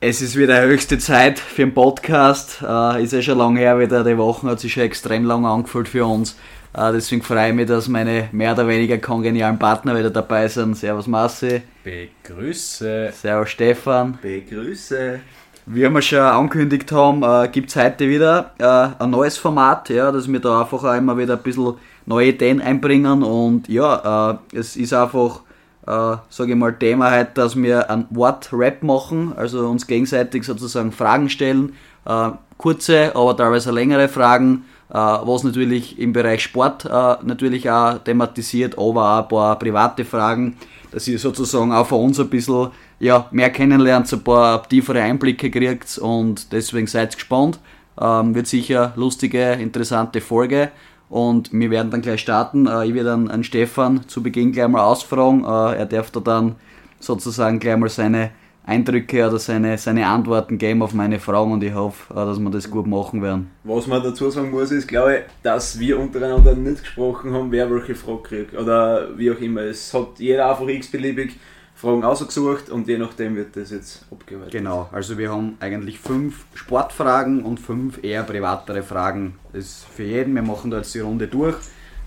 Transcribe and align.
Es 0.00 0.22
ist 0.22 0.36
wieder 0.36 0.62
höchste 0.62 0.96
Zeit 0.98 1.40
für 1.40 1.62
einen 1.62 1.74
Podcast. 1.74 2.62
Äh, 2.62 3.02
ist 3.02 3.12
ja 3.12 3.20
schon 3.20 3.36
lange 3.36 3.58
her 3.58 3.80
wieder. 3.80 4.04
Die 4.04 4.16
Woche 4.16 4.46
hat 4.46 4.60
sich 4.60 4.72
schon 4.72 4.84
extrem 4.84 5.24
lang 5.24 5.44
angefühlt 5.44 5.88
für 5.88 6.06
uns. 6.06 6.36
Äh, 6.72 6.92
deswegen 6.92 7.20
freue 7.20 7.48
ich 7.48 7.54
mich, 7.56 7.66
dass 7.66 7.88
meine 7.88 8.28
mehr 8.30 8.52
oder 8.52 8.68
weniger 8.68 8.98
kongenialen 8.98 9.58
Partner 9.58 9.98
wieder 9.98 10.10
dabei 10.10 10.46
sind. 10.46 10.76
Servus 10.76 11.08
Marci. 11.08 11.62
Begrüße. 11.82 13.12
Servus 13.12 13.50
Stefan. 13.50 14.20
Begrüße. 14.22 15.18
Wie 15.66 15.90
wir 15.90 16.02
schon 16.02 16.20
angekündigt 16.20 16.92
haben, 16.92 17.24
äh, 17.24 17.48
gibt 17.48 17.70
es 17.70 17.74
heute 17.74 18.08
wieder 18.08 18.52
äh, 18.58 19.02
ein 19.02 19.10
neues 19.10 19.36
Format, 19.36 19.88
ja, 19.88 20.12
dass 20.12 20.30
wir 20.30 20.38
da 20.38 20.60
einfach 20.60 20.84
auch 20.84 20.94
immer 20.94 21.18
wieder 21.18 21.34
ein 21.34 21.42
bisschen 21.42 21.74
neue 22.06 22.28
Ideen 22.28 22.60
einbringen 22.60 23.24
und 23.24 23.68
ja, 23.68 24.30
äh, 24.52 24.56
es 24.56 24.76
ist 24.76 24.94
einfach 24.94 25.40
äh, 25.88 26.16
sage 26.28 26.52
ich 26.52 26.56
mal, 26.56 26.74
Thema 26.74 27.10
heute, 27.10 27.30
dass 27.34 27.56
wir 27.56 27.90
ein 27.90 28.06
Wort-Rap 28.10 28.82
machen, 28.82 29.32
also 29.36 29.66
uns 29.68 29.86
gegenseitig 29.86 30.44
sozusagen 30.44 30.92
Fragen 30.92 31.30
stellen, 31.30 31.74
äh, 32.04 32.30
kurze, 32.58 33.16
aber 33.16 33.36
teilweise 33.36 33.72
längere 33.72 34.08
Fragen, 34.08 34.64
äh, 34.90 34.94
was 34.94 35.44
natürlich 35.44 35.98
im 35.98 36.12
Bereich 36.12 36.42
Sport 36.42 36.84
äh, 36.84 37.16
natürlich 37.22 37.70
auch 37.70 37.98
thematisiert, 37.98 38.76
aber 38.76 39.18
auch 39.18 39.22
ein 39.22 39.28
paar 39.28 39.58
private 39.58 40.04
Fragen, 40.04 40.56
dass 40.90 41.08
ihr 41.08 41.18
sozusagen 41.18 41.72
auch 41.72 41.86
von 41.86 42.04
uns 42.04 42.20
ein 42.20 42.28
bisschen 42.28 42.68
ja, 43.00 43.26
mehr 43.30 43.50
kennenlernt, 43.50 44.12
ein 44.12 44.24
paar 44.24 44.68
tiefere 44.68 45.00
Einblicke 45.00 45.50
kriegt 45.50 45.96
und 45.98 46.52
deswegen 46.52 46.86
seid 46.86 47.14
gespannt. 47.14 47.58
Ähm, 48.00 48.34
wird 48.34 48.46
sicher 48.46 48.92
lustige, 48.96 49.52
interessante 49.54 50.20
Folge. 50.20 50.70
Und 51.08 51.52
wir 51.52 51.70
werden 51.70 51.90
dann 51.90 52.02
gleich 52.02 52.20
starten. 52.20 52.66
Äh, 52.66 52.86
ich 52.86 52.94
werde 52.94 53.10
dann 53.10 53.28
an 53.28 53.44
Stefan 53.44 54.06
zu 54.08 54.22
Beginn 54.22 54.52
gleich 54.52 54.68
mal 54.68 54.84
ausfragen. 54.84 55.44
Äh, 55.44 55.78
er 55.78 55.86
darf 55.86 56.10
da 56.10 56.20
dann 56.20 56.56
sozusagen 57.00 57.58
gleich 57.60 57.76
mal 57.76 57.88
seine 57.88 58.30
Eindrücke 58.68 59.26
oder 59.26 59.38
seine, 59.38 59.78
seine 59.78 60.06
Antworten 60.06 60.58
geben 60.58 60.82
auf 60.82 60.92
meine 60.92 61.18
Fragen 61.18 61.52
und 61.52 61.64
ich 61.64 61.72
hoffe, 61.72 62.12
äh, 62.12 62.16
dass 62.16 62.38
wir 62.38 62.50
das 62.50 62.70
gut 62.70 62.86
machen 62.86 63.22
werden. 63.22 63.50
Was 63.64 63.86
man 63.86 64.02
dazu 64.02 64.28
sagen 64.28 64.50
muss, 64.50 64.70
ist, 64.70 64.86
glaube 64.86 65.14
ich, 65.14 65.20
dass 65.42 65.78
wir 65.78 65.98
untereinander 65.98 66.54
nicht 66.54 66.82
gesprochen 66.82 67.32
haben, 67.32 67.50
wer 67.50 67.70
welche 67.70 67.94
Frage 67.94 68.22
kriegt. 68.22 68.54
Oder 68.54 69.16
wie 69.16 69.30
auch 69.30 69.40
immer. 69.40 69.62
Es 69.62 69.94
hat 69.94 70.18
jeder 70.18 70.50
einfach 70.50 70.68
x-beliebig 70.68 71.36
Fragen 71.78 72.02
ausgesucht 72.02 72.70
und 72.70 72.88
je 72.88 72.98
nachdem 72.98 73.36
wird 73.36 73.54
das 73.54 73.70
jetzt 73.70 74.04
abgewertet. 74.10 74.50
Genau, 74.50 74.88
also 74.90 75.16
wir 75.16 75.30
haben 75.30 75.56
eigentlich 75.60 76.00
fünf 76.00 76.44
Sportfragen 76.54 77.44
und 77.44 77.60
fünf 77.60 78.02
eher 78.02 78.24
privatere 78.24 78.82
Fragen. 78.82 79.38
Das 79.52 79.64
ist 79.64 79.84
für 79.84 80.02
jeden, 80.02 80.34
wir 80.34 80.42
machen 80.42 80.72
da 80.72 80.78
jetzt 80.78 80.92
die 80.96 80.98
Runde 80.98 81.28
durch. 81.28 81.54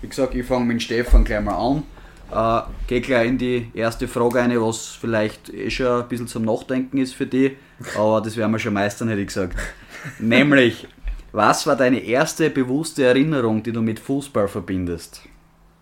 Wie 0.02 0.08
gesagt, 0.08 0.34
ich 0.34 0.44
fange 0.44 0.66
mit 0.66 0.82
Stefan 0.82 1.24
gleich 1.24 1.40
mal 1.40 1.54
an. 1.54 1.84
Äh, 2.30 2.68
Gehe 2.86 3.00
gleich 3.00 3.26
in 3.26 3.38
die 3.38 3.70
erste 3.72 4.08
Frage 4.08 4.42
ein, 4.42 4.60
was 4.60 4.88
vielleicht 4.88 5.48
eh 5.48 5.70
schon 5.70 6.02
ein 6.02 6.08
bisschen 6.08 6.28
zum 6.28 6.44
Nachdenken 6.44 6.98
ist 6.98 7.14
für 7.14 7.26
dich, 7.26 7.52
aber 7.96 8.20
das 8.20 8.36
werden 8.36 8.52
wir 8.52 8.58
schon 8.58 8.74
meistern, 8.74 9.08
hätte 9.08 9.22
ich 9.22 9.28
gesagt. 9.28 9.56
Nämlich, 10.18 10.86
was 11.32 11.66
war 11.66 11.76
deine 11.76 12.00
erste 12.00 12.50
bewusste 12.50 13.04
Erinnerung, 13.04 13.62
die 13.62 13.72
du 13.72 13.80
mit 13.80 13.98
Fußball 14.00 14.48
verbindest? 14.48 15.22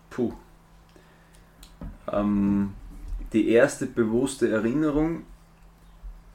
Puh. 0.09 0.31
Ähm, 2.09 2.71
die 3.33 3.49
erste 3.49 3.85
bewusste 3.85 4.49
Erinnerung 4.49 5.23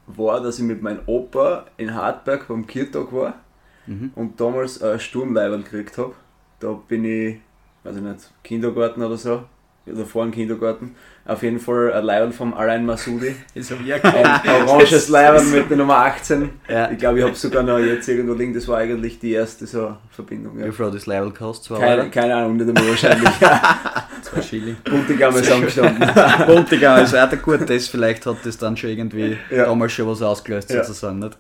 war, 0.06 0.41
dass 0.41 0.58
ich 0.58 0.64
mit 0.64 0.83
meinem 0.83 1.00
Opa 1.06 1.66
in 1.77 1.94
Hartberg 1.94 2.48
beim 2.48 2.66
Kirtag 2.66 3.12
war 3.12 3.41
mhm. 3.86 4.12
und 4.14 4.41
damals 4.41 4.83
ein 4.83 5.00
Sturmleiberl 5.00 5.62
gekriegt 5.62 5.98
habe. 5.98 6.14
Da 6.61 6.72
bin 6.72 7.05
ich, 7.05 7.39
weiß 7.84 7.97
ich 7.97 8.02
nicht, 8.02 8.33
Kindergarten 8.42 9.02
oder 9.02 9.17
so, 9.17 9.44
oder 9.87 10.05
vor 10.05 10.25
dem 10.25 10.33
Kindergarten. 10.33 10.95
Auf 11.25 11.42
jeden 11.42 11.59
Fall 11.59 11.92
ein 11.92 12.05
Leibel 12.05 12.33
vom 12.33 12.55
Alain 12.55 12.87
Masudi. 12.87 13.34
Ist 13.55 13.73
ein 13.73 13.79
oranges 14.69 15.09
Leibel 15.09 15.42
mit 15.42 15.69
der 15.69 15.77
Nummer 15.77 15.97
18. 15.98 16.51
Ja. 16.69 16.91
Ich 16.91 16.98
glaube, 16.98 17.19
ich 17.19 17.25
habe 17.25 17.34
sogar 17.34 17.65
noch 17.65 17.79
jetzt 17.79 18.09
irgendwo 18.09 18.34
liegen. 18.34 18.55
Das 18.55 18.69
war 18.69 18.79
eigentlich 18.79 19.19
die 19.19 19.33
erste 19.33 19.67
so 19.67 19.97
Verbindung. 20.11 20.61
Ja. 20.61 20.67
Wie 20.67 20.73
viel 20.73 20.91
das 20.91 21.07
Leibel 21.07 21.33
kostet? 21.33 21.79
Keine, 21.79 22.11
keine 22.11 22.37
Ahnung, 22.37 22.57
nicht 22.57 22.69
einmal 22.69 22.89
wahrscheinlich. 22.89 23.29
Zwei 24.23 24.42
Schilling. 24.42 24.77
Buntigam 24.85 25.36
ist 25.36 25.51
angestanden. 25.51 26.08
Buntigam 26.46 27.02
ist 27.02 27.14
auch 27.17 27.42
gut. 27.42 27.69
Das, 27.69 27.89
vielleicht 27.89 28.25
hat 28.27 28.36
das 28.45 28.57
dann 28.58 28.77
schon 28.77 28.91
irgendwie 28.91 29.36
ja. 29.51 29.64
damals 29.64 29.92
schon 29.92 30.07
was 30.07 30.23
ausgelöst, 30.23 30.69
sozusagen. 30.69 31.19
Nicht? 31.19 31.36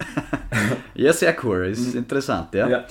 ja, 0.94 1.12
sehr 1.12 1.36
cool. 1.44 1.66
Ist 1.66 1.94
mhm. 1.94 2.00
interessant, 2.00 2.54
ja. 2.54 2.84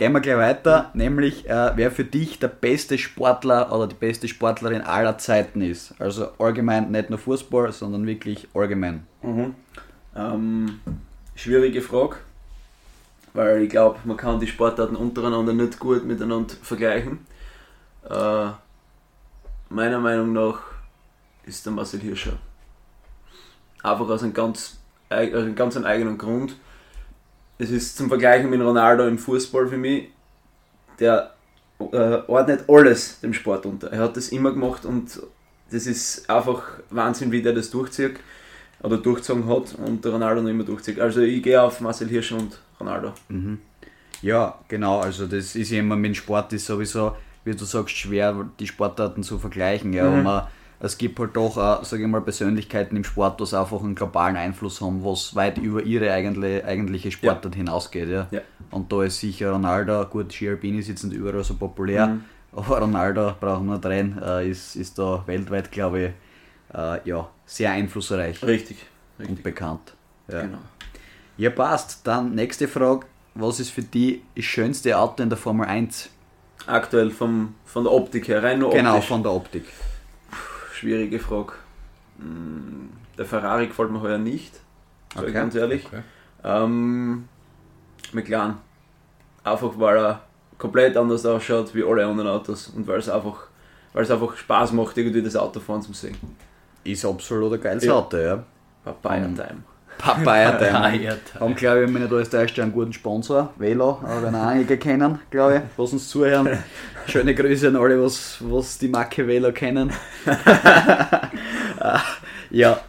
Gehen 0.00 0.14
wir 0.14 0.20
gleich 0.20 0.38
weiter, 0.38 0.90
nämlich 0.94 1.46
äh, 1.46 1.72
wer 1.76 1.90
für 1.90 2.04
dich 2.04 2.38
der 2.38 2.48
beste 2.48 2.96
Sportler 2.96 3.70
oder 3.70 3.86
die 3.86 3.94
beste 3.94 4.28
Sportlerin 4.28 4.80
aller 4.80 5.18
Zeiten 5.18 5.60
ist. 5.60 5.94
Also 6.00 6.28
allgemein, 6.38 6.90
nicht 6.90 7.10
nur 7.10 7.18
Fußball, 7.18 7.70
sondern 7.72 8.06
wirklich 8.06 8.48
allgemein. 8.54 9.06
Mhm. 9.20 9.54
Ähm, 10.16 10.80
schwierige 11.34 11.82
Frage, 11.82 12.16
weil 13.34 13.64
ich 13.64 13.68
glaube, 13.68 13.98
man 14.04 14.16
kann 14.16 14.40
die 14.40 14.46
Sportarten 14.46 14.96
untereinander 14.96 15.52
nicht 15.52 15.78
gut 15.78 16.06
miteinander 16.06 16.54
vergleichen. 16.62 17.18
Äh, 18.08 18.52
meiner 19.68 20.00
Meinung 20.00 20.32
nach 20.32 20.62
ist 21.44 21.66
der 21.66 21.74
Marcel 21.74 22.00
Hirscher. 22.00 22.38
Einfach 23.82 24.08
aus 24.08 24.22
einem 24.22 24.32
ganz, 24.32 24.78
aus 25.10 25.18
einem 25.18 25.54
ganz 25.54 25.76
eigenen 25.76 26.16
Grund 26.16 26.56
es 27.60 27.70
ist 27.70 27.96
zum 27.96 28.08
Vergleichen 28.08 28.48
mit 28.48 28.60
Ronaldo 28.60 29.06
im 29.06 29.18
Fußball 29.18 29.68
für 29.68 29.76
mich, 29.76 30.08
der 30.98 31.34
äh, 31.78 32.18
ordnet 32.26 32.64
alles 32.68 33.20
dem 33.20 33.34
Sport 33.34 33.66
unter. 33.66 33.92
Er 33.92 34.00
hat 34.00 34.16
das 34.16 34.30
immer 34.30 34.50
gemacht 34.50 34.86
und 34.86 35.20
das 35.70 35.86
ist 35.86 36.28
einfach 36.28 36.62
Wahnsinn, 36.88 37.30
wie 37.30 37.42
der 37.42 37.52
das 37.52 37.70
durchzieht 37.70 38.18
oder 38.82 38.96
durchgezogen 38.96 39.46
hat 39.46 39.74
und 39.74 40.04
der 40.04 40.12
Ronaldo 40.12 40.40
noch 40.40 40.48
immer 40.48 40.64
durchzieht. 40.64 40.98
Also 40.98 41.20
ich 41.20 41.42
gehe 41.42 41.60
auf 41.60 41.80
Marcel 41.82 42.08
Hirsch 42.08 42.32
und 42.32 42.58
Ronaldo. 42.80 43.12
Mhm. 43.28 43.58
Ja, 44.22 44.58
genau, 44.66 45.00
also 45.00 45.26
das 45.26 45.54
ist 45.54 45.70
ja 45.70 45.80
immer 45.80 45.96
mit 45.96 46.10
dem 46.10 46.14
Sport 46.14 46.52
ist 46.54 46.64
sowieso, 46.64 47.14
wie 47.44 47.54
du 47.54 47.64
sagst, 47.64 47.96
schwer 47.96 48.48
die 48.58 48.66
Sportarten 48.66 49.22
zu 49.22 49.38
vergleichen. 49.38 49.92
Ja, 49.92 50.08
mhm. 50.08 50.22
man 50.22 50.46
es 50.82 50.96
gibt 50.96 51.18
halt 51.18 51.36
doch, 51.36 51.56
äh, 51.56 51.84
sage 51.84 52.02
ich 52.02 52.08
mal, 52.08 52.22
Persönlichkeiten 52.22 52.96
im 52.96 53.04
Sport, 53.04 53.38
die 53.38 53.56
einfach 53.56 53.82
einen 53.82 53.94
globalen 53.94 54.36
Einfluss 54.36 54.80
haben, 54.80 55.04
was 55.04 55.34
weit 55.34 55.58
über 55.58 55.82
ihre 55.82 56.10
eigentliche, 56.10 56.64
eigentliche 56.64 57.10
Sportart 57.10 57.54
ja. 57.54 57.58
hinausgeht. 57.58 58.08
Ja. 58.08 58.28
ja. 58.30 58.40
Und 58.70 58.90
da 58.90 59.02
ist 59.02 59.20
sicher 59.20 59.52
Ronaldo, 59.52 60.06
gut, 60.06 60.32
jetzt 60.88 61.04
nicht 61.04 61.12
überall 61.12 61.44
so 61.44 61.54
populär, 61.54 62.06
mhm. 62.06 62.24
aber 62.52 62.80
Ronaldo, 62.80 63.34
brauchen 63.38 63.66
wir 63.66 63.78
drehen, 63.78 64.20
äh, 64.22 64.48
ist, 64.48 64.74
ist 64.74 64.98
da 64.98 65.22
weltweit, 65.26 65.70
glaube 65.70 66.00
ich, 66.00 66.74
äh, 66.74 67.06
ja, 67.06 67.28
sehr 67.44 67.72
einflussreich. 67.72 68.42
Richtig. 68.42 68.86
richtig. 69.18 69.36
Und 69.36 69.42
bekannt. 69.42 69.92
Ja. 70.28 70.42
Genau. 70.42 70.58
ja, 71.36 71.50
passt. 71.50 72.06
Dann 72.06 72.34
nächste 72.34 72.68
Frage. 72.68 73.06
Was 73.34 73.60
ist 73.60 73.70
für 73.70 73.82
dich 73.82 74.22
das 74.34 74.44
schönste 74.44 74.96
Auto 74.98 75.22
in 75.22 75.28
der 75.28 75.38
Formel 75.38 75.66
1? 75.66 76.08
Aktuell 76.66 77.10
vom, 77.10 77.54
von 77.64 77.84
der 77.84 77.92
Optik 77.92 78.28
her, 78.28 78.42
rein 78.42 78.58
nur 78.58 78.70
Genau, 78.70 79.00
von 79.00 79.22
der 79.22 79.32
Optik 79.32 79.64
schwierige 80.80 81.18
Frage. 81.18 81.52
Mm, 82.18 82.88
der 83.16 83.26
Ferrari 83.26 83.66
gefällt 83.66 83.90
mir 83.90 84.00
heuer 84.00 84.18
nicht, 84.18 84.54
sage 85.12 85.26
okay. 85.26 85.28
ich 85.28 85.34
ganz 85.34 85.54
ehrlich. 85.54 85.86
Okay. 85.86 86.02
Ähm, 86.42 87.28
McLaren. 88.12 88.56
Einfach 89.44 89.72
weil 89.76 89.98
er 89.98 90.22
komplett 90.58 90.96
anders 90.96 91.24
ausschaut 91.24 91.74
wie 91.74 91.84
alle 91.84 92.06
anderen 92.06 92.28
Autos 92.28 92.68
und 92.68 92.86
weil 92.86 92.98
es 92.98 93.08
einfach, 93.08 93.48
weil 93.92 94.02
es 94.02 94.10
einfach 94.10 94.36
Spaß 94.36 94.72
macht, 94.72 94.96
irgendwie 94.96 95.22
das 95.22 95.36
Auto 95.36 95.60
fahren 95.60 95.82
zu 95.82 95.92
sehen. 95.92 96.16
Ist 96.84 97.04
absolut 97.04 97.52
ein 97.52 97.60
geiles 97.60 97.84
ja. 97.84 97.94
Auto, 97.94 98.16
ja. 98.16 98.42
Papaya 98.84 99.26
Time. 99.26 99.62
Papaya 100.00 100.52
Time. 100.58 101.16
Haben, 101.38 101.54
glaube 101.54 101.84
ich, 101.84 102.12
alles 102.12 102.30
täuscht, 102.30 102.58
einen 102.58 102.72
guten 102.72 102.92
Sponsor, 102.92 103.52
Velo, 103.56 103.98
aber 104.02 104.22
wenn 104.24 104.34
auch 104.34 104.46
einige 104.46 104.76
kennen, 104.78 105.18
glaube 105.30 105.56
ich, 105.56 105.62
was 105.76 105.92
uns 105.92 106.08
zuhören. 106.08 106.48
Schöne 107.06 107.34
Grüße 107.34 107.68
an 107.68 107.76
alle, 107.76 108.02
was, 108.02 108.38
was 108.40 108.78
die 108.78 108.88
Marke 108.88 109.26
Velo 109.26 109.52
kennen. 109.52 109.92
ja, 112.50 112.80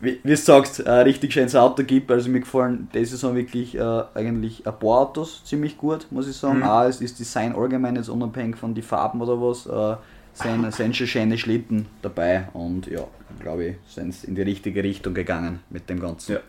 wie, 0.00 0.18
wie 0.22 0.30
du 0.30 0.36
sagst, 0.36 0.84
ein 0.86 1.04
richtig 1.04 1.32
schönes 1.32 1.54
Auto 1.54 1.84
gibt. 1.84 2.10
Also 2.10 2.28
mir 2.28 2.40
gefallen 2.40 2.88
diese 2.92 3.12
Saison 3.12 3.36
wirklich 3.36 3.76
äh, 3.76 4.02
eigentlich 4.14 4.66
ein 4.66 4.78
paar 4.78 5.00
Autos 5.00 5.42
ziemlich 5.44 5.78
gut, 5.78 6.06
muss 6.10 6.28
ich 6.28 6.36
sagen. 6.36 6.58
Mhm. 6.58 6.64
A, 6.64 6.86
es 6.86 7.00
ist 7.00 7.18
Design 7.18 7.54
allgemein 7.54 7.96
jetzt 7.96 8.08
unabhängig 8.08 8.56
von 8.56 8.74
den 8.74 8.82
Farben 8.82 9.20
oder 9.22 9.40
was. 9.40 9.66
Äh, 9.66 9.96
sind, 10.32 10.72
sind 10.72 10.96
schon 10.96 11.06
schöne 11.06 11.38
Schlitten 11.38 11.86
dabei 12.00 12.48
und 12.52 12.86
ja, 12.86 13.06
glaube 13.40 13.64
ich, 13.64 13.76
sind 13.86 14.24
in 14.24 14.34
die 14.34 14.42
richtige 14.42 14.82
Richtung 14.82 15.14
gegangen 15.14 15.60
mit 15.70 15.88
dem 15.88 16.00
Ganzen. 16.00 16.32
Ja. 16.32 16.40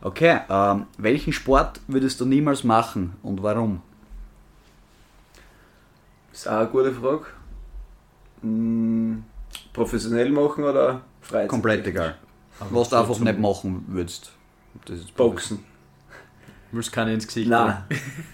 Okay, 0.00 0.40
ähm, 0.48 0.86
welchen 0.96 1.32
Sport 1.32 1.80
würdest 1.88 2.20
du 2.20 2.24
niemals 2.24 2.62
machen 2.62 3.14
und 3.22 3.42
warum? 3.42 3.82
Das 6.30 6.42
ist 6.42 6.48
auch 6.48 6.58
eine 6.58 6.68
gute 6.68 6.92
Frage. 6.92 7.26
Hm, 8.42 9.24
professionell 9.72 10.30
machen 10.30 10.62
oder 10.62 11.02
Freizeit? 11.20 11.48
Komplett 11.48 11.86
egal. 11.86 12.16
Was 12.70 12.90
du 12.90 12.96
einfach 12.96 13.18
nicht 13.18 13.38
machen 13.38 13.84
würdest. 13.88 14.32
Boxen. 15.16 15.64
Willst 16.72 16.92
keine 16.92 17.14
ins 17.14 17.26
Gesicht 17.26 17.48
Nein. 17.48 17.82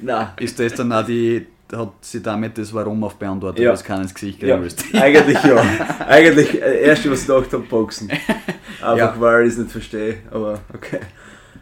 Nein. 0.01 0.29
Ist 0.39 0.59
das 0.59 0.75
dann 0.75 0.93
auch 0.93 1.07
die, 1.07 1.47
hat 1.73 1.93
sie 2.03 2.23
damit 2.23 2.57
das 2.59 2.73
Warum 2.75 3.03
auf 3.05 3.15
beantwortet, 3.17 3.65
Ja. 3.65 3.73
was 3.73 3.83
keiner 3.85 4.03
ins 4.03 4.15
Gesicht 4.15 4.43
Ja, 4.43 4.49
kriegen 4.57 4.63
willst. 4.63 4.85
eigentlich 4.95 5.43
ja. 5.43 5.63
eigentlich, 6.09 6.63
äh, 6.63 6.83
erst 6.85 7.11
was 7.11 7.23
ich 7.23 7.27
gedacht 7.27 7.53
habe, 7.53 7.63
Boxen. 7.65 8.11
Einfach 8.11 8.97
Ja. 8.97 9.15
weil 9.19 9.45
ich 9.47 9.53
es 9.55 9.59
nicht 9.59 9.71
verstehe, 9.73 10.17
aber 10.31 10.61
okay. 10.75 11.01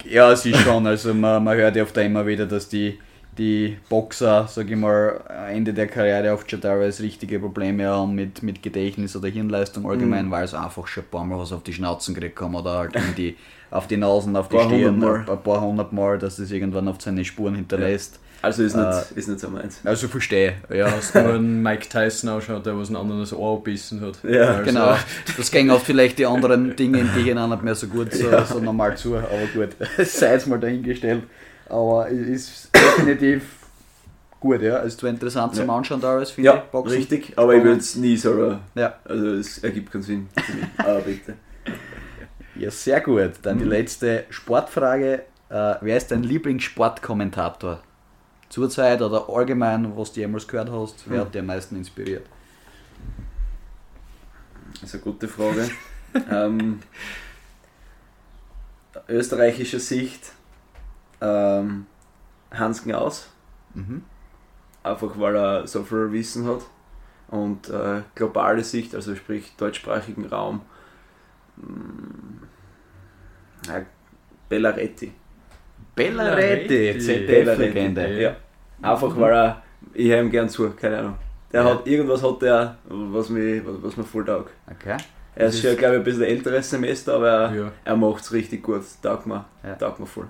Ja, 0.04 0.32
es 0.32 0.44
ist 0.44 0.58
schon. 0.60 0.86
Also 0.86 1.14
man, 1.14 1.42
man 1.44 1.56
hört 1.56 1.76
ja 1.76 1.82
oft 1.84 1.96
immer 1.98 2.26
wieder, 2.26 2.44
dass 2.46 2.68
die, 2.68 2.98
die 3.38 3.76
Boxer, 3.88 4.46
sag 4.48 4.68
ich 4.68 4.76
mal, 4.76 5.20
Ende 5.50 5.72
der 5.72 5.86
Karriere 5.86 6.32
oft 6.34 6.50
schon 6.50 6.60
teilweise 6.60 7.02
richtige 7.04 7.38
Probleme 7.38 7.86
haben 7.86 8.14
mit, 8.14 8.42
mit 8.42 8.62
Gedächtnis 8.62 9.14
oder 9.14 9.28
Hirnleistung 9.28 9.88
allgemein, 9.88 10.26
Mhm. 10.26 10.30
weil 10.32 10.48
sie 10.48 10.58
einfach 10.60 10.86
schon 10.88 11.04
ein 11.04 11.10
paar 11.10 11.24
Mal 11.24 11.38
was 11.38 11.52
auf 11.52 11.62
die 11.62 11.72
Schnauzen 11.72 12.14
gekriegt 12.14 12.40
haben 12.40 12.54
oder 12.56 12.78
halt 12.78 12.94
die, 13.16 13.36
auf 13.70 13.86
die 13.86 13.96
Nasen, 13.96 14.34
auf 14.36 14.48
die 14.48 14.58
Stirn, 14.58 15.02
ein, 15.04 15.42
paar 15.42 15.60
hundert 15.60 15.92
Mal, 15.92 16.18
dass 16.18 16.36
das 16.36 16.50
irgendwann 16.50 16.88
auf 16.88 16.96
seine 17.00 17.24
Spuren 17.24 17.54
hinterlässt. 17.54 18.18
Also 18.42 18.62
ist 18.64 18.74
nicht, 18.74 18.84
Äh, 18.84 19.02
ist 19.18 19.28
nicht 19.28 19.40
so 19.40 19.48
meins. 19.48 19.80
Also 19.84 20.08
verstehe, 20.08 20.54
ja. 20.68 20.90
Hast 20.90 21.14
nur 21.14 21.34
einen 21.34 21.62
Mike 21.62 21.88
Tyson 21.88 22.28
ausschaut, 22.28 22.66
der 22.66 22.76
was 22.76 22.88
einen 22.88 22.96
anderen 22.96 23.20
das 23.20 23.32
Ohr 23.32 23.56
gebissen 23.62 24.00
hat. 24.00 24.18
Ja, 24.28 24.48
Also, 24.56 24.64
Genau, 24.64 24.96
das 25.36 25.50
ging 25.50 25.70
auch 25.70 25.80
vielleicht 25.80 26.18
die 26.18 26.26
anderen 26.26 26.74
Dinge 26.76 26.98
in 27.00 27.08
die 27.16 27.22
hinein 27.22 27.50
nicht 27.50 27.62
mehr 27.62 27.74
so 27.76 27.86
gut, 27.86 28.12
so, 28.12 28.28
Ja. 28.30 28.44
so 28.44 28.58
normal 28.58 28.96
zu, 28.96 29.16
aber 29.16 29.28
gut, 29.54 29.70
sei 30.06 30.32
jetzt 30.32 30.48
mal 30.48 30.58
dahingestellt. 30.58 31.22
Aber 31.68 32.10
es 32.10 32.26
ist 32.28 32.70
definitiv 32.74 33.42
gut, 34.40 34.60
ja. 34.60 34.78
Es 34.80 34.88
ist 34.94 35.00
zwar 35.00 35.10
interessant 35.10 35.54
zum 35.54 35.68
Ja. 35.68 35.76
Anschauen 35.76 36.00
da 36.00 36.16
alles, 36.16 36.32
finde 36.32 36.50
Ja, 36.50 36.56
ich, 36.56 36.62
Boxen. 36.72 36.96
richtig, 36.96 37.32
aber 37.36 37.54
ich 37.54 37.62
würde 37.62 37.78
es 37.78 37.94
nie 37.94 38.16
so. 38.16 38.58
Ja. 38.74 38.94
Also 39.04 39.26
es 39.34 39.58
ergibt 39.58 39.92
keinen 39.92 40.02
Sinn. 40.02 40.28
Aber 40.78 40.98
bitte. 41.00 41.34
Ja, 42.56 42.70
sehr 42.70 43.00
gut. 43.00 43.30
Dann 43.42 43.58
die 43.58 43.64
Mhm. 43.64 43.70
letzte 43.70 44.24
Sportfrage. 44.30 45.22
Äh, 45.48 45.74
wer 45.80 45.96
ist 45.96 46.10
dein 46.10 46.22
Lieblingssportkommentator? 46.24 47.80
Zurzeit 48.52 49.00
oder 49.00 49.30
allgemein, 49.30 49.96
was 49.96 50.12
du 50.12 50.20
jemals 50.20 50.46
gehört 50.46 50.70
hast, 50.70 51.08
wer 51.08 51.20
Mhm. 51.20 51.24
hat 51.24 51.34
dich 51.34 51.40
am 51.40 51.46
meisten 51.46 51.74
inspiriert? 51.76 52.26
Das 54.74 54.82
ist 54.82 54.94
eine 54.96 55.02
gute 55.04 55.26
Frage. 55.26 55.70
ähm, 56.30 56.80
österreichischer 59.08 59.80
Sicht 59.80 60.32
ähm, 61.22 61.86
Hans 62.50 62.82
Knaus, 62.82 63.28
Mhm. 63.74 64.02
einfach 64.82 65.18
weil 65.18 65.34
er 65.34 65.66
so 65.66 65.82
viel 65.82 66.12
Wissen 66.12 66.46
hat. 66.46 66.60
Und 67.28 67.70
äh, 67.70 68.02
globale 68.14 68.62
Sicht, 68.62 68.94
also 68.94 69.16
sprich 69.16 69.54
deutschsprachigen 69.56 70.26
Raum, 70.26 70.60
mh, 71.56 72.46
ja, 73.68 73.86
Bellaretti. 74.50 75.12
Bellaretti. 75.94 76.98
ZDF-Legende. 76.98 78.20
Ja. 78.20 78.36
Einfach 78.82 79.16
weil 79.18 79.32
er, 79.32 79.62
ich 79.94 80.08
höre 80.08 80.20
ihm 80.20 80.30
gern 80.30 80.48
zu, 80.48 80.70
keine 80.70 80.98
Ahnung. 80.98 81.14
Der 81.52 81.62
Ja. 81.62 81.70
hat, 81.70 81.86
irgendwas 81.86 82.22
hat 82.22 82.42
der, 82.42 82.76
was, 82.84 83.28
mich, 83.28 83.62
was, 83.64 83.74
was 83.82 83.96
mir 83.96 84.04
voll 84.04 84.24
taugt. 84.24 84.50
Okay. 84.70 84.96
Er 85.34 85.46
Das 85.46 85.54
ist 85.54 85.64
ist- 85.64 85.70
schon, 85.70 85.78
glaube 85.78 85.94
ich, 85.94 86.00
ein 86.00 86.04
bisschen 86.04 86.22
älteres 86.24 86.70
Semester, 86.70 87.14
aber 87.14 87.28
er, 87.30 87.54
Ja. 87.54 87.72
er 87.84 87.96
macht 87.96 88.22
es 88.22 88.32
richtig 88.32 88.62
gut. 88.62 88.82
Taugt 89.02 89.26
mir, 89.26 89.44
Ja. 89.62 89.74
taugt 89.74 90.00
mir 90.00 90.06
voll. 90.06 90.26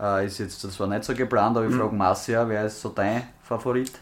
Äh, 0.00 0.26
ist 0.26 0.38
jetzt 0.38 0.60
zwar 0.60 0.86
nicht 0.86 1.04
so 1.04 1.14
geplant, 1.14 1.56
aber 1.56 1.66
ich 1.66 1.72
Mhm. 1.72 1.78
frage 1.80 1.94
Marcia, 1.94 2.48
wer 2.48 2.66
ist 2.66 2.80
so 2.80 2.90
dein 2.90 3.22
Favorit? 3.42 3.92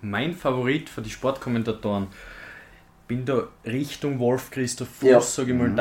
Mein 0.00 0.32
Favorit 0.34 0.88
für 0.88 1.02
die 1.02 1.10
Sportkommentatoren 1.10 2.08
bin 3.06 3.24
da 3.26 3.42
Richtung 3.66 4.18
Wolf 4.18 4.50
Christoph 4.50 4.88
Fuß, 4.88 5.08
Ja. 5.10 5.20
sage 5.20 5.52
ich 5.52 5.58
mal, 5.58 5.68
Mhm. 5.68 5.76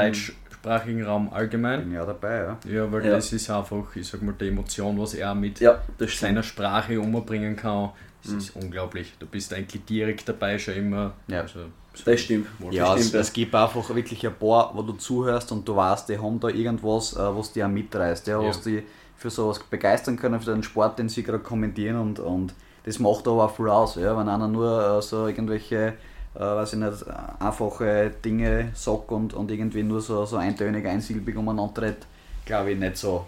Deutschsprachigen 0.62 1.04
Raum 1.06 1.30
allgemein. 1.34 1.82
Bin 1.84 1.94
ja 1.94 2.06
dabei, 2.06 2.38
ja. 2.38 2.58
Ja, 2.70 2.92
weil 2.92 3.06
Ja. 3.06 3.12
das 3.12 3.32
ist 3.34 3.50
einfach, 3.50 3.96
ich 3.96 4.08
sag 4.08 4.22
mal, 4.22 4.34
die 4.40 4.48
Emotion, 4.48 5.00
was 5.00 5.14
er 5.14 5.34
mit 5.36 5.60
Ja, 5.60 5.80
das 5.98 6.18
seiner 6.20 6.44
Sprache 6.44 7.00
umbringen 7.00 7.56
kann. 7.56 7.90
Das 8.24 8.32
Mhm. 8.34 8.38
ist 8.38 8.56
unglaublich. 8.56 9.14
Du 9.20 9.26
bist 9.26 9.54
eigentlich 9.54 9.84
direkt 9.86 10.30
dabei 10.30 10.58
schon 10.60 10.76
immer. 10.76 11.14
Ja. 11.28 11.42
Also, 11.42 11.60
Das 12.06 12.20
stimmt. 12.22 12.48
Ja, 12.70 12.94
es, 12.96 13.02
stimmt, 13.02 13.14
ja. 13.16 13.20
es 13.22 13.34
gibt 13.34 13.54
einfach 13.56 13.90
wirklich 13.94 14.26
ein 14.26 14.34
paar, 14.36 14.72
wo 14.74 14.82
du 14.82 14.94
zuhörst 14.94 15.52
und 15.52 15.68
du 15.68 15.76
weißt, 15.76 16.08
die 16.10 16.18
haben 16.18 16.40
da 16.40 16.48
irgendwas, 16.48 17.14
äh, 17.18 17.20
was 17.20 17.52
die 17.52 17.64
auch 17.64 17.68
mitreißt, 17.68 18.28
ja, 18.28 18.42
was 18.42 18.62
die 18.62 18.84
für 19.18 19.30
sowas 19.30 19.60
begeistern 19.60 20.16
können, 20.18 20.40
für 20.40 20.52
den 20.54 20.64
Sport, 20.64 21.00
den 21.00 21.10
sie 21.10 21.22
gerade 21.24 21.40
kommentieren 21.44 21.98
und, 21.98 22.20
und 22.20 22.54
das 22.86 22.98
macht 23.00 23.28
aber 23.28 23.44
auch 23.46 23.56
viel 23.56 23.68
aus, 23.68 23.96
ja, 23.96 24.18
wenn 24.18 24.30
einer 24.30 24.48
nur 24.48 25.00
äh, 25.00 25.02
so 25.02 25.28
irgendwelche, 25.28 25.94
äh, 26.36 26.40
weiß 26.40 26.74
ich 26.74 26.80
nicht, 26.80 27.06
einfache 27.40 28.12
Dinge 28.24 28.72
sagt 28.74 29.12
und, 29.12 29.34
und 29.34 29.52
irgendwie 29.52 29.84
nur 29.84 30.02
so, 30.02 30.26
so 30.26 30.38
eintönig, 30.38 30.86
einsilbig 30.88 31.36
umeinander 31.36 31.82
redet, 31.82 32.06
glaube 32.46 32.72
ich 32.72 32.80
nicht 32.80 32.98
so, 32.98 33.26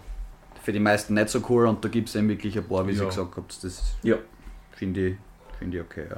für 0.62 0.72
die 0.72 0.80
meisten 0.80 1.14
nicht 1.14 1.28
so 1.28 1.40
cool 1.48 1.66
und 1.66 1.84
da 1.84 1.88
gibt 1.88 2.08
es 2.08 2.14
eben 2.14 2.28
wirklich 2.28 2.56
ein 2.56 2.64
paar, 2.66 2.86
wie 2.86 2.92
Ja. 2.92 3.00
sie 3.00 3.06
gesagt 3.06 3.36
habt, 3.36 3.62
das 3.64 3.82
Ja. 4.02 4.16
finde 4.72 5.08
ich, 5.08 5.16
finde 5.58 5.78
ich 5.78 5.82
okay, 5.84 6.04
ja. 6.10 6.16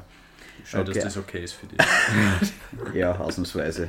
schön, 0.65 0.81
Okay. 0.83 0.93
dass 0.95 1.03
das 1.05 1.17
okay 1.17 1.43
ist 1.45 1.53
für 1.55 1.67
dich. 1.67 1.79
Ja, 2.95 3.17
ausnahmsweise. 3.19 3.89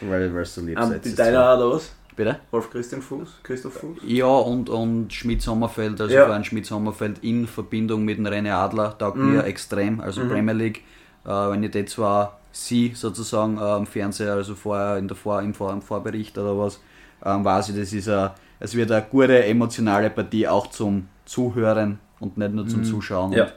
weil, 0.00 0.34
weil 0.34 0.42
es 0.42 0.54
so 0.54 0.60
lieb 0.60 0.78
Ähm, 0.78 0.88
seid. 0.90 1.04
die 1.04 1.14
deiner 1.14 1.46
hat 1.46 1.60
er 1.60 1.70
was? 1.70 1.92
Bitte? 2.14 2.40
Wolf 2.50 2.70
Christian 2.70 3.00
Fuß? 3.00 3.38
Christoph 3.42 3.72
Fuß? 3.74 3.98
Ja, 4.06 4.26
und, 4.26 4.68
und 4.68 5.10
Schmidt-Sommerfeld, 5.14 5.98
also 5.98 6.14
Ja. 6.14 6.26
vor 6.26 6.34
allem 6.34 6.44
Schmidt-Sommerfeld 6.44 7.20
in 7.24 7.46
Verbindung 7.46 8.04
mit 8.04 8.18
dem 8.18 8.26
René 8.26 8.52
Adler, 8.52 8.96
taugt 8.98 9.16
Mhm. 9.16 9.32
mir 9.32 9.44
extrem, 9.44 10.00
also 10.00 10.22
Mhm. 10.22 10.28
Premier 10.28 10.52
League. 10.54 10.82
Äh, 11.24 11.28
wenn 11.28 11.62
ich 11.62 11.70
die 11.70 11.84
zwar 11.84 12.38
sie 12.50 12.92
sozusagen 12.94 13.56
äh, 13.58 13.60
am 13.60 13.86
Fernseher, 13.86 14.34
also 14.34 14.54
vorher 14.54 14.96
in 14.98 15.08
der 15.08 15.16
Vor 15.16 15.40
im, 15.40 15.54
Vor 15.54 15.72
im 15.72 15.82
Vorbericht 15.82 16.36
oder 16.38 16.58
was, 16.58 16.80
ähm, 17.24 17.44
weiß 17.44 17.70
ich, 17.70 17.76
das 17.76 17.92
ist 17.92 18.08
ein, 18.08 18.30
es 18.60 18.74
wird 18.74 18.90
eine 18.90 19.06
gute 19.10 19.44
emotionale 19.44 20.10
Partie 20.10 20.46
auch 20.46 20.66
zum 20.68 21.08
Zuhören 21.24 21.98
und 22.20 22.36
nicht 22.36 22.52
nur 22.52 22.66
zum 22.68 22.80
Mhm. 22.80 22.84
Zuschauen. 22.84 23.32
Ja. 23.32 23.48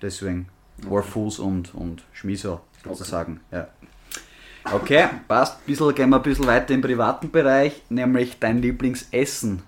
Deswegen 0.00 0.48
Wolf 0.86 1.06
Fuß 1.06 1.38
und, 1.40 1.74
und 1.74 2.02
Schmiso 2.12 2.60
sozusagen. 2.84 3.40
Ja. 3.50 3.68
Okay, 4.72 5.08
passt. 5.26 5.64
Bisschen, 5.66 5.94
gehen 5.94 6.10
wir 6.10 6.16
ein 6.16 6.22
bisschen 6.22 6.46
weiter 6.46 6.72
im 6.74 6.80
privaten 6.82 7.30
Bereich, 7.30 7.82
nämlich 7.88 8.38
dein 8.38 8.58
Lieblingsessen. 8.62 9.62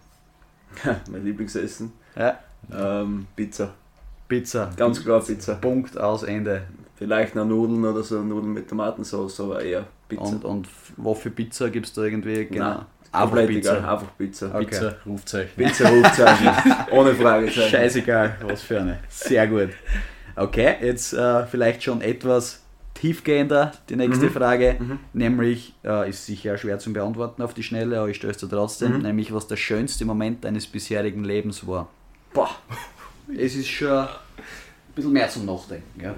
mein 1.10 1.24
Lieblingsessen. 1.24 1.92
Ja. 2.16 2.38
Ähm, 2.72 3.26
Pizza. 3.34 3.74
Pizza. 4.28 4.70
Ganz 4.76 5.02
klar 5.02 5.20
Pizza. 5.20 5.54
Punkt 5.56 5.98
aus 5.98 6.22
Ende. 6.22 6.62
Vielleicht 6.96 7.35
noch 7.35 7.44
Nudeln 7.44 7.85
oder 7.85 8.02
so, 8.02 8.23
Nudeln 8.23 8.52
mit 8.52 8.69
Tomatensauce, 8.69 9.41
aber 9.41 9.62
eher 9.62 9.87
Pizza. 10.08 10.23
Und, 10.23 10.44
und 10.44 10.69
was 10.96 11.19
für 11.19 11.31
Pizza 11.31 11.69
gibt 11.70 11.87
es 11.87 11.93
da 11.93 12.02
irgendwie? 12.02 12.44
Genau. 12.46 12.64
Nein, 12.69 12.87
Einfach 13.12 13.29
Komplett 13.29 13.49
Pizza. 13.49 13.79
egal, 13.79 13.91
einfach 13.91 14.17
Pizza. 14.19 14.46
Okay. 14.55 14.64
Pizza, 14.64 14.96
Rufzeichen. 15.06 15.50
Pizza 15.56 15.88
Rufzeichen. 15.88 16.49
Ohne 16.93 17.14
Fragezeichen. 17.14 17.70
Scheißegal, 17.70 18.37
was 18.49 18.62
für 18.62 18.81
eine. 18.81 18.99
Sehr 19.08 19.46
gut. 19.46 19.69
Okay, 20.37 20.75
jetzt 20.82 21.12
äh, 21.12 21.46
vielleicht 21.46 21.82
schon 21.85 22.00
etwas 22.00 22.61
tiefgehender 22.94 23.73
die 23.88 23.94
nächste 23.96 24.26
Mhm. 24.26 24.31
Frage, 24.31 24.76
Mhm. 24.81 24.99
nämlich, 25.12 25.75
äh, 25.85 26.08
ist 26.11 26.26
sicher 26.26 26.58
schwer 26.58 26.79
zu 26.81 26.93
beantworten 26.93 27.43
auf 27.43 27.55
die 27.55 27.62
Schnelle, 27.62 27.99
aber 27.99 28.08
ich 28.08 28.17
stelle 28.17 28.32
es 28.32 28.38
dir 28.38 28.49
trotzdem, 28.49 28.94
Mhm. 28.96 29.02
nämlich 29.02 29.32
was 29.32 29.46
der 29.46 29.56
schönste 29.56 30.05
Moment 30.05 30.44
deines 30.44 30.67
bisherigen 30.67 31.23
Lebens 31.25 31.67
war. 31.69 31.89
Boah, 32.32 32.51
Es 33.36 33.55
ist 33.55 33.69
schon 33.69 33.89
ein 33.91 34.08
bisschen 34.94 35.13
mehr 35.13 35.29
zum 35.29 35.44
Nachdenken. 35.46 36.01
Ja? 36.01 36.15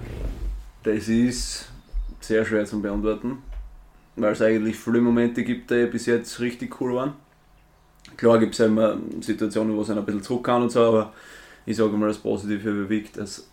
Das 0.95 1.07
ist 1.07 1.69
sehr 2.19 2.45
schwer 2.45 2.65
zu 2.65 2.81
beantworten, 2.81 3.37
weil 4.15 4.33
es 4.33 4.41
eigentlich 4.41 4.75
viele 4.75 5.01
Momente 5.01 5.43
gibt, 5.43 5.69
die 5.71 5.85
bis 5.85 6.05
jetzt 6.05 6.39
richtig 6.39 6.79
cool 6.81 6.95
waren. 6.95 7.13
Klar 8.15 8.39
gibt 8.39 8.53
es 8.53 8.59
immer 8.61 8.97
Situationen, 9.21 9.75
wo 9.75 9.81
es 9.81 9.89
ein 9.89 10.03
bisschen 10.05 10.23
zurückkauen 10.23 10.63
und 10.63 10.71
so, 10.71 10.81
aber 10.81 11.13
ich 11.65 11.75
sage 11.75 11.91
mal, 11.91 12.07
das 12.07 12.17
Positive 12.17 12.69
überwiegt. 12.69 13.17
Das, 13.17 13.47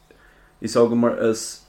ich 0.60 0.70
sage 0.70 0.94
mal, 0.94 1.18
es, 1.18 1.66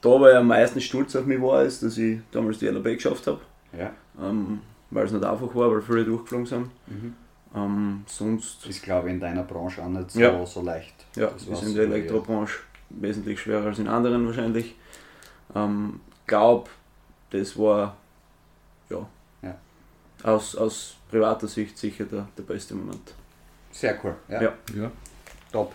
da, 0.00 0.08
wo 0.08 0.26
ich 0.26 0.34
am 0.34 0.48
meisten 0.48 0.80
stolz 0.80 1.14
auf 1.14 1.26
mich 1.26 1.40
war, 1.40 1.62
ist, 1.62 1.82
dass 1.82 1.98
ich 1.98 2.18
damals 2.32 2.58
die 2.58 2.66
LAB 2.66 2.84
geschafft 2.84 3.26
habe. 3.26 3.40
Ja. 3.78 3.92
Ähm, 4.20 4.60
weil 4.90 5.06
es 5.06 5.12
nicht 5.12 5.24
einfach 5.24 5.54
war, 5.54 5.70
weil 5.70 5.82
viele 5.82 6.04
durchgeflogen 6.04 6.46
sind. 6.46 6.66
Mhm. 6.86 7.14
Ähm, 7.54 8.02
sonst 8.06 8.66
Ist, 8.66 8.82
glaube 8.82 9.08
ich, 9.08 9.14
in 9.14 9.20
deiner 9.20 9.42
Branche 9.42 9.82
auch 9.82 9.88
nicht 9.88 10.10
so, 10.10 10.20
Ja. 10.20 10.44
so 10.46 10.62
leicht. 10.62 10.94
Ja, 11.16 11.26
Das 11.26 11.42
ist 11.42 11.62
in 11.62 11.74
der 11.74 11.86
so, 11.86 11.90
ja. 11.90 11.96
Elektrobranche 11.96 12.58
wesentlich 12.90 13.40
schwerer 13.40 13.66
als 13.66 13.78
in 13.78 13.88
anderen 13.88 14.26
wahrscheinlich. 14.26 14.74
Ähm, 15.54 16.00
glaub, 16.26 16.68
das 17.30 17.58
war 17.58 17.96
ja, 18.90 19.06
Ja. 19.42 19.54
Aus, 20.22 20.54
aus 20.56 20.96
privater 21.10 21.48
Sicht 21.48 21.76
sicher 21.78 22.04
der, 22.04 22.28
der 22.36 22.42
beste 22.42 22.74
Moment. 22.74 23.14
Sehr 23.70 23.98
cool. 24.04 24.14
Ja. 24.28 24.42
Ja. 24.42 24.52
Ja. 24.74 24.90
Top. 25.50 25.72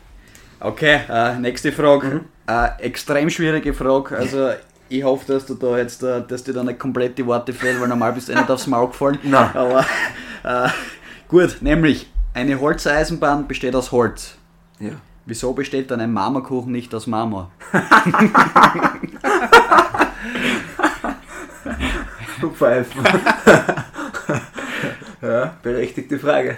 Okay, 0.60 1.02
äh, 1.10 1.38
nächste 1.40 1.72
Frage. 1.72 2.08
Mhm. 2.08 2.26
Äh, 2.48 2.82
extrem 2.82 3.30
schwierige 3.30 3.74
Frage. 3.74 4.18
Also 4.18 4.52
ich 4.90 5.04
hoffe, 5.04 5.34
dass 5.34 5.46
du 5.46 5.56
da 5.56 5.78
jetzt, 5.78 6.02
äh, 6.04 6.22
dass 6.28 6.44
dir 6.44 6.54
da 6.54 6.64
nicht 6.64 6.80
komplett 6.80 7.18
die 7.18 7.26
Worte 7.26 7.54
fehlen, 7.54 7.80
weil 7.80 7.88
normal 7.88 8.14
bist 8.14 8.30
du 8.30 8.34
eh 8.34 8.36
nicht 8.36 8.50
aufs 8.50 8.68
Maul 8.68 8.88
gefallen. 8.88 9.20
Nein. 9.24 9.56
Aber 9.56 9.86
äh, 10.44 10.70
gut, 11.28 11.58
nämlich 11.62 12.08
eine 12.34 12.60
Holzeisenbahn 12.60 13.48
besteht 13.48 13.76
aus 13.76 13.92
Holz. 13.92 14.36
Ja. 14.80 14.92
Wieso 15.30 15.52
besteht 15.52 15.92
dann 15.92 16.00
ein 16.00 16.14
Marmorkuchen 16.14 16.72
nicht 16.72 16.96
aus 16.96 17.06
Marmor? 17.06 17.52
Pfeifen. 22.56 23.04
ja, 25.22 25.54
berechtigte 25.62 26.18
Frage. 26.18 26.58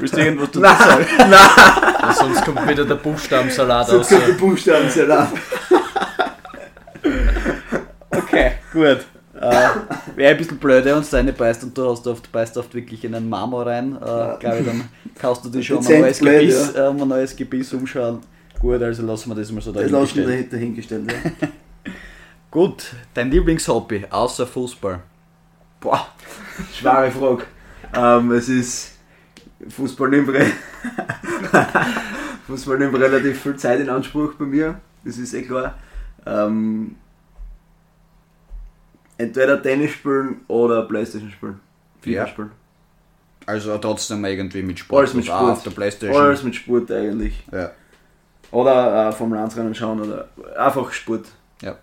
Willst 0.00 0.16
du 0.16 0.20
irgendwas 0.20 0.50
dazu 0.50 0.60
sagen? 0.60 1.06
nein, 1.30 2.14
Sonst 2.14 2.44
kommt 2.44 2.68
wieder 2.68 2.84
der 2.84 2.96
Buchstabensalat 2.96 3.86
sonst 3.86 4.06
aus. 4.12 4.18
kommt 4.18 4.28
der 4.28 4.32
Buchstabensalat. 4.34 5.28
Okay, 8.10 8.52
gut. 8.72 9.06
Wäre 10.20 10.32
ein 10.32 10.36
bisschen 10.36 10.58
blöd, 10.58 10.84
wenn 10.84 10.96
uns 10.96 11.08
deine 11.08 11.32
beißt 11.32 11.64
und 11.64 11.78
du 11.78 11.90
hast 11.90 12.06
oft, 12.06 12.30
beißt 12.30 12.58
oft 12.58 12.74
wirklich 12.74 13.02
in 13.06 13.14
einen 13.14 13.26
Marmor 13.30 13.64
rein. 13.64 13.96
Äh, 13.96 13.98
Glaube 14.38 14.58
ich, 14.58 14.66
dann 14.66 14.86
kannst 15.18 15.42
du 15.46 15.48
dich 15.48 15.66
schon 15.66 15.78
um 15.78 15.86
ein, 15.86 16.00
neues 16.02 16.18
blöd, 16.18 16.40
Gebiss, 16.40 16.74
äh, 16.74 16.80
um 16.82 17.00
ein 17.00 17.08
neues 17.08 17.34
Gebiss 17.34 17.72
umschauen. 17.72 18.18
Gut, 18.58 18.82
also 18.82 19.02
lassen 19.06 19.30
wir 19.30 19.34
das 19.36 19.50
mal 19.50 19.62
so 19.62 19.72
Das 19.72 19.90
lassen 19.90 20.16
wir 20.16 20.26
dahingestellt. 20.26 20.52
dahingestellt. 20.52 21.10
Ja. 21.40 21.48
Gut, 22.50 22.84
dein 23.14 23.30
Lieblingshobby 23.30 24.08
außer 24.10 24.46
Fußball? 24.46 25.00
Boah, 25.80 26.06
schwere 26.78 27.10
Frage. 27.10 27.44
Ähm, 27.94 28.30
es 28.32 28.50
ist 28.50 28.92
Fußball 29.70 30.10
nimmt, 30.10 30.36
Fußball 32.46 32.78
nimmt 32.78 32.94
relativ 32.98 33.40
viel 33.40 33.56
Zeit 33.56 33.80
in 33.80 33.88
Anspruch 33.88 34.34
bei 34.34 34.44
mir, 34.44 34.78
das 35.02 35.16
ist 35.16 35.32
eh 35.32 35.40
klar. 35.40 35.78
Ähm, 36.26 36.96
entweder 39.20 39.62
Tennis 39.62 39.92
spielen 39.92 40.40
oder 40.48 40.82
Playstation 40.82 41.30
spielen. 41.30 41.60
FIFA 42.00 42.10
Ja. 42.10 42.26
spielen. 42.26 42.50
Also 43.46 43.76
trotzdem 43.78 44.24
irgendwie 44.24 44.62
mit 44.62 44.78
Sport. 44.78 45.00
Alles 45.00 45.14
mit 45.14 45.24
Sport. 45.26 45.50
auf 45.52 45.62
der 45.62 45.70
Playstation. 45.70 46.20
Alles 46.22 46.42
mit 46.42 46.54
Sport 46.54 46.90
eigentlich. 46.92 47.42
Ja. 47.52 47.70
Oder 48.52 49.08
äh, 49.08 49.12
Formel 49.12 49.38
1 49.38 49.56
Rennen 49.56 49.74
schauen 49.74 50.00
oder 50.00 50.28
einfach 50.58 50.92
Sport. 50.92 51.26
Ja. 51.62 51.76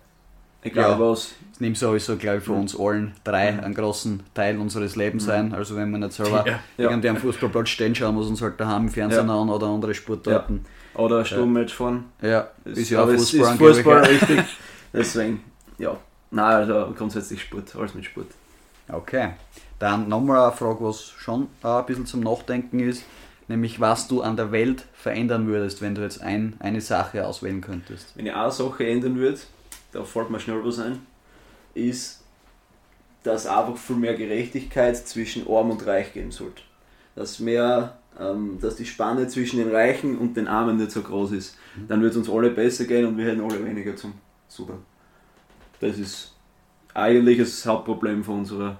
Egal 0.62 0.90
Ja. 0.92 1.00
was. 1.00 1.34
Das 1.50 1.60
nimmt 1.60 1.76
sowieso, 1.78 2.16
glaube 2.16 2.38
ich, 2.38 2.44
für 2.44 2.52
uns 2.52 2.78
allen 2.78 3.14
drei 3.24 3.48
einen 3.62 3.74
großen 3.74 4.22
Teil 4.34 4.58
unseres 4.58 4.96
Lebens 4.96 5.28
ein. 5.28 5.52
Also 5.54 5.76
wenn 5.76 5.90
wir 5.90 5.98
nicht 5.98 6.12
selber 6.12 6.44
Ja. 6.46 6.60
Ja. 6.76 6.90
irgendwie 6.90 7.08
am 7.08 7.16
Fußballplatz 7.16 7.68
stehen, 7.70 7.94
schauen 7.94 8.14
wir 8.16 8.26
uns 8.26 8.40
halt 8.42 8.58
daheim 8.60 8.82
im 8.82 8.88
Fernsehen 8.88 9.28
Ja. 9.28 9.40
an 9.40 9.48
oder 9.48 9.66
andere 9.66 9.94
Sportarten. 9.94 10.64
Oder 10.94 11.24
Sturmmatch 11.24 11.74
fahren. 11.74 12.04
Ja, 12.22 12.48
Das 12.64 12.78
ist 12.78 12.90
ja 12.90 13.02
auch 13.02 13.08
es 13.08 13.30
Fußball. 13.30 13.52
ist 13.52 13.58
Fußball 13.58 14.02
ja. 14.04 14.08
richtig. 14.10 14.40
Deswegen, 14.92 15.44
ja. 15.78 15.96
Nein, 16.30 16.54
also 16.54 16.92
grundsätzlich 16.96 17.42
Sport, 17.42 17.74
alles 17.76 17.94
mit 17.94 18.04
Sport. 18.04 18.28
Okay. 18.88 19.30
Dann 19.78 20.08
nochmal 20.08 20.40
eine 20.40 20.52
Frage, 20.52 20.84
was 20.84 21.02
schon 21.02 21.48
äh, 21.62 21.68
ein 21.68 21.86
bisschen 21.86 22.06
zum 22.06 22.20
Nachdenken 22.20 22.80
ist, 22.80 23.04
nämlich 23.46 23.80
was 23.80 24.08
du 24.08 24.22
an 24.22 24.36
der 24.36 24.50
Welt 24.50 24.84
verändern 24.92 25.46
würdest, 25.46 25.80
wenn 25.80 25.94
du 25.94 26.02
jetzt 26.02 26.20
ein, 26.20 26.56
eine 26.58 26.80
Sache 26.80 27.26
auswählen 27.26 27.60
könntest. 27.60 28.16
Wenn 28.16 28.26
ich 28.26 28.34
eine 28.34 28.50
Sache 28.50 28.86
ändern 28.86 29.16
würde, 29.16 29.38
da 29.92 30.04
fällt 30.04 30.30
mir 30.30 30.40
schnell 30.40 30.64
was 30.64 30.78
ein, 30.78 31.06
ist, 31.74 32.24
dass 33.22 33.46
einfach 33.46 33.76
viel 33.76 33.96
mehr 33.96 34.14
Gerechtigkeit 34.14 34.96
zwischen 34.96 35.46
Arm 35.48 35.70
und 35.70 35.86
Reich 35.86 36.12
geben 36.12 36.30
sollte. 36.30 36.62
Dass 37.14 37.38
mehr, 37.38 37.98
ähm, 38.18 38.58
dass 38.60 38.76
die 38.76 38.86
Spanne 38.86 39.28
zwischen 39.28 39.58
den 39.58 39.70
Reichen 39.70 40.18
und 40.18 40.36
den 40.36 40.48
Armen 40.48 40.76
nicht 40.76 40.90
so 40.90 41.02
groß 41.02 41.32
ist. 41.32 41.56
Dann 41.88 42.00
wird 42.00 42.12
es 42.12 42.16
uns 42.16 42.30
alle 42.30 42.50
besser 42.50 42.84
gehen 42.84 43.06
und 43.06 43.16
wir 43.16 43.26
hätten 43.26 43.40
alle 43.40 43.64
weniger 43.64 43.94
zum 43.96 44.14
Suchen. 44.48 44.78
Das 45.80 45.98
ist 45.98 46.34
eigentlich 46.94 47.38
das 47.38 47.64
Hauptproblem 47.66 48.24
von 48.24 48.40
unserer 48.40 48.78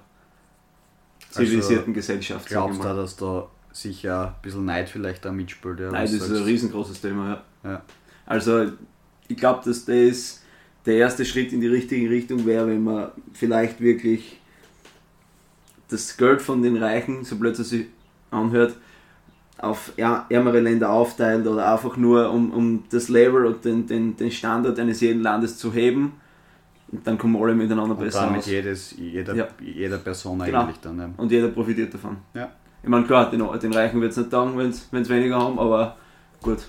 zivilisierten 1.29 1.93
Gesellschaft. 1.93 2.49
sag 2.49 2.49
ich 2.49 2.53
Glaubst 2.53 2.83
du, 2.83 2.95
dass 2.95 3.15
da 3.15 3.47
sicher 3.71 4.27
ein 4.35 4.41
bisschen 4.41 4.65
Neid 4.65 4.89
vielleicht 4.89 5.25
da 5.25 5.31
mitspielt? 5.31 5.79
Ja, 5.79 5.91
das 5.91 6.11
ist 6.11 6.19
sagst 6.25 6.35
ein 6.41 6.43
riesengroßes 6.43 7.01
Thema, 7.01 7.29
ja. 7.63 7.71
Ja. 7.71 7.81
Also, 8.25 8.71
ich 9.27 9.37
glaube, 9.37 9.61
dass 9.65 9.85
das 9.85 10.41
der 10.85 10.95
erste 10.97 11.23
Schritt 11.25 11.53
in 11.53 11.61
die 11.61 11.67
richtige 11.67 12.09
Richtung 12.09 12.45
wäre, 12.45 12.67
wenn 12.67 12.83
man 12.83 13.11
vielleicht 13.33 13.79
wirklich 13.79 14.39
das 15.89 16.17
Geld 16.17 16.41
von 16.41 16.61
den 16.61 16.77
Reichen, 16.77 17.23
so 17.23 17.35
blöd 17.37 17.57
es 17.57 17.69
sich 17.69 17.87
anhört, 18.31 18.75
auf 19.57 19.91
är- 19.97 20.25
ärmere 20.29 20.59
Länder 20.61 20.89
aufteilt 20.89 21.45
oder 21.45 21.71
einfach 21.73 21.97
nur 21.97 22.31
um, 22.31 22.51
um 22.51 22.83
das 22.89 23.09
Level 23.09 23.45
und 23.45 23.65
den, 23.65 23.87
den, 23.87 24.15
den 24.15 24.31
Standard 24.31 24.79
eines 24.79 25.01
jeden 25.01 25.21
Landes 25.21 25.57
zu 25.57 25.73
heben. 25.73 26.13
Und 26.91 27.05
dann 27.05 27.17
kommen 27.17 27.35
alle 27.41 27.53
miteinander 27.53 27.95
Und 27.95 27.99
besser 28.03 28.21
damit 28.21 28.39
aus. 28.39 28.45
jedes, 28.47 28.95
jeder, 28.97 29.35
Ja. 29.35 29.47
jeder 29.61 29.97
Person 29.97 30.39
Genau. 30.39 30.61
eigentlich 30.63 30.79
dann. 30.79 30.97
Ja. 30.99 31.09
Und 31.17 31.31
jeder 31.31 31.49
profitiert 31.49 31.93
davon. 31.93 32.17
Ja. 32.33 32.49
Ich 32.81 32.89
meine, 32.89 33.05
klar, 33.05 33.29
den, 33.29 33.39
den 33.59 33.73
Reichen 33.73 34.01
wird 34.01 34.11
es 34.11 34.17
nicht 34.17 34.31
taugen, 34.31 34.57
wenn 34.57 34.71
sie 34.71 35.09
weniger 35.13 35.37
haben, 35.39 35.59
aber 35.59 35.97
gut. 36.41 36.59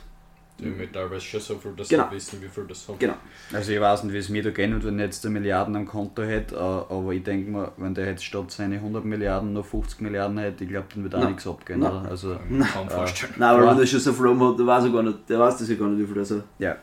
Die 0.59 0.67
haben 0.67 0.93
teilweise 0.93 1.23
schon 1.23 1.41
so 1.41 1.55
viel, 1.57 1.73
dass 1.75 1.89
Genau. 1.89 2.09
sie 2.11 2.17
wissen, 2.17 2.43
wie 2.43 2.49
viel 2.49 2.65
das 2.67 2.87
haben. 2.87 2.99
Genau. 2.99 3.15
Also 3.51 3.73
ich 3.73 3.81
weiß 3.81 4.05
nicht, 4.05 4.13
wie 4.13 4.19
es 4.19 4.29
mir 4.29 4.43
da 4.43 4.51
geht, 4.51 4.85
wenn 4.85 4.99
ich 4.99 5.05
jetzt 5.07 5.25
eine 5.25 5.33
Milliarden 5.33 5.75
am 5.75 5.87
Konto 5.87 6.23
hätte, 6.23 6.55
äh, 6.57 6.59
aber 6.59 7.13
ich 7.13 7.23
denke 7.23 7.51
mir, 7.51 7.73
wenn 7.79 7.95
der 7.95 8.07
jetzt 8.09 8.25
statt 8.25 8.51
seine 8.51 8.79
100 8.79 9.03
Milliarden 9.07 9.55
noch 9.55 9.65
50 9.65 10.03
Milliarden 10.03 10.37
hätte, 10.37 10.65
ich 10.65 10.69
glaube, 10.71 10.89
dann 10.93 11.03
wird 11.05 11.15
auch 11.15 11.21
Nein. 11.21 11.29
nichts 11.31 11.47
abgehen. 11.47 11.81
Nein. 11.81 11.91
Oder? 11.93 12.11
Also, 12.11 12.35
Kann 12.35 12.41
ich 12.51 12.59
mir 12.59 12.65
kaum 12.67 12.91
vorstellen. 12.91 13.33
Nein, 13.39 13.49
aber 13.49 13.65
Ja. 13.65 13.71
wenn 13.71 13.79
der 13.79 13.87
schon 13.87 14.01
so 14.01 14.13
viel 14.13 14.27
rum 14.27 14.49
hat, 14.51 14.59
der 14.59 14.67
weiß 14.67 14.85
er 14.85 14.91
gar 14.91 15.03
nicht, 15.03 15.19
der 15.31 15.39
weiß 15.39 15.57
das 15.57 15.69
ja 15.71 15.77
gar 15.77 15.89
nicht, 15.89 16.03
wie 16.03 16.07
viel 16.13 16.15
das 16.21 16.31
hat. 16.33 16.45
ja, 16.59 16.77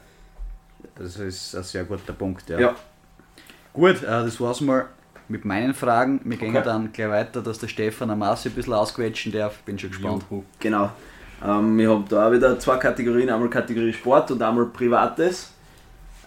das 0.96 1.18
ist 1.20 1.56
ein 1.56 1.64
sehr 1.64 1.84
guter 1.84 2.14
Punkt. 2.14 2.50
Ja. 2.50 2.60
Ja. 2.60 2.76
Gut, 3.74 4.02
äh, 4.04 4.06
das 4.06 4.40
war's 4.42 4.62
mal 4.62 4.86
mit 5.30 5.46
meinen 5.46 5.74
Fragen. 5.74 6.22
Wir 6.24 6.38
gehen 6.38 6.56
Okay. 6.56 6.66
dann 6.66 6.92
gleich 6.94 7.10
weiter, 7.10 7.42
dass 7.42 7.60
der 7.60 7.68
Stefan 7.68 8.10
am 8.10 8.20
Masse 8.20 8.50
ein 8.50 8.56
bisschen 8.56 8.74
ausquetschen 8.74 9.32
darf. 9.32 9.58
Bin 9.60 9.78
schon 9.78 9.90
gespannt. 9.92 10.24
Juhu. 10.30 10.44
Genau. 10.60 10.92
Ähm, 11.46 11.78
wir 11.78 11.90
haben 11.92 12.06
da 12.10 12.28
auch 12.28 12.32
wieder 12.32 12.58
zwei 12.60 12.78
Kategorien, 12.78 13.30
einmal 13.30 13.50
Kategorie 13.50 13.94
Sport 13.94 14.32
und 14.32 14.42
einmal 14.42 14.66
Privates. 14.68 15.52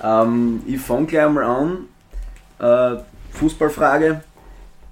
Ähm, 0.03 0.63
ich 0.67 0.81
fange 0.81 1.07
gleich 1.07 1.29
mal 1.31 1.45
an. 1.45 1.87
Äh, 2.59 3.03
Fußballfrage. 3.33 4.23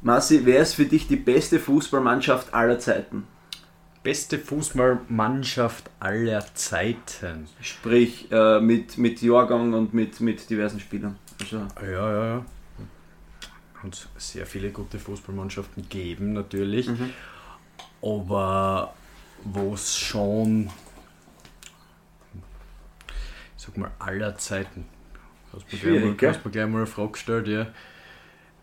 Massi, 0.01 0.41
wer 0.45 0.61
ist 0.63 0.75
für 0.75 0.85
dich 0.87 1.07
die 1.09 1.17
beste 1.17 1.59
Fußballmannschaft 1.59 2.53
aller 2.55 2.79
Zeiten? 2.79 3.27
Beste 4.03 4.39
Fußballmannschaft 4.39 5.91
aller 6.01 6.45
Zeiten. 6.55 7.47
Sprich, 7.61 8.29
äh, 8.31 8.61
mit, 8.61 8.97
mit 8.97 9.21
Jahrgang 9.23 9.73
und 9.75 9.93
mit, 9.95 10.21
mit 10.21 10.49
diversen 10.51 10.81
Spielern. 10.81 11.17
Also, 11.41 11.67
Ja, 11.81 11.87
ja, 11.87 12.25
ja. 12.25 12.47
Hat 13.83 14.09
sehr 14.17 14.45
viele 14.45 14.71
gute 14.71 14.99
Fußballmannschaften 14.99 15.83
gegeben, 15.85 16.33
natürlich. 16.33 16.89
Mhm. 16.89 17.11
Aber 18.03 18.95
wo 19.45 19.75
es 19.75 19.97
schon, 19.97 20.69
ich 23.57 23.65
sag 23.65 23.77
mal, 23.77 23.91
aller 23.99 24.37
Zeiten. 24.37 24.87
Hast 25.53 25.85
mir, 25.85 26.15
gleich 26.15 26.43
gleich 26.43 26.69
mal 26.69 26.79
eine 26.79 26.87
Frage 26.87 27.13
gestellt, 27.13 27.49
ja. 27.49 27.67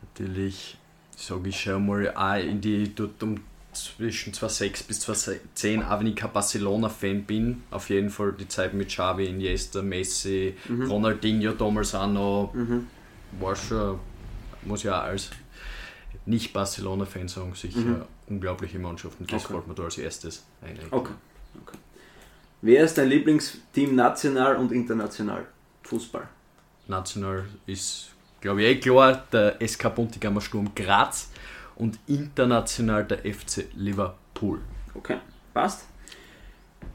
Natürlich 0.01 0.77
sage 1.15 1.50
ich 1.50 1.60
schon 1.60 1.86
mal 1.86 2.13
auch 2.13 2.36
in 2.36 2.60
die 2.62 2.94
dort 2.94 3.22
um 3.24 3.39
zwischen 3.75 4.34
2006 4.34 4.84
bis 4.84 5.00
2010, 5.01 5.84
auch 5.84 6.00
wenn 6.00 6.08
ich 6.08 6.15
kein 6.15 6.32
Barcelona-Fan 6.32 7.24
bin, 7.24 7.63
auf 7.72 7.89
jeden 7.89 8.10
Fall 8.10 8.34
die 8.34 8.48
Zeit 8.48 8.74
mit 8.74 8.88
Xavi, 8.89 9.25
Iniesta, 9.27 9.82
Messi, 9.82 10.55
Mhm. 10.67 10.89
Ronaldinho 10.89 11.51
damals 11.53 11.94
auch 11.94 12.08
noch, 12.08 12.51
mhm. 12.53 12.88
war 13.39 13.55
schon, 13.55 14.00
muss 14.63 14.84
ja 14.84 15.00
auch 15.01 15.05
als 15.05 15.29
Nicht-Barcelona-Fan 16.25 17.27
sagen, 17.27 17.53
sicher 17.55 17.79
Mhm. 17.79 18.01
unglaubliche 18.27 18.79
Mannschaften. 18.79 19.27
Das 19.27 19.44
Okay. 19.46 19.53
fällt 19.53 19.67
mir 19.67 19.75
da 19.75 19.84
als 19.84 19.98
erstes 19.98 20.44
ein. 20.62 20.77
Okay. 20.91 21.12
okay. 21.62 21.77
Wer 22.62 22.84
ist 22.84 22.98
dein 22.98 23.10
Lieblingsteam 23.10 23.94
national 23.96 24.55
und 24.55 24.72
international? 24.72 25.46
Fußball. 25.84 26.27
National 26.88 27.46
ist, 27.67 28.10
glaube 28.41 28.63
ich, 28.63 28.67
eh 28.67 28.79
klar, 28.79 29.24
der 29.32 29.58
SK 29.67 29.89
Buntigammer 29.89 30.41
Sturm 30.41 30.72
Graz 30.74 31.29
und 31.75 32.00
international 32.08 33.03
der 33.05 33.20
FC 33.20 33.67
Liverpool. 33.75 34.60
Okay, 34.94 35.17
passt. 35.53 35.86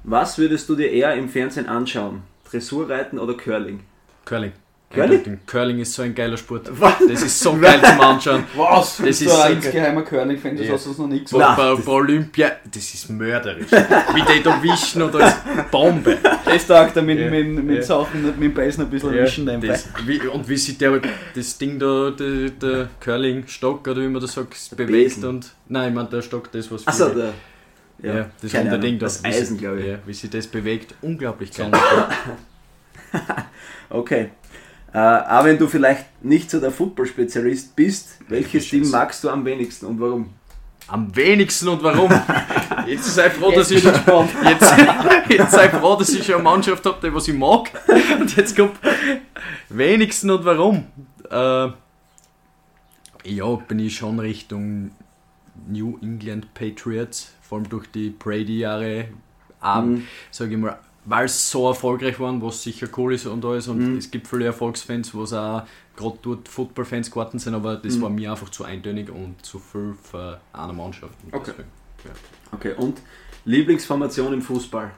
Was 0.04 0.38
würdest 0.38 0.68
du 0.68 0.76
dir 0.76 0.90
eher 0.90 1.14
im 1.14 1.28
Fernsehen 1.28 1.68
anschauen? 1.68 2.22
Dressurreiten 2.44 3.18
oder 3.18 3.34
Curling? 3.37 3.80
Curling. 4.25 4.52
Curling? 4.92 5.38
Curling 5.47 5.78
ist 5.78 5.92
so 5.94 6.02
ein 6.02 6.12
geiler 6.12 6.37
Sport. 6.37 6.68
Was? 6.80 6.94
Das 7.09 7.23
ist 7.23 7.38
so 7.38 7.56
geil 7.56 7.80
zum 7.80 8.00
Anschauen. 8.00 8.42
Was? 8.56 8.97
Das 8.97 9.06
ist 9.20 9.20
so 9.30 9.40
ein 9.40 9.61
geheimer 9.61 10.02
Curling-Fan, 10.02 10.56
das 10.56 10.66
Ja. 10.66 10.73
hast 10.73 10.87
du 10.87 10.90
noch 11.02 11.06
nie 11.06 11.25
Bei, 11.30 11.38
bei, 11.54 11.75
bei 11.76 11.92
Olympia, 11.92 12.50
das 12.64 12.92
ist 12.94 13.09
mörderisch. 13.09 13.70
Wie 13.70 14.23
die 14.35 14.42
da 14.42 14.61
wischen 14.61 15.02
oder 15.02 15.20
als 15.26 15.37
Bombe. 15.70 16.18
Das 16.44 16.66
taugt 16.66 16.97
er 16.97 17.02
mit, 17.02 17.20
Ja. 17.20 17.30
mit, 17.30 17.64
mit 17.64 17.76
Ja. 17.76 17.82
Sachen, 17.82 18.20
mit 18.25 18.40
dem 18.40 18.52
Beißen 18.52 18.82
ein 18.85 18.90
bisschen 18.90 19.14
Ja, 19.14 19.23
wischen 19.23 19.44
nebenbei. 19.44 19.68
das, 19.68 19.87
wie, 20.04 20.20
und 20.26 20.49
wie 20.49 20.56
sich 20.56 20.76
der, 20.76 21.00
das 21.37 21.56
Ding 21.56 21.78
da, 21.78 22.11
der, 22.11 22.50
der 22.50 22.88
Curling-Stock 22.99 23.87
oder 23.87 24.00
wie 24.02 24.09
man 24.09 24.20
das 24.20 24.32
sagt, 24.32 24.56
bewegt 24.76 24.90
Besen. 24.90 25.25
und. 25.25 25.52
Nein, 25.68 25.90
ich 25.90 25.94
meine 25.94 26.09
der 26.09 26.23
Stock, 26.23 26.50
das 26.50 26.68
was 26.73 26.85
Achso, 26.88 27.11
der. 27.11 27.32
ja, 28.02 28.26
das 28.42 28.50
keine 28.50 28.64
runde 28.64 28.75
Ahnung, 28.75 28.80
Ding 28.80 28.99
da. 28.99 29.06
das 29.06 29.25
Eisen, 29.25 29.56
glaube 29.56 29.80
ich. 29.82 29.87
Ja, 29.87 29.99
wie 30.04 30.14
sich 30.14 30.30
das 30.30 30.49
bewegt, 30.49 30.97
unglaublich 31.00 31.52
geil. 31.52 31.70
Okay. 33.92 34.30
Äh, 34.92 34.99
aber 34.99 35.49
wenn 35.49 35.59
du 35.59 35.66
vielleicht 35.68 36.25
nicht 36.25 36.50
so 36.50 36.61
der 36.61 36.70
Football-Spezialist 36.70 37.76
bist, 37.76 38.18
welches. 38.28 38.68
Team 38.68 38.90
magst 38.90 39.23
du 39.25 39.30
am 39.30 39.44
wenigsten 39.44 39.87
und 39.87 40.00
warum? 40.00 40.30
Am 40.88 41.14
wenigsten 41.14 41.68
und 41.68 41.82
warum? 41.82 42.11
Jetzt 42.87 43.14
sei 43.14 43.30
froh, 43.30 43.52
dass 43.52 43.70
Jetzt 43.70 43.85
ich 43.85 43.92
jetzt, 44.44 44.75
jetzt 45.28 45.52
sei 45.52 45.68
froh, 45.68 45.94
dass 45.97 46.09
ich 46.09 46.25
schon 46.25 46.37
eine 46.37 46.44
Mannschaft 46.44 46.85
habe, 46.85 46.99
die 47.06 47.14
was 47.14 47.28
ich 47.28 47.35
mag. 47.35 47.70
Und 48.20 48.37
jetzt 48.37 48.56
kommt 48.56 48.76
wenigsten 49.68 50.30
und 50.30 50.44
warum. 50.44 50.87
Äh, 51.30 51.68
ja, 53.25 53.54
bin 53.68 53.78
ich 53.78 53.97
schon 53.97 54.18
Richtung 54.18 54.90
New 55.68 55.99
England 56.02 56.52
Patriots 56.54 57.32
vor 57.50 57.59
allem 57.59 57.68
durch 57.68 57.88
die 57.88 58.11
Brady-Jahre, 58.11 59.09
mhm. 59.61 60.06
sage 60.30 60.52
ich 60.52 60.56
mal, 60.56 60.78
weil 61.04 61.26
es 61.26 61.50
so 61.50 61.69
erfolgreich 61.69 62.21
waren, 62.21 62.42
was 62.42 62.62
sicher 62.62 62.88
cool 62.97 63.14
ist 63.14 63.26
und 63.26 63.45
alles. 63.45 63.69
Und 63.69 63.78
mhm. 63.78 63.99
es 63.99 64.11
gibt 64.11 64.26
viele 64.26 64.47
Erfolgsfans, 64.47 65.14
wo 65.14 65.23
es 65.23 65.33
auch 65.33 65.62
gerade 65.97 66.19
dort 66.23 66.49
Football-Fans 66.49 67.11
geworden 67.11 67.38
sind, 67.38 67.54
aber 67.54 67.76
das 67.76 67.97
mhm. 67.97 68.02
war 68.02 68.11
mir 68.11 68.30
einfach 68.30 68.50
zu 68.50 68.64
eintönig 68.64 69.11
und 69.11 69.45
zu 69.45 69.59
viel 69.59 69.95
für 70.02 70.40
eine 70.52 70.73
Mannschaft. 70.73 71.14
Okay. 71.33 71.52
ja. 72.04 72.11
okay, 72.52 72.75
und 72.75 73.00
Lieblingsformation 73.45 74.33
im 74.33 74.42
Fußball? 74.42 74.90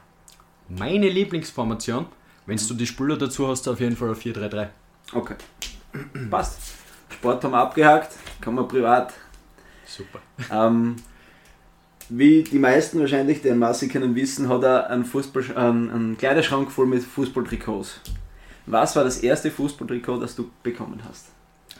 Meine 0.69 1.09
Lieblingsformation, 1.09 2.07
wenn 2.47 2.57
du 2.57 2.75
die 2.75 2.87
Spieler 2.87 3.17
dazu 3.17 3.49
hast, 3.49 3.69
auf 3.69 3.81
jeden 3.81 3.97
Fall 3.97 4.11
ein 4.11 4.15
4-3-3. 4.15 4.69
Okay. 5.13 5.35
Passt. 6.31 6.61
Sport 7.11 7.45
haben 7.45 7.53
wir 7.53 7.59
abgehakt, 7.59 8.17
kann 8.41 8.55
man 8.55 8.67
privat. 8.67 9.13
Super. 9.87 10.21
Ähm, 10.51 10.97
wie 12.15 12.43
die 12.43 12.59
meisten 12.59 13.01
wahrscheinlich, 13.01 13.41
der 13.41 13.55
Masse 13.55 13.89
können 13.89 14.15
wissen, 14.15 14.49
hat 14.49 14.63
er 14.63 14.91
einen, 14.91 15.05
Fußball, 15.05 15.57
einen, 15.57 15.91
einen 15.91 16.19
Kleiderschrank 16.19 16.71
voll 16.71 16.87
mit 16.87 17.03
Fußballtrikots. 17.03 18.01
Was 18.67 18.95
war 18.95 19.05
das 19.05 19.19
erste 19.19 19.51
Fußballtrikot, 19.51 20.21
das 20.21 20.37
du 20.37 20.51
bekommen 20.63 21.01
hast? 21.09 21.29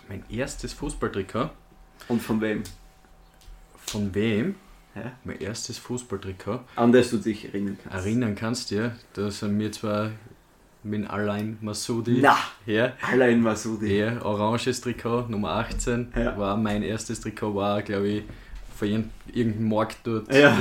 Mein 0.09 0.25
erstes 0.31 0.73
Fußballtrikot? 0.73 1.51
Und 2.09 2.23
von 2.23 2.41
wem? 2.41 2.63
Von 3.87 4.15
wem? 4.15 4.55
Ja? 4.95 5.13
Mein 5.25 5.39
erstes 5.39 5.79
Fußballtrikot. 5.79 6.61
An 6.77 6.93
das 6.93 7.11
du 7.11 7.19
dich 7.19 7.45
erinnern 7.45 7.79
kannst. 7.83 8.07
Erinnern 8.07 8.35
kannst, 8.35 8.71
ja. 8.71 8.93
Da 9.13 9.31
sind 9.31 9.59
wir 9.59 9.71
zwar 9.71 10.13
mit 10.83 11.09
Alain 11.09 11.59
Masudi. 11.61 12.21
Na! 12.23 12.37
Ja. 12.67 12.95
Alain 13.03 13.41
Masudi. 13.43 13.99
Ja, 13.99 14.21
oranges 14.23 14.81
Trikot, 14.81 15.27
Nummer 15.29 15.51
18. 15.51 16.13
Ja. 16.17 16.37
War 16.39 16.57
mein 16.57 16.83
erstes 16.83 17.21
Trikot, 17.21 17.55
war 17.55 17.83
glaube 17.83 18.09
ich 18.09 18.25
von 18.75 19.11
irgendeinem 19.33 19.69
Markt 19.69 19.99
dort. 20.05 20.33
Ja. 20.33 20.57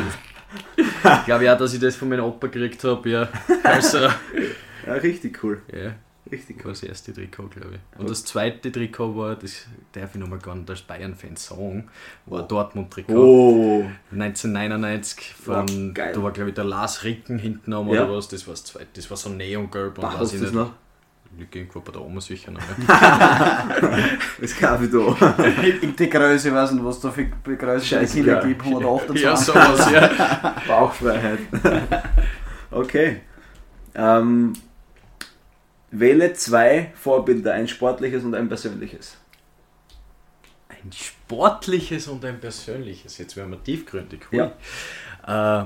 Ich 0.75 1.25
glaube 1.25 1.45
ja, 1.45 1.55
dass 1.55 1.73
ich 1.73 1.79
das 1.79 1.95
von 1.95 2.09
meinem 2.09 2.25
Opa 2.25 2.47
gekriegt 2.47 2.83
habe, 2.83 3.09
ja. 3.09 3.29
Also, 3.63 3.99
ja, 4.85 4.93
richtig 4.93 5.41
cool. 5.43 5.61
Ja. 5.71 5.93
Richtig 6.31 6.63
cool. 6.63 6.71
Das 6.71 6.83
erste 6.83 7.13
Trikot, 7.13 7.49
glaube 7.49 7.75
ich. 7.75 7.99
Und 7.99 8.09
das 8.09 8.23
zweite 8.23 8.71
Trikot 8.71 9.15
war, 9.17 9.35
das 9.35 9.67
darf 9.91 10.13
ich 10.13 10.21
nochmal 10.21 10.39
gar 10.39 10.55
nicht 10.55 10.69
als 10.69 10.81
Bayern-Fan 10.81 11.35
sagen, 11.35 11.89
war 12.25 12.43
oh. 12.43 12.47
Dortmund-Trikot. 12.47 13.13
Oh. 13.13 13.91
1999 14.11 15.33
von, 15.33 15.65
oh, 15.65 15.93
da 15.93 16.23
war 16.23 16.31
glaube 16.31 16.49
ich 16.49 16.55
der 16.55 16.63
Lars 16.63 17.03
Ricken 17.03 17.37
hinten 17.37 17.73
am 17.73 17.89
ja. 17.89 18.03
oder 18.03 18.15
was, 18.15 18.29
das 18.29 18.47
war 18.47 18.53
das 18.53 18.63
zweite, 18.63 18.87
das 18.93 19.09
war 19.09 19.17
so 19.17 19.29
neongelb 19.29 19.97
und 19.97 20.03
weiß 20.03 20.33
ich 20.33 20.41
nicht. 20.41 20.53
Noch? 20.53 20.73
Liegt 21.37 21.55
irgendwo 21.55 21.79
bei 21.79 21.91
der 21.91 22.01
Oma 22.01 22.19
sicher 22.19 22.51
noch. 22.51 22.61
das 24.41 24.55
kaufe 24.57 24.85
ich 24.85 24.91
da. 24.91 25.43
In 25.81 25.95
die 25.95 26.09
Größe, 26.09 26.53
weiß 26.53 26.71
nicht, 26.71 26.83
was 26.83 26.99
da 26.99 27.09
für 27.09 27.25
Größe 27.25 28.05
Kinder 28.05 28.45
gibt, 28.45 28.63
128. 28.63 29.23
Ja, 29.23 29.37
sowas, 29.37 29.91
ja. 29.91 30.55
Bauchfreiheit. 30.67 31.39
okay. 32.71 33.21
Ähm, 33.95 34.53
wähle 35.91 36.33
zwei 36.33 36.91
Vorbilder, 36.95 37.53
ein 37.53 37.67
sportliches 37.67 38.23
und 38.23 38.35
ein 38.35 38.49
persönliches. 38.49 39.17
Ein 40.67 40.91
sportliches 40.91 42.07
und 42.07 42.25
ein 42.25 42.39
persönliches. 42.41 43.17
Jetzt 43.17 43.37
werden 43.37 43.51
wir 43.51 43.63
tiefgründig. 43.63 44.21
Ja. 44.31 44.51
Äh, 45.25 45.65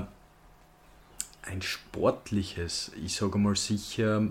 ein 1.42 1.62
sportliches, 1.62 2.92
ich 3.02 3.14
sage 3.14 3.38
mal 3.38 3.56
sicher 3.56 4.28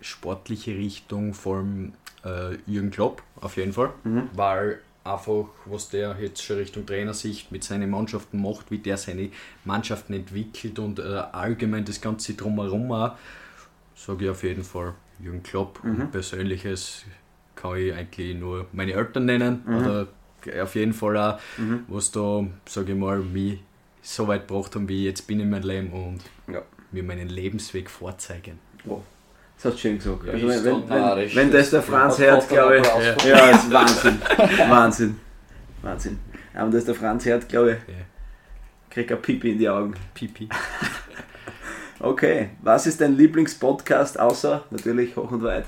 sportliche 0.00 0.72
Richtung, 0.72 1.34
allem 1.44 1.92
äh, 2.24 2.56
Jürgen 2.66 2.90
Klopp 2.90 3.22
auf 3.40 3.56
jeden 3.56 3.72
Fall, 3.72 3.90
mhm. 4.04 4.28
weil 4.34 4.80
einfach, 5.04 5.46
was 5.64 5.88
der 5.88 6.16
jetzt 6.20 6.42
schon 6.42 6.56
Richtung 6.56 6.84
Trainersicht 6.84 7.52
mit 7.52 7.64
seinen 7.64 7.90
Mannschaften 7.90 8.42
macht, 8.42 8.70
wie 8.70 8.78
der 8.78 8.96
seine 8.96 9.30
Mannschaften 9.64 10.14
entwickelt 10.14 10.78
und 10.78 10.98
äh, 10.98 11.02
allgemein 11.02 11.84
das 11.84 12.00
Ganze 12.00 12.34
drumherum 12.34 12.90
auch, 12.92 13.12
sage 13.94 14.24
ich 14.24 14.30
auf 14.30 14.42
jeden 14.42 14.64
Fall 14.64 14.94
Jürgen 15.20 15.42
Klopp. 15.42 15.82
Mhm. 15.82 16.00
Und 16.02 16.10
Persönliches 16.12 17.04
kann 17.54 17.76
ich 17.76 17.94
eigentlich 17.94 18.36
nur 18.36 18.66
meine 18.72 18.92
Eltern 18.92 19.24
nennen 19.24 19.62
mhm. 19.66 19.76
oder 19.76 20.08
auf 20.62 20.74
jeden 20.74 20.92
Fall 20.92 21.16
auch, 21.16 21.40
mhm. 21.56 21.84
was 21.88 22.10
da, 22.10 22.44
sage 22.66 22.92
ich 22.92 22.98
mal, 22.98 23.18
mich 23.18 23.60
so 24.02 24.28
weit 24.28 24.46
gebracht 24.46 24.74
haben, 24.74 24.88
wie 24.88 25.00
ich 25.00 25.04
jetzt 25.06 25.26
bin 25.26 25.40
in 25.40 25.50
meinem 25.50 25.64
Leben 25.64 25.92
und 25.92 26.20
ja. 26.52 26.62
mir 26.92 27.02
meinen 27.02 27.28
Lebensweg 27.28 27.90
vorzeigen. 27.90 28.58
Oh. 28.86 29.02
Das 29.56 29.64
hast 29.64 29.74
du 29.74 29.78
schön 29.78 29.98
gesagt. 29.98 30.24
Ja, 30.26 30.32
also 30.32 30.48
wenn, 30.48 30.64
wenn, 30.64 30.88
wenn, 30.88 31.34
wenn, 31.34 31.50
das 31.50 31.70
der 31.70 31.82
Franz 31.82 32.18
hört, 32.18 32.48
glaube 32.48 32.78
ich. 32.78 32.86
Ja, 32.86 33.28
ja 33.28 33.50
das 33.52 33.64
ist 33.64 33.72
Wahnsinn. 33.72 34.22
Wahnsinn. 34.68 35.20
Wahnsinn. 35.82 36.18
Ja, 36.54 36.64
und 36.64 36.74
das 36.74 36.84
der 36.84 36.94
Franz 36.94 37.24
hört, 37.24 37.48
glaube 37.48 37.72
ich, 37.72 37.94
kriegt 38.90 39.10
er 39.10 39.16
Pipi 39.16 39.52
in 39.52 39.58
die 39.58 39.68
Augen. 39.68 39.94
Pipi. 40.14 40.48
okay, 42.00 42.50
was 42.62 42.86
ist 42.86 43.00
dein 43.00 43.16
Lieblingspodcast 43.16 44.18
außer 44.18 44.64
natürlich 44.70 45.16
hoch 45.16 45.30
und 45.30 45.42
weit? 45.42 45.64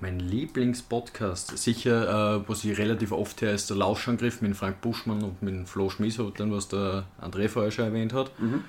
Mein 0.00 0.20
Lieblingspodcast, 0.20 1.56
sicher, 1.56 2.42
äh, 2.42 2.48
was 2.48 2.64
ich 2.64 2.76
relativ 2.76 3.12
oft 3.12 3.40
höre, 3.40 3.52
ist 3.52 3.70
der 3.70 3.78
Lauschangriff 3.78 4.42
mit 4.42 4.54
Frank 4.54 4.82
Buschmann 4.82 5.22
und 5.22 5.42
mit 5.42 5.66
Flo 5.68 5.88
Schmieshoten, 5.88 6.52
was 6.52 6.68
der 6.68 7.04
André 7.20 7.48
vorher 7.48 7.70
schon 7.70 7.86
erwähnt 7.86 8.12
hat. 8.12 8.30
Mhm. 8.38 8.64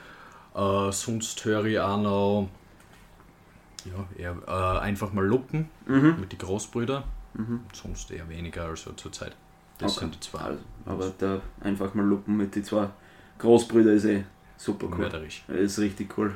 Äh, 0.55 0.91
sonst 0.93 1.43
höre 1.43 1.65
ich 1.65 1.79
auch 1.79 2.01
noch 2.01 2.49
ja, 3.87 4.05
eher 4.17 4.35
äh, 4.47 4.79
einfach 4.79 5.13
mal 5.13 5.25
Luppen 5.25 5.69
mhm. 5.85 6.17
mit 6.19 6.31
den 6.31 6.39
Großbrüdern. 6.39 7.03
Mhm. 7.33 7.61
Sonst 7.73 8.11
eher 8.11 8.27
weniger 8.29 8.65
also 8.65 8.91
zurzeit. 8.93 9.35
Das 9.77 9.93
okay. 9.93 10.05
sind 10.05 10.15
die 10.15 10.19
zwei. 10.19 10.39
Also, 10.39 10.59
aber 10.85 11.09
der 11.09 11.41
einfach 11.61 11.93
mal 11.93 12.05
Luppen 12.05 12.37
mit 12.37 12.55
den 12.55 12.63
zwei 12.63 12.89
Großbrüdern 13.37 13.95
ist 13.95 14.05
eh 14.05 14.23
super 14.57 14.87
cool. 14.91 14.97
Mörderisch. 14.97 15.43
Ist 15.47 15.79
richtig 15.79 16.17
cool. 16.17 16.35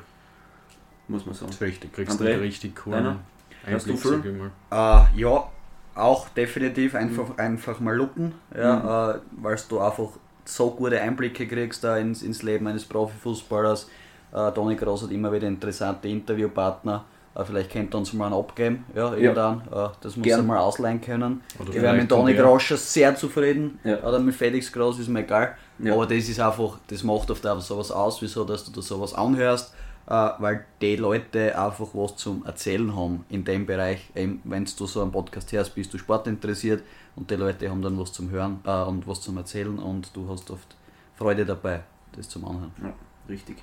Muss 1.08 1.26
man 1.26 1.34
sagen. 1.34 1.48
Das 1.48 1.56
ist 1.56 1.62
richtig. 1.62 1.94
Kriegst 1.94 2.20
André, 2.20 2.36
du 2.36 2.42
richtig 2.42 2.86
cool. 2.86 3.18
Hast 3.66 3.88
du 3.88 3.96
Film? 3.96 4.52
Uh, 4.72 4.76
ja, 5.16 5.50
auch 5.96 6.30
definitiv 6.30 6.96
einfach, 6.96 7.30
mhm. 7.30 7.40
einfach 7.40 7.80
mal 7.80 7.96
Luppen, 7.96 8.34
ja, 8.56 8.76
mhm. 8.76 9.20
uh, 9.20 9.44
weil 9.44 9.58
du 9.68 9.80
einfach 9.80 10.10
so 10.46 10.72
gute 10.72 11.00
Einblicke 11.00 11.48
kriegst 11.48 11.84
da 11.84 11.98
ins, 11.98 12.24
ins 12.24 12.44
Leben 12.44 12.68
eines 12.68 12.86
Profifußballers. 12.86 13.90
Uh, 14.34 14.50
Toni 14.52 14.76
Groß 14.76 15.04
hat 15.04 15.12
immer 15.12 15.32
wieder 15.32 15.48
interessante 15.48 16.08
Interviewpartner. 16.08 17.06
Uh, 17.34 17.46
vielleicht 17.46 17.72
könnte 17.72 17.96
uns 17.96 18.12
mal 18.12 18.26
einen 18.26 18.36
abgeben, 18.36 18.86
ja, 18.94 19.14
irgendwann. 19.14 19.62
Ja. 19.72 19.86
Uh, 19.86 19.90
das 20.02 20.18
muss 20.18 20.28
er 20.28 20.42
mal 20.44 20.58
ausleihen 20.58 21.00
können. 21.00 21.42
Oder 21.60 21.70
ich 21.70 21.82
wäre 21.82 21.96
mit 21.96 22.10
Toni 22.10 22.34
Groscher 22.34 22.76
sehr 22.76 23.16
zufrieden. 23.16 23.80
Ja. 23.86 24.04
Oder 24.04 24.20
mit 24.20 24.36
Felix 24.36 24.72
Groß 24.72 25.00
ist 25.00 25.08
mir 25.08 25.22
egal. 25.22 25.56
Ja. 25.80 25.94
Aber 25.94 26.06
das 26.06 26.28
ist 26.28 26.40
einfach, 26.40 26.80
das 26.88 27.04
macht 27.04 27.32
oft 27.32 27.46
einfach 27.46 27.64
sowas 27.64 27.90
aus, 27.90 28.22
wieso, 28.22 28.44
dass 28.44 28.66
du 28.66 28.72
da 28.72 28.82
sowas 28.82 29.14
anhörst. 29.14 29.74
Uh, 30.10 30.32
weil 30.40 30.66
die 30.82 30.98
Leute 30.98 31.58
einfach 31.58 31.88
was 31.94 32.18
zum 32.18 32.44
Erzählen 32.46 32.94
haben 32.94 33.24
in 33.30 33.46
dem 33.46 33.66
Bereich. 33.66 34.10
Wenn 34.14 34.66
du 34.66 34.86
so 34.86 35.02
einen 35.02 35.12
Podcast 35.12 35.52
hörst, 35.54 35.74
bist 35.74 35.94
du 35.94 36.00
sportinteressiert 36.00 36.84
und 37.16 37.32
die 37.32 37.36
Leute 37.36 37.70
haben 37.70 37.82
dann 37.82 37.98
was 37.98 38.12
zum 38.12 38.30
Hören 38.30 38.60
und 38.88 39.08
was 39.08 39.22
zum 39.22 39.38
Erzählen 39.38 39.78
und 39.78 40.14
du 40.14 40.28
hast 40.28 40.50
oft 40.52 40.76
Freude 41.16 41.46
dabei, 41.46 41.82
das 42.16 42.28
zum 42.28 42.44
Anhören. 42.46 42.72
Ja, 42.84 42.92
richtig. 43.30 43.58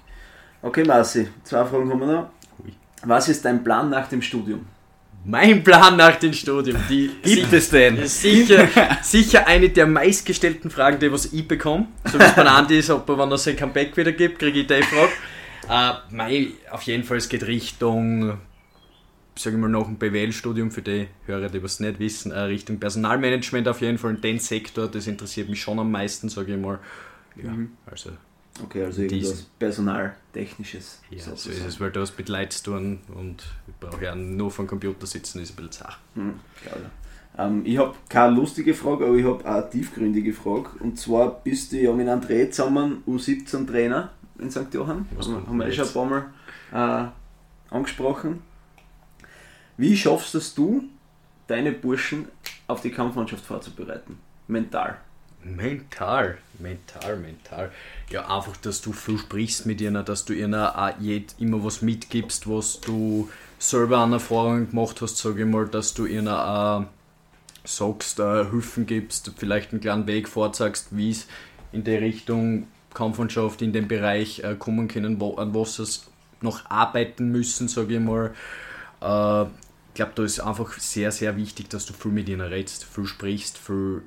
Okay, 0.62 0.84
Marci, 0.84 1.28
zwei 1.42 1.64
Fragen 1.64 1.90
haben 1.90 2.00
wir 2.00 2.06
noch. 2.06 2.30
Was 3.04 3.28
ist 3.28 3.44
dein 3.44 3.62
Plan 3.62 3.90
nach 3.90 4.08
dem 4.08 4.22
Studium? 4.22 4.66
Mein 5.24 5.62
Plan 5.62 5.96
nach 5.96 6.16
dem 6.16 6.32
Studium, 6.32 6.78
die 6.88 7.10
gibt 7.22 7.52
es 7.52 7.70
denn? 7.70 8.06
Sicher, 8.06 8.68
sicher 9.02 9.46
eine 9.46 9.68
der 9.68 9.86
meistgestellten 9.86 10.70
Fragen, 10.70 10.98
die 10.98 11.12
was 11.12 11.32
ich 11.32 11.46
bekomme. 11.46 11.88
So 12.10 12.18
wie 12.18 12.22
es 12.22 12.34
bei 12.34 12.44
Andi 12.44 12.78
ist, 12.78 12.90
ob 12.90 13.08
er, 13.08 13.18
wenn 13.18 13.30
er 13.30 13.38
sein 13.38 13.56
Comeback 13.56 13.96
wieder 13.96 14.12
gibt, 14.12 14.38
kriege 14.38 14.60
ich 14.60 14.66
die 14.66 14.82
Frage. 14.82 15.12
Äh, 15.68 15.98
mein, 16.10 16.52
auf 16.70 16.82
jeden 16.82 17.04
Fall, 17.04 17.18
es 17.18 17.28
geht 17.28 17.46
Richtung, 17.46 18.38
sage 19.36 19.56
ich 19.56 19.60
mal, 19.60 19.68
noch 19.68 19.88
ein 19.88 19.98
BWL-Studium 19.98 20.70
für 20.70 20.82
die 20.82 21.08
Hörer, 21.26 21.48
die 21.48 21.62
was 21.62 21.80
nicht 21.80 21.98
wissen, 21.98 22.32
äh, 22.32 22.40
Richtung 22.40 22.78
Personalmanagement 22.78 23.68
auf 23.68 23.80
jeden 23.82 23.98
Fall 23.98 24.12
in 24.14 24.20
den 24.20 24.38
Sektor, 24.38 24.88
das 24.88 25.06
interessiert 25.06 25.48
mich 25.48 25.60
schon 25.60 25.78
am 25.78 25.90
meisten, 25.90 26.28
sage 26.28 26.54
ich 26.54 26.60
mal. 26.60 26.78
Ja, 27.36 27.50
mhm. 27.50 27.72
also 27.86 28.10
Okay, 28.64 28.84
also 28.84 29.02
irgendwas 29.02 29.46
Personaltechnisches. 29.58 31.00
Ja, 31.10 31.20
sozusagen. 31.20 31.56
so 31.56 31.62
ist 31.62 31.74
es, 31.74 31.80
weil 31.80 31.90
du 31.92 32.00
hast 32.00 32.18
mit 32.18 32.52
zu 32.52 32.62
tun 32.64 32.98
und 33.14 33.44
ich 33.66 33.74
brauche 33.78 34.04
ja 34.04 34.14
nur 34.14 34.50
vom 34.50 34.66
Computer 34.66 35.06
sitzen, 35.06 35.40
ist 35.40 35.50
ein 35.50 35.56
bisschen 35.56 35.72
zart. 35.72 35.98
Mhm, 36.14 36.34
ähm, 37.38 37.62
ich 37.64 37.78
habe 37.78 37.94
keine 38.08 38.34
lustige 38.34 38.74
Frage, 38.74 39.06
aber 39.06 39.14
ich 39.14 39.24
habe 39.24 39.44
eine 39.44 39.70
tiefgründige 39.70 40.32
Frage. 40.32 40.70
Und 40.80 40.98
zwar 40.98 41.40
bist 41.40 41.72
du 41.72 41.76
ja 41.76 41.92
mit 41.92 42.08
André 42.08 42.50
zusammen 42.50 43.04
U17-Trainer 43.06 44.10
in 44.40 44.50
St. 44.50 44.72
Johann. 44.72 45.06
Was 45.16 45.28
haben, 45.28 45.46
haben 45.46 45.56
wir 45.56 45.66
eh 45.66 45.72
schon 45.72 45.86
ein 45.86 45.92
paar 45.92 46.06
Mal 46.72 47.12
äh, 47.70 47.74
angesprochen. 47.74 48.42
Wie 49.76 49.96
schaffst 49.96 50.34
es 50.34 50.54
du, 50.54 50.84
deine 51.46 51.70
Burschen 51.70 52.26
auf 52.66 52.80
die 52.80 52.90
Kampfmannschaft 52.90 53.44
vorzubereiten? 53.44 54.18
Mental. 54.48 54.98
Mental, 55.56 56.38
mental, 56.58 57.16
mental. 57.16 57.70
Ja, 58.10 58.34
einfach, 58.34 58.56
dass 58.58 58.80
du 58.80 58.92
viel 58.92 59.18
sprichst 59.18 59.66
mit 59.66 59.80
ihnen, 59.80 60.04
dass 60.04 60.24
du 60.24 60.32
ihnen 60.32 60.54
auch 60.54 60.92
immer 61.38 61.64
was 61.64 61.82
mitgibst, 61.82 62.48
was 62.48 62.80
du 62.80 63.28
selber 63.58 63.98
an 63.98 64.12
Erfahrungen 64.12 64.70
gemacht 64.70 65.00
hast, 65.00 65.18
sage 65.18 65.42
ich 65.42 65.48
mal, 65.48 65.66
dass 65.66 65.94
du 65.94 66.06
ihnen 66.06 66.28
auch 66.28 66.84
sagst, 67.64 68.18
äh, 68.18 68.44
Hilfen 68.50 68.86
gibst, 68.86 69.30
vielleicht 69.36 69.72
einen 69.72 69.80
kleinen 69.80 70.06
Weg 70.06 70.28
vorzeigst, 70.28 70.88
wie 70.90 71.10
es 71.10 71.26
in 71.72 71.84
die 71.84 71.96
Richtung 71.96 72.66
Wettkampfmannschaft 72.98 73.62
in 73.62 73.72
den 73.72 73.88
Bereich 73.88 74.40
äh, 74.40 74.56
kommen 74.56 74.88
können, 74.88 75.20
wo, 75.20 75.36
an 75.36 75.54
was 75.54 75.76
sie 75.76 76.00
noch 76.40 76.68
arbeiten 76.70 77.30
müssen, 77.30 77.68
sage 77.68 77.94
ich 77.94 78.00
mal. 78.00 78.34
Äh, 79.00 79.42
ich 79.44 79.94
glaube, 79.94 80.12
da 80.14 80.24
ist 80.24 80.40
einfach 80.40 80.72
sehr, 80.78 81.10
sehr 81.10 81.36
wichtig, 81.36 81.70
dass 81.70 81.86
du 81.86 81.92
viel 81.92 82.12
mit 82.12 82.28
ihnen 82.28 82.40
redest, 82.40 82.84
viel 82.84 83.06
sprichst, 83.06 83.58
viel 83.58 84.02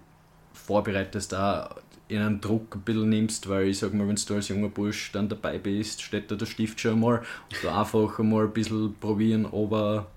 vorbereitest, 0.65 1.31
da 1.33 1.75
einen 2.09 2.41
Druck 2.41 2.75
ein 2.75 2.81
bisschen 2.81 3.09
nimmst, 3.09 3.47
weil 3.47 3.67
ich 3.67 3.79
sag 3.79 3.93
mal, 3.93 4.07
wenn 4.07 4.15
du 4.17 4.33
als 4.35 4.49
junger 4.49 4.67
Bursch 4.67 5.11
dann 5.13 5.29
dabei 5.29 5.57
bist, 5.59 6.01
steht 6.01 6.29
da 6.29 6.35
der 6.35 6.45
Stift 6.45 6.79
schon 6.81 6.99
mal 6.99 7.19
und 7.19 7.63
du 7.63 7.69
einfach 7.69 8.19
mal 8.19 8.45
ein 8.45 8.51
bisschen 8.53 8.95
probieren, 8.99 9.45
aber 9.45 10.07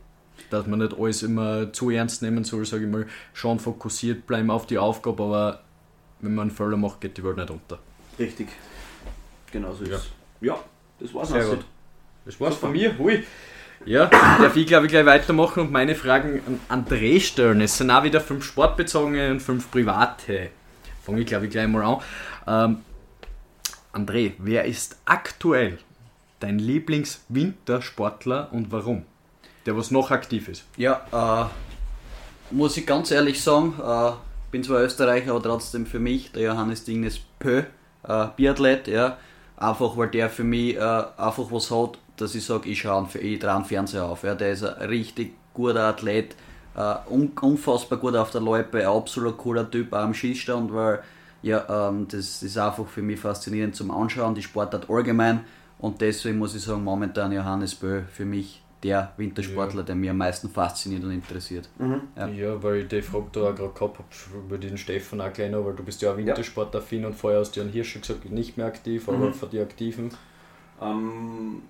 dass 0.50 0.66
man 0.66 0.80
nicht 0.80 0.98
alles 0.98 1.22
immer 1.22 1.72
zu 1.72 1.90
ernst 1.90 2.20
nehmen 2.22 2.42
soll, 2.42 2.64
sage 2.66 2.84
ich 2.86 2.90
mal, 2.90 3.06
schon 3.32 3.60
fokussiert 3.60 4.26
bleiben 4.26 4.50
auf 4.50 4.66
die 4.66 4.78
Aufgabe, 4.78 5.22
aber 5.22 5.60
wenn 6.20 6.34
man 6.34 6.48
einen 6.48 6.56
Fehler 6.56 6.76
macht, 6.76 7.00
geht 7.00 7.16
die 7.16 7.22
Welt 7.22 7.36
nicht 7.36 7.50
unter. 7.50 7.78
Richtig. 8.18 8.48
Genau 9.52 9.72
so 9.72 9.84
ist 9.84 9.90
Ja. 9.90 9.96
es. 9.96 10.10
Ja, 10.40 10.58
das 10.98 11.14
war's. 11.14 11.28
Sehr 11.28 11.44
gut. 11.44 11.64
Das 12.24 12.40
war's 12.40 12.56
von 12.56 12.72
mir. 12.72 12.98
Hui. 12.98 13.22
Ja, 13.86 14.06
darf 14.06 14.56
ich 14.56 14.66
glaube 14.66 14.86
ich 14.86 14.92
gleich 14.92 15.04
weitermachen 15.04 15.64
und 15.64 15.72
meine 15.72 15.94
Fragen 15.94 16.40
an 16.68 16.84
André 16.84 17.20
stellen. 17.20 17.60
Es 17.60 17.76
sind 17.76 17.90
auch 17.90 18.02
wieder 18.02 18.20
fünf 18.20 18.44
sportbezogene 18.44 19.30
und 19.30 19.40
fünf 19.40 19.70
private. 19.70 20.50
Fange 21.02 21.20
ich 21.20 21.26
glaube 21.26 21.46
ich 21.46 21.52
gleich 21.52 21.68
mal 21.68 21.82
an. 21.82 22.00
Ähm, 22.46 22.78
André, 23.92 24.32
wer 24.38 24.64
ist 24.64 24.96
aktuell 25.04 25.78
dein 26.40 26.58
Lieblingswintersportler 26.58 28.48
und 28.52 28.72
warum? 28.72 29.04
Der 29.66 29.76
was 29.76 29.90
noch 29.90 30.10
aktiv 30.10 30.48
ist. 30.48 30.64
Ja, 30.76 31.50
äh, 32.50 32.54
muss 32.54 32.76
ich 32.78 32.86
ganz 32.86 33.10
ehrlich 33.10 33.42
sagen, 33.42 33.74
äh, 33.82 34.12
bin 34.50 34.64
zwar 34.64 34.80
Österreicher, 34.80 35.32
aber 35.32 35.42
trotzdem 35.42 35.84
für 35.84 35.98
mich 35.98 36.32
der 36.32 36.42
Johannes 36.42 36.84
Dignes 36.84 37.20
Pö, 37.38 37.64
äh, 38.08 38.26
Biathlet, 38.36 38.88
ja. 38.88 39.18
Einfach 39.56 39.96
weil 39.96 40.08
der 40.08 40.30
für 40.30 40.44
mich 40.44 40.76
äh, 40.76 40.80
einfach 40.80 41.50
was 41.50 41.70
hat, 41.70 41.98
dass 42.16 42.34
ich 42.34 42.44
sage, 42.44 42.68
ich 42.68 42.80
schaue 42.80 43.08
einen 43.14 43.64
Fernseher 43.64 44.04
auf. 44.04 44.22
Ja. 44.22 44.34
Der 44.34 44.52
ist 44.52 44.64
ein 44.64 44.88
richtig 44.88 45.34
guter 45.52 45.84
Athlet, 45.84 46.34
äh, 46.76 46.94
un 47.10 47.32
unfassbar 47.40 47.98
gut 47.98 48.16
auf 48.16 48.30
der 48.30 48.40
Loipe, 48.40 48.78
ein 48.80 48.86
absolut 48.86 49.36
cooler 49.38 49.70
Typ 49.70 49.92
auch 49.92 49.98
am 49.98 50.14
Schießstand, 50.14 50.72
weil 50.72 51.00
ja, 51.42 51.88
ähm, 51.88 52.06
das 52.08 52.42
ist 52.42 52.56
einfach 52.56 52.86
für 52.86 53.02
mich 53.02 53.20
faszinierend 53.20 53.76
zum 53.76 53.90
Anschauen, 53.90 54.34
die 54.34 54.42
Sportart 54.42 54.88
allgemein. 54.88 55.40
Und 55.78 56.00
deswegen 56.00 56.38
muss 56.38 56.54
ich 56.54 56.62
sagen, 56.62 56.82
momentan 56.82 57.30
Johannes 57.32 57.74
Bö 57.74 58.02
für 58.10 58.24
mich 58.24 58.62
der 58.82 59.12
Wintersportler, 59.16 59.82
der 59.82 59.94
mir 59.94 60.10
am 60.10 60.18
meisten 60.18 60.48
fasziniert 60.50 61.04
und 61.04 61.10
interessiert. 61.10 61.68
Ja. 62.16 62.26
Ja, 62.28 62.62
weil 62.62 62.82
ich 62.82 62.88
die 62.88 63.02
Frage 63.02 63.26
da 63.32 63.40
auch 63.40 63.54
gerade 63.54 63.72
gehabt 63.72 63.98
habe, 63.98 64.38
über 64.46 64.58
den 64.58 64.76
Stefan 64.78 65.20
auch 65.20 65.32
gleich 65.32 65.50
noch, 65.50 65.64
weil 65.64 65.74
du 65.74 65.82
bist 65.82 66.00
ja 66.02 66.12
auch 66.12 66.16
Wintersportaffin 66.16 67.04
und 67.06 67.14
vorher 67.14 67.40
hast 67.40 67.52
du 67.56 67.60
ja 67.60 67.64
einen 67.64 67.72
Hirsch 67.72 67.92
schon 67.92 68.02
gesagt, 68.02 68.30
nicht 68.30 68.56
mehr 68.56 68.66
aktiv, 68.66 69.08
aber 69.08 69.18
Mhm. 69.28 69.34
für 69.34 69.46
die 69.46 69.60
Aktiven. 69.60 70.10
Ähm, 70.82 71.62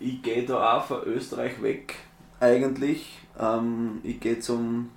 ich 0.00 0.22
gehe 0.22 0.44
da 0.44 0.76
auch 0.78 0.84
von 0.84 1.02
Österreich 1.04 1.60
weg, 1.62 1.94
eigentlich. 2.40 3.18
Ähm, 3.38 4.00
ich 4.02 4.20
gehe 4.20 4.38
zum 4.40 4.90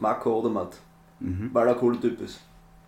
Marco 0.00 0.38
Odermatt, 0.38 0.76
Mhm. 1.20 1.50
weil 1.52 1.66
er 1.68 1.74
ein 1.74 1.78
cooler 1.80 2.00
Typ 2.00 2.20
ist. 2.20 2.40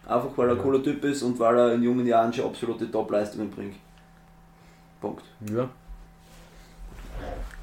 Einfach 0.07 0.29
weil 0.37 0.49
er 0.49 0.53
ein 0.53 0.57
Ja. 0.59 0.63
cooler 0.63 0.83
Typ 0.83 1.05
ist 1.05 1.23
und 1.23 1.39
weil 1.39 1.59
er 1.59 1.73
in 1.75 1.83
jungen 1.83 2.07
Jahren 2.07 2.33
schon 2.33 2.45
absolute 2.47 2.91
Top-Leistungen 2.91 3.51
bringt. 3.51 3.77
Punkt. 5.01 5.25
Ja. 5.53 5.69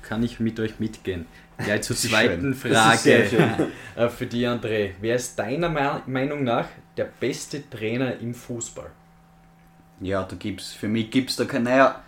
Kann 0.01 0.23
ich 0.23 0.39
mit 0.39 0.59
euch 0.59 0.79
mitgehen. 0.79 1.25
Gleich 1.57 1.83
zur 1.83 1.95
zweiten 1.95 2.53
Frage 2.53 3.69
äh, 3.95 4.09
für 4.09 4.25
die 4.25 4.45
André. 4.45 4.91
Wer 4.99 5.15
ist 5.15 5.37
deiner 5.39 5.69
Me- 5.69 6.01
Meinung 6.07 6.43
nach 6.43 6.65
der 6.97 7.05
beste 7.05 7.69
Trainer 7.69 8.17
im 8.19 8.33
Fußball? 8.33 8.89
Ja, 10.01 10.23
da 10.23 10.35
gibt's, 10.35 10.73
für 10.73 10.87
mich 10.87 11.09
gibt 11.11 11.29
es 11.29 11.35
da 11.37 11.45
keine, 11.45 11.65
naja, 11.69 12.01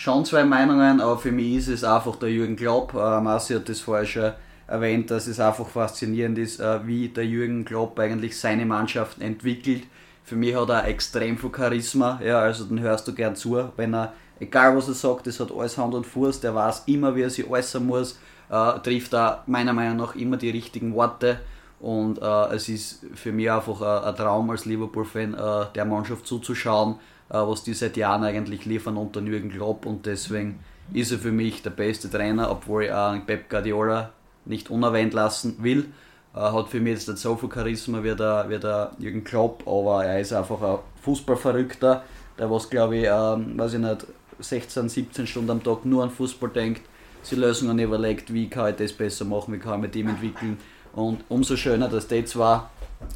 schon 0.00 0.24
zwei 0.24 0.44
Meinungen, 0.44 1.02
aber 1.02 1.18
für 1.18 1.30
mich 1.30 1.56
ist 1.56 1.68
es 1.68 1.84
einfach 1.84 2.16
der 2.16 2.30
Jürgen 2.30 2.56
Klopp. 2.56 2.94
Äh, 2.94 3.20
Marci 3.20 3.52
hat 3.52 3.68
das 3.68 3.80
vorher 3.80 4.06
schon 4.06 4.32
erwähnt, 4.66 5.10
dass 5.10 5.26
es 5.26 5.38
einfach 5.38 5.68
faszinierend 5.68 6.38
ist, 6.38 6.58
äh, 6.58 6.86
wie 6.86 7.08
der 7.08 7.26
Jürgen 7.26 7.66
Klopp 7.66 7.98
eigentlich 7.98 8.38
seine 8.38 8.64
Mannschaften 8.64 9.20
entwickelt. 9.20 9.82
Für 10.24 10.36
mich 10.36 10.54
hat 10.54 10.70
er 10.70 10.86
extrem 10.86 11.36
viel 11.36 11.50
Charisma, 11.54 12.18
ja, 12.24 12.38
also 12.38 12.64
den 12.64 12.80
hörst 12.80 13.08
du 13.08 13.14
gern 13.14 13.36
zu, 13.36 13.62
wenn 13.76 13.94
er, 13.94 14.14
egal 14.38 14.74
was 14.74 14.88
er 14.88 14.94
sagt, 14.94 15.26
das 15.26 15.38
hat 15.38 15.52
alles 15.52 15.76
Hand 15.76 15.92
und 15.92 16.06
Fuß, 16.06 16.40
der 16.40 16.54
weiß 16.54 16.84
immer, 16.86 17.14
wie 17.14 17.22
er 17.22 17.30
sich 17.30 17.46
äußern 17.46 17.84
muss, 17.84 18.18
äh, 18.48 18.78
trifft 18.78 19.12
da 19.12 19.44
meiner 19.46 19.74
Meinung 19.74 19.98
nach 19.98 20.14
immer 20.14 20.38
die 20.38 20.50
richtigen 20.50 20.94
Worte. 20.94 21.40
Und 21.78 22.22
äh, 22.22 22.54
es 22.54 22.70
ist 22.70 23.04
für 23.14 23.32
mich 23.32 23.50
einfach 23.50 23.82
äh, 23.82 24.08
ein 24.08 24.16
Traum 24.16 24.48
als 24.48 24.64
Liverpool-Fan, 24.64 25.34
äh, 25.34 25.66
der 25.74 25.84
Mannschaft 25.84 26.26
zuzuschauen, 26.26 26.96
was 27.38 27.62
die 27.62 27.74
seit 27.74 27.96
Jahren 27.96 28.24
eigentlich 28.24 28.64
liefern 28.64 28.96
unter 28.96 29.20
Jürgen 29.20 29.50
Klopp. 29.50 29.86
Und 29.86 30.06
deswegen 30.06 30.60
ist 30.92 31.12
er 31.12 31.18
für 31.18 31.32
mich 31.32 31.62
der 31.62 31.70
beste 31.70 32.10
Trainer, 32.10 32.50
obwohl 32.50 32.84
ich 32.84 32.92
auch 32.92 33.14
Pep 33.26 33.48
Guardiola 33.48 34.10
nicht 34.44 34.70
unerwähnt 34.70 35.14
lassen 35.14 35.62
will. 35.62 35.86
Äh, 36.34 36.38
hat 36.38 36.68
für 36.68 36.80
mich 36.80 36.94
jetzt 36.94 37.08
nicht 37.08 37.18
so 37.18 37.36
viel 37.36 37.50
Charisma 37.52 38.02
wie 38.02 38.14
der, 38.14 38.46
wie 38.48 38.58
der 38.58 38.92
Jürgen 38.98 39.24
Klopp, 39.24 39.66
aber 39.66 40.04
er 40.04 40.20
ist 40.20 40.32
einfach 40.32 40.62
ein 40.62 40.78
Fußballverrückter, 41.02 42.04
der 42.38 42.50
was 42.50 42.70
glaube 42.70 42.98
ich, 42.98 43.06
ähm, 43.06 43.58
weiß 43.58 43.74
ich 43.74 43.80
nicht, 43.80 44.06
16, 44.38 44.88
17 44.88 45.26
Stunden 45.26 45.50
am 45.50 45.62
Tag 45.62 45.84
nur 45.84 46.02
an 46.02 46.10
Fußball 46.10 46.50
denkt, 46.50 46.82
sich 47.22 47.36
Lösungen 47.36 47.78
überlegt, 47.78 48.32
wie 48.32 48.48
kann 48.48 48.70
ich 48.70 48.76
das 48.76 48.92
besser 48.92 49.24
machen, 49.24 49.52
wie 49.54 49.58
kann 49.58 49.74
ich 49.74 49.80
mein 49.82 49.92
Team 49.92 50.08
entwickeln. 50.08 50.58
Und 50.94 51.24
umso 51.28 51.56
schöner, 51.56 51.88
dass 51.88 52.06
die 52.06 52.24
zwei 52.24 52.62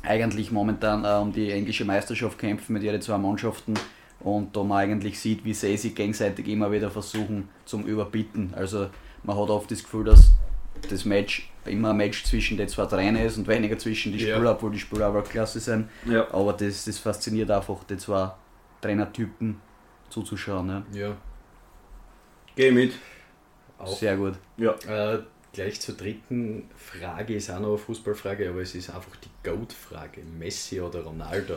eigentlich 0.03 0.50
momentan 0.50 1.05
äh, 1.05 1.20
um 1.20 1.33
die 1.33 1.50
englische 1.50 1.85
Meisterschaft 1.85 2.38
kämpfen 2.38 2.72
mit 2.72 2.83
ihren 2.83 3.00
zwei 3.00 3.18
Mannschaften 3.18 3.74
und 4.20 4.57
da 4.57 4.62
man 4.62 4.79
eigentlich 4.79 5.18
sieht, 5.20 5.44
wie 5.44 5.55
sie 5.55 5.77
sich 5.77 5.94
gegenseitig 5.94 6.48
immer 6.48 6.70
wieder 6.72 6.90
versuchen 6.90 7.48
zum 7.64 7.85
Überbieten. 7.87 8.53
Also 8.57 8.88
man 9.22 9.37
hat 9.37 9.50
oft 9.50 9.70
das 9.70 9.83
Gefühl, 9.83 10.05
dass 10.05 10.31
das 10.88 11.05
Match 11.05 11.50
immer 11.66 11.90
ein 11.90 11.96
Match 11.96 12.24
zwischen 12.24 12.57
den 12.57 12.68
zwei 12.68 12.87
Trainern 12.87 13.24
ist 13.24 13.37
und 13.38 13.46
weniger 13.48 13.79
zwischen 13.79 14.12
die 14.12 14.18
Ja. 14.24 14.35
Spieler, 14.37 14.53
obwohl 14.53 14.70
die 14.72 14.79
Spieler 14.79 15.07
aber 15.07 15.22
klasse 15.22 15.61
sind. 15.61 15.88
Ja. 16.07 16.27
Aber 16.33 16.53
das, 16.53 16.85
das 16.85 16.98
fasziniert 16.98 17.50
einfach, 17.50 17.85
die 17.85 17.96
zwei 17.96 18.33
Trainertypen 18.81 19.61
zuzuschauen. 20.11 20.68
Ja. 20.68 20.85
Ja, 20.92 21.16
Geh 22.57 22.70
mit. 22.70 22.92
auch. 23.79 23.96
Sehr 23.96 24.16
gut. 24.16 24.35
Ja. 24.57 24.72
Äh, 24.87 25.22
gleich 25.53 25.81
zur 25.81 25.96
dritten 25.96 26.68
Frage 26.77 27.35
ist 27.35 27.50
auch 27.50 27.61
noch 27.61 27.68
eine 27.70 27.79
Fußballfrage, 27.79 28.48
aber 28.50 28.61
es 28.61 28.74
ist 28.74 28.90
einfach 28.90 29.16
die 29.16 29.31
Goat-Frage. 29.48 30.22
Messi 30.38 30.81
oder 30.81 31.03
Ronaldo? 31.03 31.57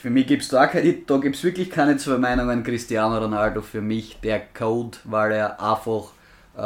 Für 0.00 0.10
mich 0.10 0.26
gibt 0.26 0.42
es 0.42 0.48
da, 0.48 0.66
da 0.66 1.16
gibt's 1.16 1.42
wirklich 1.42 1.70
keine 1.70 1.96
zwei 1.96 2.18
Meinungen. 2.18 2.62
Cristiano 2.62 3.18
Ronaldo 3.18 3.62
für 3.62 3.80
mich 3.80 4.18
der 4.22 4.40
Code, 4.40 4.98
weil 5.04 5.32
er 5.32 5.60
einfach 5.60 6.12
äh, 6.56 6.60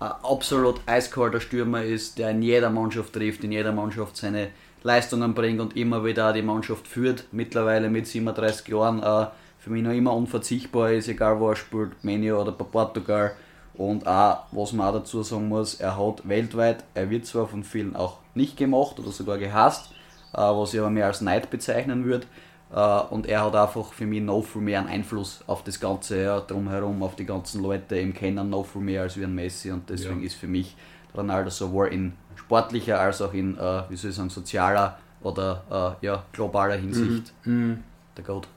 ein 0.00 0.12
absolut 0.22 0.80
eiskalter 0.86 1.40
Stürmer 1.40 1.84
ist, 1.84 2.18
der 2.18 2.30
in 2.30 2.42
jeder 2.42 2.70
Mannschaft 2.70 3.12
trifft, 3.12 3.44
in 3.44 3.52
jeder 3.52 3.72
Mannschaft 3.72 4.16
seine 4.16 4.48
Leistungen 4.82 5.34
bringt 5.34 5.60
und 5.60 5.76
immer 5.76 6.04
wieder 6.04 6.32
die 6.32 6.42
Mannschaft 6.42 6.88
führt. 6.88 7.24
Mittlerweile 7.32 7.90
mit 7.90 8.06
37 8.06 8.68
Jahren 8.68 9.02
äh, 9.02 9.26
für 9.58 9.70
mich 9.70 9.82
noch 9.82 9.92
immer 9.92 10.14
unverzichtbar 10.14 10.92
ist, 10.92 11.08
egal 11.08 11.38
wo 11.38 11.50
er 11.50 11.56
spielt, 11.56 12.02
Menu 12.02 12.34
oder 12.34 12.52
bei 12.52 12.64
Portugal. 12.64 13.32
Und 13.74 14.06
auch, 14.06 14.44
was 14.52 14.72
man 14.72 14.88
auch 14.88 15.00
dazu 15.00 15.22
sagen 15.22 15.48
muss, 15.48 15.74
er 15.74 15.98
hat 15.98 16.26
weltweit, 16.26 16.84
er 16.94 17.10
wird 17.10 17.26
zwar 17.26 17.46
von 17.46 17.62
vielen 17.62 17.94
auch 17.94 18.18
nicht 18.34 18.56
gemacht 18.56 18.98
oder 18.98 19.10
sogar 19.10 19.38
gehasst, 19.38 19.92
äh, 20.32 20.38
was 20.38 20.72
ich 20.72 20.80
aber 20.80 20.90
mehr 20.90 21.06
als 21.06 21.20
Neid 21.20 21.50
bezeichnen 21.50 22.06
würde. 22.06 22.26
Äh, 22.72 23.00
und 23.10 23.26
er 23.26 23.44
hat 23.44 23.54
einfach 23.56 23.92
für 23.92 24.06
mich 24.06 24.22
noch 24.22 24.42
viel 24.42 24.62
mehr 24.62 24.78
einen 24.80 24.88
Einfluss 24.88 25.42
auf 25.46 25.64
das 25.64 25.80
Ganze 25.80 26.22
ja, 26.22 26.40
drumherum, 26.40 27.02
auf 27.02 27.16
die 27.16 27.24
ganzen 27.26 27.62
Leute 27.62 27.98
im 27.98 28.14
Kennen, 28.14 28.50
noch 28.50 28.66
viel 28.66 28.80
mehr 28.82 29.02
als 29.02 29.16
wie 29.16 29.24
ein 29.24 29.34
Messi. 29.34 29.70
Und 29.70 29.88
deswegen 29.90 30.20
Ja. 30.20 30.26
ist 30.26 30.34
für 30.34 30.46
mich 30.46 30.76
Ronaldo 31.14 31.50
sowohl 31.50 31.88
in 31.88 32.12
sportlicher 32.36 33.00
als 33.00 33.20
auch 33.22 33.34
in, 33.34 33.56
äh, 33.58 33.82
wie 33.88 33.96
soll 33.96 34.10
ich 34.10 34.16
sagen, 34.16 34.30
sozialer 34.30 34.98
oder 35.22 35.96
äh, 36.00 36.06
ja, 36.06 36.24
globaler 36.32 36.76
Hinsicht 36.76 37.32
der 37.44 38.24
Goat. 38.24 38.48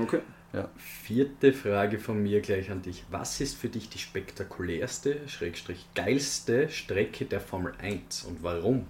Okay. 0.00 0.20
Vierte 0.76 1.52
Frage 1.54 1.98
von 1.98 2.22
mir 2.22 2.42
gleich 2.42 2.70
an 2.70 2.82
dich. 2.82 3.04
Was 3.10 3.40
ist 3.40 3.56
für 3.56 3.68
dich 3.68 3.88
die 3.88 3.98
spektakulärste, 3.98 5.26
schrägstrich 5.26 5.86
geilste 5.94 6.68
Strecke 6.68 7.24
der 7.24 7.40
Formel 7.40 7.72
1 7.80 8.24
und 8.24 8.42
warum? 8.42 8.86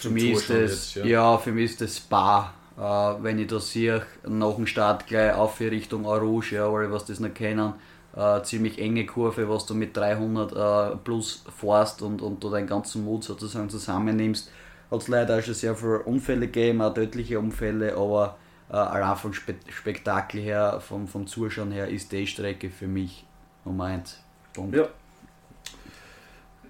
Für 0.00 0.10
mich 0.10 0.30
ist 0.30 0.50
das, 0.50 0.94
jetzt, 0.94 0.96
ja. 0.96 1.04
ja. 1.04 1.38
für 1.38 1.52
mich 1.52 1.72
ist 1.72 1.80
das 1.80 1.96
Spa. 1.96 2.52
Äh, 2.76 2.80
wenn 2.80 3.38
ich 3.38 3.46
da 3.46 3.60
sehe, 3.60 4.02
nach 4.26 4.56
dem 4.56 4.66
Start 4.66 5.06
gleich 5.06 5.34
auf 5.34 5.60
in 5.60 5.68
Richtung 5.68 6.06
Arouge, 6.06 6.56
ja, 6.56 6.68
alle 6.68 6.90
was 6.90 7.04
das 7.04 7.20
nicht 7.20 7.36
kennen, 7.36 7.74
äh, 8.16 8.42
ziemlich 8.42 8.78
enge 8.78 9.06
Kurve, 9.06 9.48
was 9.48 9.66
du 9.66 9.74
mit 9.74 9.96
300 9.96 10.52
äh, 10.52 10.96
plus 10.96 11.44
fährst 11.56 12.02
und, 12.02 12.22
und 12.22 12.42
du 12.42 12.50
deinen 12.50 12.66
ganzen 12.66 13.04
Mut 13.04 13.24
sozusagen 13.24 13.70
zusammennimmst. 13.70 14.50
Hat 14.90 15.00
es 15.00 15.08
leider 15.08 15.38
auch 15.38 15.42
schon 15.42 15.54
sehr 15.54 15.74
viele 15.74 16.00
Unfälle 16.00 16.46
gegeben, 16.46 16.82
auch 16.82 16.94
tödliche 16.94 17.38
Unfälle, 17.38 17.96
aber 17.96 18.36
äh, 18.70 18.74
allein 18.74 19.16
vom 19.16 19.32
Spe 19.32 19.54
Spektakel 19.68 20.40
her, 20.40 20.80
vom, 20.80 21.08
vom 21.08 21.26
Zuschauen 21.26 21.72
her, 21.72 21.88
ist 21.88 22.12
die 22.12 22.26
Strecke 22.26 22.70
für 22.70 22.86
mich 22.86 23.24
Nummer 23.64 23.84
1. 23.84 24.20
Punkt. 24.52 24.76
Ja. 24.76 24.88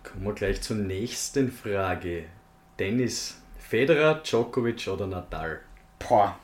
Kommen 0.03 0.25
wir 0.25 0.33
gleich 0.35 0.63
zur 0.63 0.77
nächsten 0.77 1.51
Frage. 1.51 2.25
Dennis, 2.79 3.37
Federer, 3.59 4.21
Djokovic 4.25 4.89
oder 4.89 5.07
Nadal? 5.07 5.61
Boah. 5.99 6.37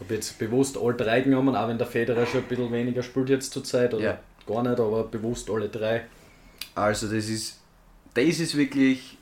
habe 0.00 0.14
jetzt 0.14 0.36
bewusst 0.38 0.76
alle 0.76 0.94
drei 0.94 1.20
genommen, 1.20 1.54
auch 1.54 1.68
wenn 1.68 1.78
der 1.78 1.86
Federer 1.86 2.26
schon 2.26 2.40
ein 2.40 2.48
bisschen 2.48 2.72
weniger 2.72 3.04
spielt 3.04 3.28
jetzt 3.28 3.52
zur 3.52 3.62
Zeit 3.62 3.94
oder 3.94 4.02
Ja. 4.02 4.18
gar 4.46 4.62
nicht, 4.64 4.80
aber 4.80 5.04
bewusst 5.04 5.48
alle 5.48 5.68
drei. 5.68 6.02
Also 6.74 7.06
das 7.06 7.28
ist, 7.28 7.60
das 8.14 8.40
ist 8.40 8.56
wirklich 8.56 9.16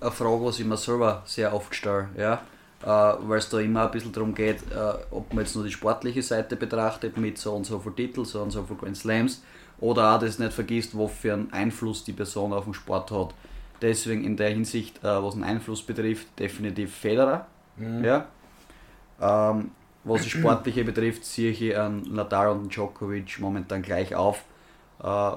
eine 0.00 0.10
Frage, 0.10 0.44
was 0.44 0.58
ich 0.58 0.66
mir 0.66 0.76
selber 0.76 1.22
sehr 1.24 1.54
oft 1.54 1.72
stelle, 1.74 2.08
ja. 2.16 2.42
Äh, 2.82 2.86
weil 2.86 3.38
es 3.38 3.48
da 3.48 3.60
immer 3.60 3.84
ein 3.84 3.92
bisschen 3.92 4.10
darum 4.10 4.34
geht, 4.34 4.56
äh, 4.72 4.94
ob 5.12 5.32
man 5.32 5.44
jetzt 5.44 5.54
nur 5.54 5.64
die 5.64 5.70
sportliche 5.70 6.20
Seite 6.22 6.56
betrachtet 6.56 7.16
mit 7.16 7.38
so 7.38 7.52
und 7.54 7.64
so 7.64 7.78
viel 7.78 7.92
Titeln, 7.92 8.24
so 8.26 8.42
und 8.42 8.50
so 8.50 8.64
viel 8.64 8.76
Grand 8.76 8.96
Slams 8.96 9.40
oder 9.78 10.16
auch 10.16 10.18
das 10.18 10.40
nicht 10.40 10.52
vergisst, 10.52 10.98
was 10.98 11.12
für 11.12 11.34
einen 11.34 11.52
Einfluss 11.52 12.02
die 12.02 12.12
Person 12.12 12.52
auf 12.52 12.64
den 12.64 12.74
Sport 12.74 13.12
hat. 13.12 13.34
Deswegen 13.82 14.24
in 14.24 14.36
der 14.36 14.50
Hinsicht, 14.50 14.98
äh, 15.04 15.22
was 15.22 15.34
den 15.34 15.44
Einfluss 15.44 15.82
betrifft, 15.82 16.38
definitiv 16.38 16.94
Federer. 16.94 17.46
Mhm. 17.76 18.04
Ja. 18.04 18.26
Ähm, 19.20 19.72
was 20.04 20.22
das 20.22 20.30
Sportliche 20.30 20.84
betrifft, 20.84 21.24
sehe 21.24 21.50
ich 21.50 21.76
einen 21.76 22.02
Nadal 22.14 22.48
und 22.50 22.58
einen 22.60 22.68
Djokovic 22.70 23.38
momentan 23.40 23.82
gleich 23.82 24.14
auf. 24.14 24.44
Äh, 25.02 25.32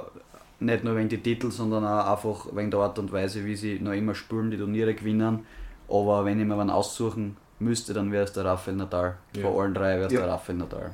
nicht 0.60 0.84
nur 0.84 0.96
wegen 0.96 1.10
die 1.10 1.18
Titel, 1.22 1.52
sondern 1.52 1.86
auch 1.86 2.12
einfach 2.12 2.56
wegen 2.56 2.72
der 2.72 2.80
Art 2.80 2.98
und 2.98 3.12
Weise, 3.12 3.44
wie 3.46 3.56
sie 3.56 3.80
noch 3.80 3.92
immer 3.92 4.16
spielen, 4.16 4.52
die 4.52 4.58
Turniere 4.58 4.94
gewinnen. 4.94 5.46
Aber 5.88 6.26
wenn 6.26 6.40
ich 6.40 6.46
mir 6.46 6.60
einen 6.60 6.70
aussuchen 6.70 7.38
müsste, 7.60 7.94
dann 7.94 8.12
wäre 8.12 8.24
es 8.24 8.34
der 8.34 8.46
Rafael 8.46 8.78
Nadal. 8.78 9.18
Ja. 9.36 9.42
Von 9.44 9.60
allen 9.62 9.74
drei 9.74 9.98
wäre 9.98 10.08
es 10.08 10.14
Ja. 10.14 10.22
der 10.22 10.30
Rafael 10.30 10.58
Nadal. 10.58 10.94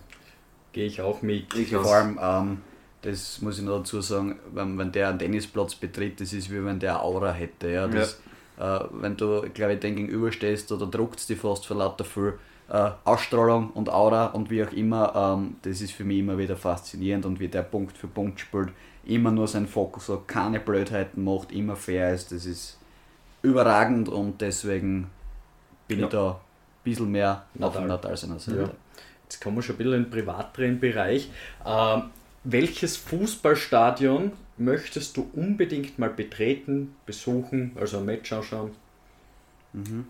Gehe 0.73 0.85
ich 0.85 1.01
auch 1.01 1.21
mit. 1.21 1.53
Ich 1.55 1.73
Vor 1.73 1.85
allem, 1.93 2.19
ähm, 2.21 2.61
das 3.01 3.41
muss 3.41 3.57
ich 3.59 3.63
noch 3.65 3.79
dazu 3.79 4.01
sagen, 4.01 4.39
wenn, 4.53 4.77
wenn 4.77 4.91
der 4.91 5.09
einen 5.09 5.19
Tennisplatz 5.19 5.75
betritt, 5.75 6.21
das 6.21 6.33
ist 6.33 6.51
wie 6.51 6.63
wenn 6.63 6.79
der 6.79 6.95
eine 6.95 7.03
Aura 7.03 7.31
hätte. 7.31 7.69
Ja? 7.71 7.87
Das, 7.87 8.19
äh, 8.59 8.79
wenn 8.91 9.17
du, 9.17 9.41
glaube 9.53 9.73
ich, 9.73 9.79
dem 9.79 9.95
gegenüberstehst, 9.95 10.71
oder 10.71 10.85
druckt 10.85 11.19
es 11.19 11.27
dich 11.27 11.39
fast 11.39 11.65
für 11.65 11.73
lauter 11.73 12.05
viel 12.05 12.33
äh, 12.69 12.91
Ausstrahlung 13.03 13.71
und 13.71 13.89
Aura 13.89 14.27
und 14.27 14.49
wie 14.49 14.63
auch 14.63 14.71
immer, 14.71 15.35
ähm, 15.37 15.55
das 15.63 15.81
ist 15.81 15.93
für 15.93 16.03
mich 16.03 16.19
immer 16.19 16.37
wieder 16.37 16.55
faszinierend 16.55 17.25
und 17.25 17.39
wie 17.39 17.47
der 17.47 17.63
Punkt 17.63 17.97
für 17.97 18.07
Punkt 18.07 18.39
spielt, 18.39 18.69
immer 19.03 19.31
nur 19.31 19.47
seinen 19.47 19.67
Fokus 19.67 20.09
hat, 20.09 20.27
keine 20.27 20.59
Blödheiten 20.59 21.23
macht, 21.23 21.51
immer 21.51 21.75
fair 21.75 22.13
ist, 22.13 22.31
das 22.31 22.45
ist 22.45 22.77
überragend 23.41 24.07
und 24.09 24.39
deswegen 24.41 25.09
bin 25.87 25.99
Ja. 25.99 26.05
ich 26.05 26.11
da 26.11 26.29
ein 26.31 26.35
bisschen 26.83 27.11
mehr 27.11 27.43
auf 27.55 27.59
Nadal. 27.59 27.81
dem 27.81 27.87
Nadal 27.87 28.17
seiner 28.17 28.39
Seite. 28.39 28.61
Ja. 28.61 28.69
Jetzt 29.23 29.41
kommen 29.41 29.55
wir 29.57 29.63
schon 29.63 29.75
ein 29.75 29.77
bisschen 29.79 29.93
in 29.93 30.03
den 30.03 30.11
privateren 30.11 30.79
Bereich. 30.79 31.29
Ähm, 31.65 32.03
welches 32.43 32.97
Fußballstadion 32.97 34.31
möchtest 34.57 35.17
du 35.17 35.29
unbedingt 35.33 35.99
mal 35.99 36.09
betreten, 36.09 36.95
besuchen, 37.05 37.71
also 37.79 37.97
ein 37.97 38.05
Match 38.05 38.31
anschauen? 38.33 38.71
Mhm. 39.73 40.05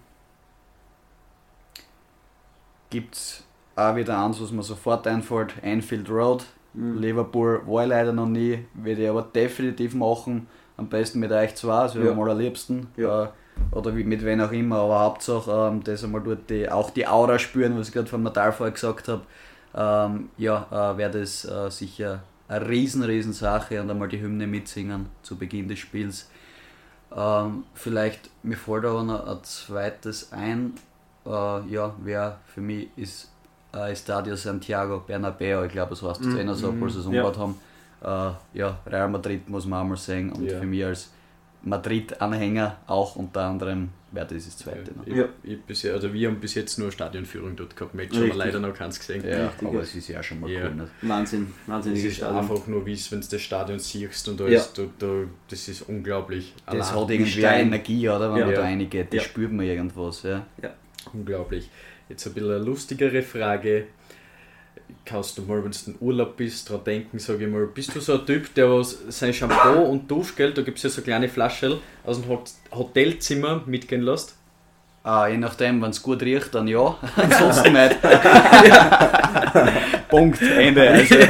Gibt 2.89 3.15
es 3.15 3.43
auch 3.75 3.95
wieder 3.95 4.23
eins, 4.23 4.41
was 4.41 4.51
mir 4.51 4.63
sofort 4.63 5.07
einfällt: 5.07 5.53
Anfield 5.63 6.09
Road. 6.09 6.45
Mhm. 6.73 6.99
Liverpool 6.99 7.61
war 7.65 7.83
ich 7.83 7.89
leider 7.89 8.13
noch 8.13 8.27
nie, 8.27 8.65
werde 8.73 9.03
ich 9.03 9.09
aber 9.09 9.23
definitiv 9.23 9.93
machen. 9.93 10.47
Am 10.77 10.87
besten 10.87 11.19
mit 11.19 11.31
euch 11.31 11.55
zwei, 11.55 11.83
das 11.83 11.95
wäre 11.95 12.07
Ja. 12.07 12.11
am 12.13 12.19
allerliebsten. 12.21 12.87
Ja. 12.97 13.25
Äh, 13.25 13.29
oder 13.71 13.95
wie, 13.95 14.03
mit 14.03 14.23
wem 14.25 14.39
auch 14.41 14.51
immer, 14.51 14.77
aber 14.77 14.99
Hauptsache, 15.01 15.69
ähm, 15.69 15.83
dass 15.83 16.03
einmal 16.03 16.21
dort 16.21 16.49
die, 16.49 16.69
auch 16.69 16.89
die 16.89 17.05
Aura 17.07 17.37
spüren, 17.37 17.77
was 17.77 17.89
ich 17.89 17.93
gerade 17.93 18.07
vom 18.07 18.23
Natal 18.23 18.51
vorher 18.51 18.73
gesagt 18.73 19.07
habe. 19.07 19.21
Ähm, 19.73 20.29
ja, 20.37 20.67
äh, 20.93 20.97
wäre 20.97 21.11
das 21.19 21.45
äh, 21.45 21.69
sicher 21.71 22.23
eine 22.47 22.67
riesen, 22.67 23.03
riesen 23.03 23.33
Sache 23.33 23.81
und 23.81 23.89
einmal 23.89 24.09
die 24.09 24.21
Hymne 24.21 24.45
mitsingen 24.47 25.07
zu 25.23 25.37
Beginn 25.37 25.67
des 25.69 25.79
Spiels. 25.79 26.29
Ähm, 27.15 27.63
vielleicht, 27.73 28.29
mir 28.43 28.57
fällt 28.57 28.85
aber 28.85 29.03
noch 29.03 29.27
ein 29.27 29.43
zweites 29.43 30.31
ein. 30.33 30.73
Äh, 31.25 31.29
ja, 31.69 31.93
wer 32.03 32.39
für 32.53 32.61
mich 32.61 32.89
ist 32.97 33.29
äh, 33.73 33.91
Estadio 33.91 34.35
Santiago 34.35 34.99
Bernabeo, 35.05 35.63
ich 35.65 35.71
glaube, 35.71 35.91
das 35.91 36.03
heißt 36.03 36.19
das 36.25 36.33
Mhm, 36.33 36.39
einer 36.39 36.55
so, 36.55 36.67
mhm, 36.67 36.73
obwohl 36.75 36.89
sie 36.89 36.99
es 36.99 37.05
ja. 37.05 37.09
umgebaut 37.09 37.37
haben. 37.37 37.55
Äh, 38.03 38.57
ja, 38.57 38.79
Real 38.87 39.09
Madrid 39.09 39.47
muss 39.49 39.65
man 39.65 39.81
auch 39.85 39.89
mal 39.89 39.97
sehen 39.97 40.31
und 40.33 40.49
Ja. 40.49 40.59
für 40.59 40.65
mich 40.65 40.83
als 40.83 41.11
Madrid-Anhänger 41.63 42.77
auch 42.87 43.15
unter 43.15 43.41
anderem 43.41 43.89
wäre 44.11 44.25
das 44.27 44.45
das 44.45 44.57
zweite. 44.57 44.91
noch. 44.95 45.05
Ich, 45.07 45.15
Ja. 45.15 45.25
ich 45.43 45.61
bisher, 45.61 45.93
also 45.93 46.11
wir 46.13 46.27
haben 46.27 46.39
bis 46.39 46.55
jetzt 46.55 46.77
nur 46.77 46.91
Stadionführung 46.91 47.55
dort 47.55 47.75
gehabt, 47.77 47.93
Match 47.95 48.13
haben 48.15 48.25
wir 48.27 48.33
leider 48.35 48.59
noch 48.59 48.73
keins 48.73 48.99
gesehen. 48.99 49.23
Ja, 49.25 49.47
Richtig, 49.47 49.67
aber 49.67 49.77
ja. 49.77 49.81
es 49.83 49.95
ist 49.95 50.07
ja 50.09 50.21
schon 50.23 50.39
mal 50.41 50.49
Ja. 50.49 50.65
cool. 50.67 50.75
Nicht? 50.75 50.87
Wahnsinn, 51.03 51.47
Das 51.65 51.73
wahnsinniges 51.75 52.05
ist 52.05 52.17
Stadion. 52.17 52.37
einfach 52.39 52.67
nur, 52.67 52.85
wie 52.85 52.99
wenn 53.11 53.21
du 53.21 53.27
das 53.29 53.41
Stadion 53.41 53.79
siehst 53.79 54.27
und 54.27 54.41
ist, 54.41 54.77
da, 54.77 54.83
da, 54.99 55.07
das 55.49 55.67
ist 55.67 55.83
unglaublich. 55.83 56.53
Das 56.65 56.91
Allein- 56.91 57.03
hat 57.03 57.09
irgendwie 57.11 57.31
Stein. 57.31 57.45
eine 57.53 57.61
Energie, 57.61 58.09
oder? 58.09 58.33
Wenn 58.33 58.39
Ja. 58.39 58.45
man 58.47 58.55
da 58.55 58.61
reingeht, 58.61 59.07
das 59.13 59.17
Ja. 59.17 59.21
spürt 59.23 59.51
man 59.53 59.65
irgendwas. 59.65 60.23
Ja. 60.23 60.45
Unglaublich. 61.13 61.69
Jetzt 62.09 62.27
ein 62.27 62.33
bisschen 62.33 62.49
eine 62.51 62.59
lustigere 62.63 63.21
Frage. 63.21 63.85
Kannst 65.05 65.37
du 65.37 65.41
mal, 65.43 65.63
wenn 65.63 65.71
du 65.71 65.77
in 65.91 65.95
Urlaub 65.99 66.37
bist, 66.37 66.69
dran 66.69 66.83
denken, 66.85 67.19
sage 67.19 67.45
ich 67.45 67.51
mal, 67.51 67.65
bist 67.67 67.95
du 67.95 67.99
so 67.99 68.13
ein 68.19 68.25
Typ, 68.25 68.53
der 68.55 68.69
was 68.69 68.97
sein 69.09 69.33
Shampoo 69.33 69.83
und 69.83 70.09
Duschgeld, 70.09 70.57
da 70.57 70.61
gibt 70.61 70.77
es 70.77 70.83
ja 70.83 70.89
so 70.89 71.01
kleine 71.01 71.27
Flaschen, 71.29 71.79
aus 72.05 72.21
dem 72.21 72.29
Hot- 72.29 72.51
Hotelzimmer 72.71 73.63
mitgehen 73.65 74.01
lässt? 74.01 74.35
Ah, 75.03 75.27
je 75.27 75.37
nachdem, 75.37 75.81
wenn 75.81 75.89
es 75.89 76.03
gut 76.03 76.21
riecht, 76.21 76.53
dann 76.53 76.67
ja, 76.67 76.95
ansonsten 77.15 77.73
nicht. 77.73 77.97
Punkt, 80.09 80.39
Ende. 80.41 80.89
Also, 80.89 81.15
äh, 81.15 81.29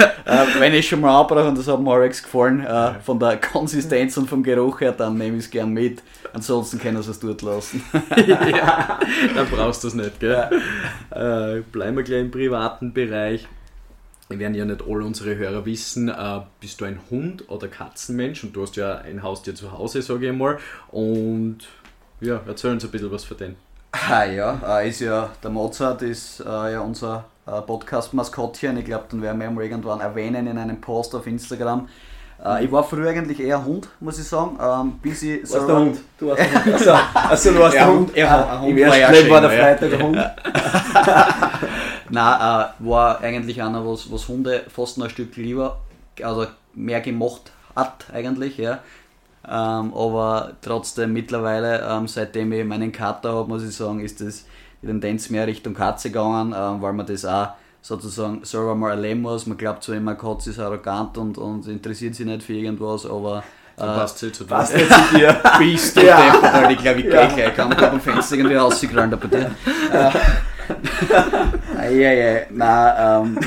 wenn 0.60 0.74
ich 0.74 0.90
schon 0.90 1.00
mal 1.00 1.22
abbrauche, 1.22 1.48
und 1.48 1.58
das 1.58 1.70
hat 1.70 1.80
mir 1.80 1.94
Alex 1.94 2.22
gefallen, 2.22 2.66
äh, 2.66 3.00
von 3.00 3.18
der 3.18 3.38
Konsistenz 3.38 4.18
und 4.18 4.28
vom 4.28 4.44
Geruch 4.44 4.82
her, 4.82 4.92
dann 4.92 5.18
nehme 5.18 5.38
ich 5.38 5.46
es 5.46 5.52
gern 5.52 5.72
mit. 5.72 6.04
Ansonsten 6.34 6.80
können 6.80 7.02
sie 7.02 7.12
es 7.12 7.20
dort 7.20 7.42
lassen. 7.44 7.82
ja, 8.28 9.00
dann 9.36 9.48
brauchst 9.50 9.84
du 9.84 9.88
es 9.88 9.94
nicht, 9.94 10.20
gell? 10.20 10.50
Äh, 11.12 11.62
bleiben 11.72 11.96
wir 11.96 12.04
gleich 12.04 12.22
im 12.22 12.32
privaten 12.32 12.92
Bereich. 12.92 13.48
Wir 14.28 14.40
werden 14.40 14.56
ja 14.56 14.66
nicht 14.66 14.82
alle 14.82 15.06
unsere 15.06 15.36
Hörer 15.36 15.66
wissen, 15.66 16.10
äh, 16.10 16.42
bist 16.60 16.82
du 16.82 16.86
ein 16.86 17.00
Hund- 17.10 17.50
oder 17.50 17.68
Katzenmensch 17.68 18.44
und 18.44 18.56
du 18.56 18.64
hast 18.64 18.76
ja 18.78 18.98
ein 18.98 19.24
Haustier 19.24 19.56
zu 19.56 19.72
Hause, 19.72 20.02
sage 20.02 20.30
ich 20.30 20.36
mal. 20.36 20.58
Und 20.90 21.68
ja, 22.22 22.40
erzähl 22.48 22.72
uns 22.72 22.86
ein 22.86 22.92
bisschen 22.92 23.12
was 23.12 23.24
von 23.24 23.38
denen. 23.38 23.56
Ah, 23.92 24.24
ja, 24.24 24.80
äh, 24.80 24.90
ist 24.90 25.02
ja, 25.02 25.30
der 25.44 25.50
Mozart 25.50 26.02
ist 26.02 26.40
äh, 26.40 26.74
ja 26.74 26.80
unser 26.80 27.26
äh, 27.46 27.62
Podcast-Maskottchen. 27.62 28.78
Ich 28.78 28.86
glaube, 28.86 29.06
dann 29.12 29.22
werden 29.22 29.40
wir 29.40 29.48
ihn 29.48 29.56
mal 29.56 29.64
irgendwann 29.64 30.00
erwähnen 30.00 30.48
in 30.48 30.58
einem 30.58 30.80
Post 30.80 31.14
auf 31.14 31.28
Instagram. 31.28 31.90
Äh, 32.44 32.66
ich 32.66 32.72
war 32.72 32.84
früher 32.84 33.10
eigentlich 33.10 33.40
eher 33.40 33.64
Hund, 33.64 33.90
muss 34.00 34.18
ich 34.20 34.28
sagen, 34.28 34.58
ähm, 34.62 34.94
bis 35.02 35.24
ich 35.24 35.42
Du 35.44 35.54
warst 35.54 35.68
der 35.68 35.76
Hund. 35.76 35.98
Du 36.18 36.28
warst 36.28 36.40
der 36.42 36.66
Hund. 36.66 36.74
Achso, 36.76 36.92
achso, 37.14 37.52
du 37.52 37.60
warst 37.60 37.76
Ja, 37.76 37.86
der 37.86 37.94
Hund. 37.94 38.16
ja, 38.16 38.50
ein 38.50 38.62
Hund 38.62 38.70
Im 38.70 38.88
war 38.88 38.98
ersten 38.98 39.02
ja 39.02 39.10
Leben 39.12 39.30
war 39.30 39.42
der 39.42 39.54
ja. 39.54 39.64
Freitag 39.64 39.90
der 39.90 40.02
Hund. 40.02 40.16
Nein, 42.10 42.42
äh, 42.42 42.66
war 42.80 43.22
eigentlich 43.22 43.62
einer, 43.62 43.86
was, 43.86 44.12
was 44.12 44.28
Hunde 44.28 44.64
fast 44.74 44.98
noch 44.98 45.06
ein 45.06 45.12
Stück 45.12 45.36
lieber, 45.38 45.80
also 46.24 46.48
mehr 46.74 47.02
gemacht 47.02 47.52
hat 47.76 48.06
eigentlich, 48.14 48.58
ja. 48.58 48.80
Ähm, 49.48 49.94
aber 49.94 50.52
trotzdem 50.62 51.14
mittlerweile, 51.14 51.82
ähm, 51.90 52.08
seitdem 52.08 52.52
ich 52.52 52.64
meinen 52.66 52.92
Kater 52.92 53.34
habe, 53.34 53.48
muss 53.50 53.64
ich 53.64 53.76
sagen, 53.76 54.00
ist 54.00 54.22
das 54.22 54.46
die 54.82 54.88
Tendenz 54.88 55.30
mehr 55.30 55.48
Richtung 55.48 55.74
Katze 55.74 56.10
gegangen, 56.10 56.54
ähm, 56.58 56.82
weil 56.82 56.94
man 56.94 57.06
das 57.06 57.26
auch 57.26 57.50
sozusagen 57.82 58.42
selber 58.44 58.76
mal 58.76 58.92
erleben 58.92 59.22
muss. 59.22 59.48
Man 59.48 59.58
glaubt 59.58 59.84
zwar 59.84 59.96
immer, 59.96 60.16
Katze 60.16 60.52
ist 60.52 60.60
arrogant 60.60 61.18
und, 61.18 61.38
und 61.38 61.68
interessiert 61.68 62.14
sich 62.16 62.26
nicht 62.26 62.44
für 62.44 62.54
irgendwas, 62.54 63.06
aber 63.08 63.44
Dann 63.78 63.90
äh, 63.90 63.94
passt 64.00 64.20
sie 64.20 64.32
zu 64.32 64.44
dir. 64.44 64.50
Passt 64.56 64.74
jetzt 64.78 64.94
zu 65.10 65.18
dir. 65.18 65.36
bist 65.60 65.98
du 65.98 66.06
Ja. 66.06 66.18
deppert, 66.32 66.54
Alter. 66.54 66.72
ich 66.72 66.78
glaube, 66.78 67.00
ich 67.00 67.06
Ja. 67.06 67.26
krieg 67.26 67.36
gleich, 67.36 67.56
kann 67.56 67.70
gerade 67.72 67.92
am 67.94 68.02
Fenster 68.02 68.36
irgendwie 68.36 68.56
rausgerannt 68.56 69.20
bei 69.20 69.28
dir. 69.38 69.52
Eieiei, 71.78 72.48
nein, 72.52 72.94
ähm, 72.98 73.40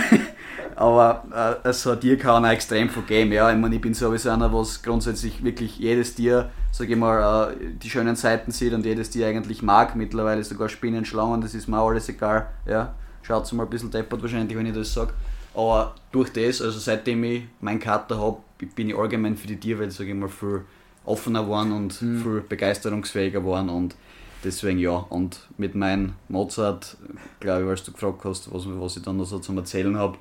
aber 0.76 1.60
äh, 1.64 1.72
so 1.72 1.92
ein 1.92 2.00
Tier 2.00 2.18
kann 2.18 2.44
auch 2.44 2.50
extrem 2.50 2.88
viel 2.88 3.02
geben, 3.02 3.32
ja. 3.32 3.50
Ich 3.50 3.58
meine, 3.58 3.74
ich 3.74 3.80
bin 3.80 3.94
sowieso 3.94 4.30
einer, 4.30 4.52
was 4.52 4.82
grundsätzlich 4.82 5.42
wirklich 5.44 5.78
jedes 5.78 6.14
Tier, 6.14 6.50
sag 6.72 6.88
ich 6.88 6.96
mal, 6.96 7.52
äh, 7.52 7.56
die 7.82 7.90
schönen 7.90 8.16
Seiten 8.16 8.50
sieht 8.50 8.72
und 8.72 8.84
jedes 8.84 9.10
Tier 9.10 9.26
eigentlich 9.26 9.62
mag. 9.62 9.96
Mittlerweile 9.96 10.42
sogar 10.44 10.68
Spinnen, 10.68 11.04
Schlangen, 11.04 11.40
das 11.40 11.54
ist 11.54 11.68
mir 11.68 11.78
auch 11.78 11.90
alles 11.90 12.08
egal, 12.08 12.48
ja. 12.66 12.94
Schaut 13.22 13.50
mal 13.52 13.62
ein 13.62 13.70
bisschen 13.70 13.90
deppert 13.90 14.20
wahrscheinlich, 14.22 14.56
wenn 14.56 14.66
ich 14.66 14.74
das 14.74 14.92
sage. 14.92 15.12
Aber 15.54 15.94
durch 16.12 16.32
das, 16.32 16.60
also 16.60 16.78
seitdem 16.78 17.24
ich 17.24 17.44
meinen 17.60 17.78
Kater 17.78 18.18
habe, 18.18 18.38
bin 18.74 18.90
ich 18.90 18.96
allgemein 18.96 19.36
für 19.36 19.46
die 19.46 19.56
Tierwelt, 19.56 19.92
sage 19.92 20.10
ich 20.10 20.16
mal, 20.16 20.28
viel 20.28 20.62
offener 21.04 21.42
geworden 21.42 21.72
und 21.72 21.92
viel 21.92 22.42
begeisterungsfähiger 22.48 23.40
geworden 23.40 23.68
und 23.68 23.94
deswegen 24.42 24.78
ja. 24.78 24.96
Und 25.08 25.40
mit 25.56 25.74
meinem 25.74 26.14
Mozart, 26.28 26.96
glaube 27.40 27.64
ich, 27.64 27.68
als 27.68 27.84
du 27.84 27.92
gefragt 27.92 28.24
hast, 28.24 28.52
was, 28.52 28.64
was 28.66 28.96
ich 28.96 29.02
dann 29.02 29.16
noch 29.16 29.26
so 29.26 29.38
zum 29.38 29.56
Erzählen 29.58 29.96
habe, 29.96 30.18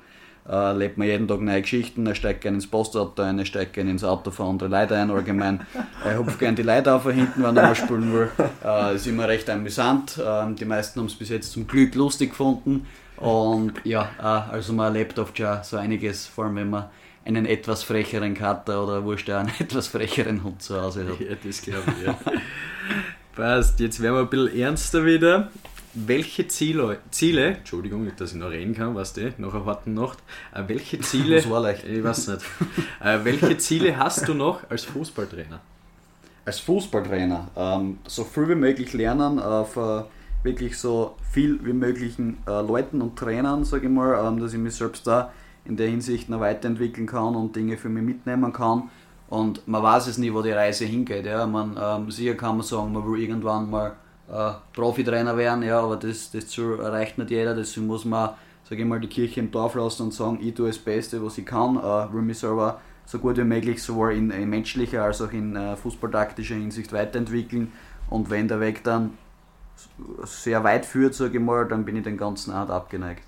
äh, 0.48 0.72
lebt 0.76 0.98
man 0.98 1.06
jeden 1.06 1.26
Tag 1.26 1.40
neue 1.40 1.62
Geschichten. 1.62 2.06
Er 2.06 2.14
steigt 2.14 2.42
gerne 2.42 2.56
ins 2.56 2.66
Postauto 2.66 3.22
ein, 3.22 3.38
er 3.38 3.44
steigt 3.44 3.72
gerne 3.72 3.90
ins 3.90 4.04
Auto 4.04 4.30
von 4.30 4.50
andere 4.50 4.68
Leute 4.68 4.96
ein, 4.96 5.10
allgemein. 5.10 5.66
Er 6.04 6.18
hupft 6.18 6.38
gerne 6.38 6.54
die 6.54 6.62
Leute 6.62 6.92
auf 6.92 7.04
hinten, 7.04 7.42
wenn 7.42 7.56
er 7.56 7.62
mal 7.62 7.74
spielen 7.74 8.12
will. 8.12 8.30
Äh, 8.62 8.96
ist 8.96 9.06
immer 9.06 9.26
recht 9.26 9.48
amüsant. 9.48 10.20
Ähm, 10.22 10.54
die 10.54 10.66
meisten 10.66 11.00
haben 11.00 11.06
es 11.06 11.14
bis 11.14 11.30
jetzt 11.30 11.50
zum 11.52 11.66
Glück 11.66 11.94
lustig 11.94 12.30
gefunden. 12.30 12.86
Und 13.16 13.72
ja, 13.84 14.10
äh, 14.18 14.52
also 14.52 14.74
man 14.74 14.86
erlebt 14.86 15.18
oft 15.18 15.38
schon 15.38 15.62
so 15.62 15.78
einiges, 15.78 16.26
vor 16.26 16.44
allem 16.44 16.56
wenn 16.56 16.70
man 16.70 16.90
einen 17.24 17.46
etwas 17.46 17.82
frecheren 17.82 18.34
Kater 18.34 18.84
oder 18.84 19.02
wurscht 19.04 19.30
auch 19.30 19.38
einen 19.38 19.52
etwas 19.58 19.88
frecheren 19.88 20.42
Hund 20.44 20.62
zu 20.62 20.80
Hause 20.80 21.06
hat. 21.08 21.20
Ja, 21.20 21.36
das 21.42 21.62
glaube 21.62 21.94
ich, 21.98 22.06
ja. 22.06 22.18
Passt, 23.34 23.80
jetzt 23.80 24.00
werden 24.00 24.14
wir 24.14 24.20
ein 24.20 24.30
bisschen 24.30 24.60
ernster 24.60 25.04
wieder. 25.04 25.50
Welche 25.94 26.48
Ziele, 26.48 26.98
Ziele, 27.10 27.56
Entschuldigung, 27.56 28.10
dass 28.16 28.32
ich 28.32 28.38
noch 28.38 28.50
reden 28.50 28.74
kann, 28.74 28.94
weißt 28.94 29.16
du, 29.16 29.32
noch 29.38 29.54
eine 29.54 29.64
harten 29.64 29.94
Nacht, 29.94 30.18
äh, 30.54 30.62
welche 30.66 31.00
Ziele, 31.00 31.36
Das 31.36 31.48
war 31.48 31.60
leicht. 31.60 31.84
ich 31.84 32.02
weiß 32.02 32.28
nicht, 32.28 32.42
äh, 33.00 33.18
welche 33.22 33.56
Ziele 33.58 33.96
hast 33.96 34.26
du 34.28 34.34
noch 34.34 34.68
als 34.68 34.84
Fußballtrainer? 34.84 35.60
Als 36.44 36.60
Fußballtrainer 36.60 37.48
ähm, 37.56 37.98
so 38.06 38.24
viel 38.24 38.48
wie 38.48 38.54
möglich 38.54 38.92
lernen, 38.92 39.38
äh, 39.38 40.02
wirklich 40.42 40.78
so 40.78 41.16
viel 41.32 41.58
wie 41.64 41.72
möglichen 41.72 42.38
äh, 42.46 42.60
Leuten 42.60 43.00
und 43.00 43.16
Trainern, 43.16 43.64
sage 43.64 43.86
ich 43.86 43.92
mal, 43.92 44.26
ähm, 44.26 44.40
dass 44.40 44.52
ich 44.52 44.58
mich 44.58 44.74
selbst 44.74 45.06
da 45.06 45.32
in 45.64 45.76
der 45.76 45.88
Hinsicht 45.88 46.28
noch 46.28 46.40
weiterentwickeln 46.40 47.06
kann 47.06 47.34
und 47.34 47.56
Dinge 47.56 47.78
für 47.78 47.88
mich 47.88 48.02
mitnehmen 48.02 48.52
kann. 48.52 48.90
Und 49.30 49.66
man 49.66 49.82
weiß 49.82 50.06
es 50.06 50.18
nie, 50.18 50.32
wo 50.32 50.42
die 50.42 50.50
Reise 50.50 50.84
hingeht. 50.84 51.24
Ja. 51.24 51.46
Man, 51.46 51.78
ähm, 51.82 52.10
sicher 52.10 52.34
kann 52.34 52.58
man 52.58 52.66
sagen, 52.66 52.92
man 52.92 53.10
will 53.10 53.20
irgendwann 53.20 53.70
mal 53.70 53.94
äh, 54.30 54.52
Profitrainer 54.72 55.36
werden, 55.36 55.62
ja, 55.62 55.80
aber 55.80 55.96
das, 55.96 56.30
das 56.30 56.56
erreicht 56.58 57.18
nicht 57.18 57.30
jeder, 57.30 57.54
deswegen 57.54 57.86
muss 57.86 58.04
man, 58.04 58.30
sage 58.68 58.82
ich 58.82 58.88
mal, 58.88 59.00
die 59.00 59.08
Kirche 59.08 59.40
im 59.40 59.50
Dorf 59.50 59.74
lassen 59.74 60.04
und 60.04 60.14
sagen, 60.14 60.38
ich 60.40 60.54
tue 60.54 60.68
das 60.68 60.78
Beste, 60.78 61.24
was 61.24 61.38
ich 61.38 61.46
kann, 61.46 61.76
äh, 61.76 62.12
will 62.12 62.22
mich 62.22 62.38
selber 62.38 62.80
so 63.06 63.18
gut 63.18 63.36
wie 63.36 63.44
möglich 63.44 63.82
sowohl 63.82 64.14
in, 64.14 64.30
in 64.30 64.48
menschlicher 64.48 65.04
als 65.04 65.20
auch 65.20 65.32
in 65.32 65.56
äh, 65.56 65.76
fußballtaktischer 65.76 66.54
Hinsicht 66.54 66.92
weiterentwickeln 66.92 67.72
und 68.08 68.30
wenn 68.30 68.48
der 68.48 68.60
Weg 68.60 68.82
dann 68.84 69.18
sehr 70.24 70.64
weit 70.64 70.86
führt, 70.86 71.14
sage 71.14 71.38
ich 71.38 71.44
mal, 71.44 71.66
dann 71.66 71.84
bin 71.84 71.96
ich 71.96 72.04
den 72.04 72.16
ganzen 72.16 72.58
nicht 72.58 72.70
abgeneigt. 72.70 73.22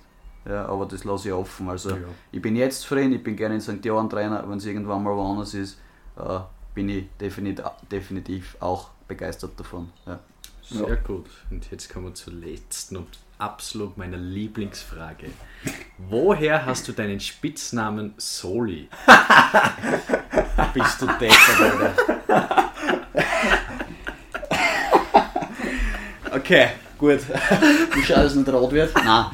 Ja, 0.45 0.65
aber 0.65 0.85
das 0.85 1.03
lasse 1.03 1.27
ich 1.27 1.33
offen. 1.33 1.69
Also 1.69 1.89
Ja. 1.91 1.97
ich 2.31 2.41
bin 2.41 2.55
jetzt 2.55 2.81
zufrieden, 2.81 3.11
ich 3.13 3.23
bin 3.23 3.35
gerne 3.35 3.55
in 3.55 3.61
St. 3.61 3.83
Johann 3.83 4.09
Trainer, 4.09 4.45
wenn 4.47 4.57
es 4.57 4.65
irgendwann 4.65 5.03
mal 5.03 5.15
woanders 5.15 5.53
ist, 5.53 5.77
äh, 6.17 6.39
bin 6.73 6.89
ich 6.89 7.05
definitiv, 7.19 7.65
definitiv 7.91 8.55
auch 8.61 8.89
begeistert 9.07 9.59
davon. 9.59 9.89
Ja. 10.05 10.19
Sehr 10.69 10.97
gut. 10.97 11.27
Und 11.49 11.69
jetzt 11.71 11.89
kommen 11.89 12.07
wir 12.07 12.13
zur 12.13 12.33
letzten 12.33 12.97
und 12.97 13.07
absolut 13.37 13.97
meiner 13.97 14.17
Lieblingsfrage. 14.17 15.27
Woher 15.97 16.65
hast 16.65 16.87
du 16.87 16.91
deinen 16.91 17.19
Spitznamen 17.19 18.13
Soli? 18.17 18.89
Bist 20.73 21.01
du 21.01 21.05
deppert, 21.05 21.61
Alter. 21.61 22.71
Okay, 26.31 26.69
gut. 26.97 27.19
Wie 27.93 28.07
dass 28.07 28.25
es 28.25 28.35
nicht 28.35 28.49
rot 28.49 28.71
wird? 28.71 28.93
Nein. 28.95 29.25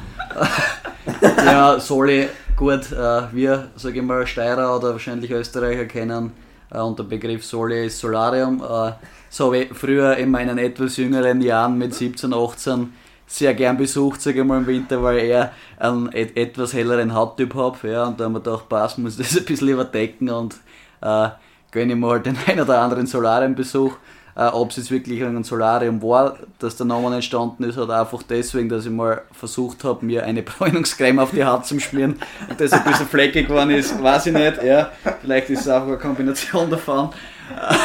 Ja, 1.20 1.78
Soli, 1.80 2.28
gut, 2.56 2.92
äh, 2.92 3.32
wir, 3.32 3.70
sage 3.76 3.98
ich 3.98 4.04
mal, 4.04 4.26
Steirer 4.26 4.76
oder 4.76 4.92
wahrscheinlich 4.92 5.30
Österreicher 5.30 5.86
kennen 5.86 6.32
äh, 6.70 6.78
unter 6.78 7.04
Begriff 7.04 7.44
Soli 7.44 7.86
ist 7.86 7.98
Solarium. 7.98 8.62
Äh, 8.62 8.92
so 9.30 9.46
habe 9.46 9.58
ich 9.58 9.74
früher 9.74 10.16
in 10.16 10.30
meinen 10.30 10.58
etwas 10.58 10.96
jüngeren 10.96 11.40
Jahren 11.40 11.78
mit 11.78 11.94
17, 11.94 12.32
18 12.32 12.92
sehr 13.26 13.54
gern 13.54 13.76
besucht, 13.76 14.20
sage 14.20 14.40
ich 14.40 14.46
mal 14.46 14.58
im 14.58 14.66
Winter, 14.66 15.02
weil 15.02 15.18
ich 15.18 15.82
einen 15.82 16.12
et 16.12 16.36
etwas 16.36 16.72
helleren 16.72 17.14
Hauttyp 17.14 17.54
habe. 17.54 17.90
Ja, 17.90 18.04
und 18.04 18.20
da 18.20 18.24
haben 18.24 18.34
wir 18.34 18.40
gedacht, 18.40 18.68
passt, 18.68 18.98
muss 18.98 19.16
das 19.16 19.36
ein 19.36 19.44
bisschen 19.44 19.68
überdecken 19.68 20.30
und 20.30 20.54
äh, 21.00 21.28
gönne 21.70 21.94
ich 21.94 21.98
mir 21.98 22.08
halt 22.08 22.26
den 22.26 22.36
ein 22.46 22.60
oder 22.60 22.80
anderen 22.80 23.06
Solariumbesuch. 23.06 23.96
Äh, 24.36 24.46
Ob 24.46 24.70
es 24.70 24.76
jetzt 24.76 24.90
wirklich 24.90 25.22
ein 25.22 25.44
Solarium 25.44 26.02
war, 26.02 26.36
dass 26.58 26.76
der 26.76 26.86
Name 26.86 27.14
entstanden 27.14 27.64
ist, 27.64 27.78
oder 27.78 28.00
einfach 28.00 28.22
deswegen, 28.22 28.68
dass 28.68 28.84
ich 28.84 28.90
mal 28.90 29.22
versucht 29.32 29.84
habe, 29.84 30.04
mir 30.04 30.24
eine 30.24 30.42
Bräunungscreme 30.44 31.20
auf 31.20 31.30
die 31.30 31.44
Haut 31.44 31.66
zu 31.66 31.78
schmieren 31.78 32.16
und 32.48 32.60
das 32.60 32.72
ein 32.72 32.84
bisschen 32.84 33.06
fleckig 33.06 33.48
geworden 33.48 33.70
ist, 33.70 34.02
weiß 34.02 34.26
ich 34.26 34.32
nicht. 34.32 34.62
Ja. 34.62 34.90
Vielleicht 35.20 35.50
ist 35.50 35.60
es 35.60 35.68
einfach 35.68 35.88
eine 35.88 35.98
Kombination 35.98 36.70
davon. 36.70 37.10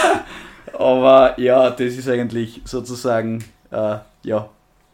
Aber 0.74 1.40
ja, 1.40 1.70
das 1.70 1.94
ist 1.94 2.08
eigentlich 2.08 2.62
sozusagen 2.64 3.44
äh, 3.72 3.98
ja, 4.24 4.50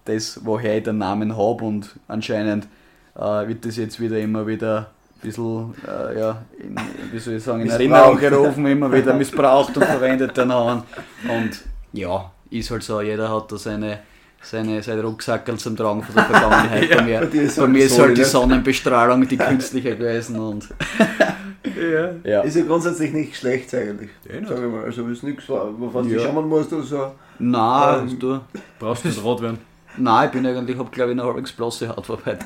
das, 0.06 0.40
woher 0.44 0.78
ich 0.78 0.84
den 0.84 0.98
Namen 0.98 1.38
habe 1.38 1.64
und 1.64 1.96
anscheinend 2.08 2.68
äh, 3.16 3.48
wird 3.48 3.66
das 3.66 3.78
jetzt 3.78 4.00
wieder 4.00 4.20
immer 4.20 4.48
wieder 4.48 4.92
bisschen, 5.26 5.74
äh, 5.88 6.20
ja, 6.20 6.42
in, 6.60 6.76
wie 7.12 7.20
soll 7.20 7.36
ich 7.36 7.44
sagen, 7.44 7.62
in. 7.62 7.70
Erinnerung 7.70 8.18
gerufen, 8.18 8.66
immer 8.66 8.92
wieder 8.92 9.14
missbraucht 9.22 9.76
und 9.78 9.84
verwendet 9.86 10.36
den 10.38 10.48
Namen. 10.48 10.84
Und 11.28 11.62
ja, 11.94 12.32
ist 12.50 12.72
halt 12.72 12.84
so, 12.84 13.02
jeder 13.02 13.34
hat 13.34 13.52
da 13.52 13.58
seine, 13.58 14.00
seine, 14.42 14.82
seine 14.84 15.02
Rucksackel 15.04 15.58
zum 15.58 15.76
Tragen 15.76 16.04
von 16.04 16.16
der 16.16 16.26
Vergangenheit. 16.26 16.90
bei 16.96 17.02
mir, 17.04 17.20
bei 17.22 17.38
ist 17.38 17.56
bei 17.56 17.62
halt 17.64 17.72
mir 17.72 17.86
ist 17.86 18.00
halt 18.00 18.18
die 18.18 18.22
ne? 18.22 18.28
Sonnenbestrahlung 18.28 19.28
die 19.28 19.38
künstliche 19.38 19.96
gewesen 19.98 20.40
und 20.40 20.70
Ja. 21.76 22.12
ja. 22.24 22.42
Ist 22.42 22.56
ja 22.56 22.64
grundsätzlich 22.64 23.12
nicht 23.12 23.36
schlecht 23.36 23.74
eigentlich. 23.74 24.10
Ja, 24.30 24.40
nicht. 24.40 24.48
Sag 24.48 24.60
ich 24.60 24.72
mal. 24.72 24.84
Also 24.84 25.08
ist 25.08 25.24
nichts, 25.24 25.50
auf 25.50 25.74
was 25.78 26.08
du 26.08 26.14
Ja. 26.14 26.22
schauen 26.22 26.48
musst 26.48 26.72
oder 26.72 26.84
so. 26.84 27.12
Nein, 27.40 28.08
Ähm, 28.08 28.20
du. 28.20 28.40
Brauchst 28.80 29.04
du 29.04 29.08
nicht 29.10 29.24
rot 29.24 29.42
werden? 29.42 29.58
Nein, 29.98 30.28
ich 30.28 30.32
bin 30.32 30.46
eigentlich, 30.46 30.78
hab 30.78 30.92
glaube 30.92 31.12
ich 31.12 31.20
eine 31.20 31.28
halbwegs 31.28 31.52
bloße 31.54 31.90
Hautfarbe. 31.90 32.38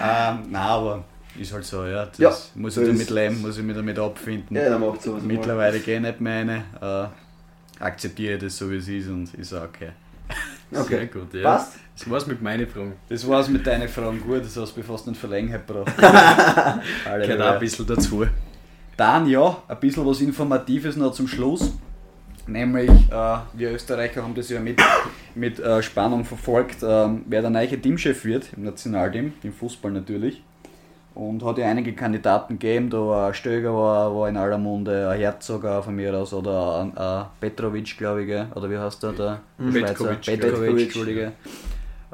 Ähm, 0.00 0.38
nein, 0.50 0.54
aber 0.62 1.04
ist 1.38 1.52
halt 1.52 1.64
so, 1.64 1.84
ja. 1.86 2.06
Das 2.06 2.18
Ja, 2.18 2.32
muss 2.54 2.76
ich 2.76 2.86
damit 2.88 3.10
leben, 3.10 3.40
muss 3.42 3.58
ich 3.58 3.64
mich 3.64 3.76
damit 3.76 3.98
abfinden. 3.98 4.56
Ja, 4.56 4.70
dann 4.70 4.80
macht 4.80 5.02
sowas. 5.02 5.22
Mittlerweile 5.22 5.78
gehe 5.80 5.96
ich 5.96 6.02
nicht 6.02 6.20
mehr 6.20 6.40
rein, 6.46 6.64
äh, 6.80 7.82
akzeptiere 7.84 8.38
das 8.38 8.56
so 8.56 8.70
wie 8.70 8.76
es 8.76 8.88
ist 8.88 9.08
und 9.08 9.32
ist 9.34 9.52
auch 9.54 9.64
okay. 9.64 9.90
Sehr 10.70 10.80
Okay. 10.82 11.06
gut, 11.06 11.32
ja. 11.34 11.42
Passt? 11.42 11.74
Das 11.96 12.08
war's 12.10 12.26
mit 12.26 12.40
meinen 12.42 12.66
Fragen. 12.68 12.92
Das 13.08 13.26
war's 13.26 13.48
mit 13.48 13.66
deinen 13.66 13.88
Fragen 13.88 14.20
gut, 14.20 14.44
das 14.44 14.56
hast 14.56 14.76
du 14.76 14.82
fast 14.82 15.06
nicht 15.06 15.18
verlängern 15.18 15.60
gebraucht. 15.66 15.96
Gehört 15.98 17.40
auch 17.42 17.52
ein 17.54 17.58
bisschen 17.60 17.86
dazu. 17.86 18.24
Dann 18.96 19.26
ja, 19.28 19.62
ein 19.68 19.80
bisschen 19.80 20.06
was 20.06 20.20
Informatives 20.20 20.96
noch 20.96 21.12
zum 21.12 21.26
Schluss. 21.28 21.72
Nämlich, 22.48 22.90
äh, 22.90 23.36
wir 23.52 23.72
Österreicher 23.72 24.22
haben 24.22 24.34
das 24.34 24.48
ja 24.48 24.58
mit, 24.58 24.80
mit 25.34 25.60
äh, 25.60 25.82
Spannung 25.82 26.24
verfolgt, 26.24 26.78
ähm, 26.82 27.22
wer 27.26 27.42
der 27.42 27.50
neue 27.50 27.80
Teamchef 27.80 28.24
wird 28.24 28.48
im 28.56 28.64
Nationalteam, 28.64 29.34
im 29.42 29.52
Fußball 29.52 29.92
natürlich. 29.92 30.42
Und 31.14 31.44
hat 31.44 31.58
ja 31.58 31.66
einige 31.66 31.92
Kandidaten 31.94 32.58
gegeben, 32.58 32.90
da 32.90 32.98
war 32.98 33.28
ein 33.28 33.34
Stöger 33.34 33.74
war, 33.74 34.14
war 34.14 34.28
in 34.28 34.36
aller 34.36 34.56
Munde, 34.56 35.08
ein 35.10 35.18
Herzog 35.18 35.64
auch 35.64 35.84
von 35.84 35.96
mir 35.96 36.16
aus 36.16 36.32
oder 36.32 36.80
ein, 36.80 36.96
ein 36.96 37.26
Petrovic, 37.40 37.98
glaube 37.98 38.22
ich, 38.22 38.56
oder 38.56 38.70
wie 38.70 38.78
heißt 38.78 39.02
der, 39.02 39.12
der 39.12 39.40
Mhm. 39.58 39.72
Schweizer? 39.72 40.14
Petkovic. 40.14 40.82
Entschuldige. 40.84 41.32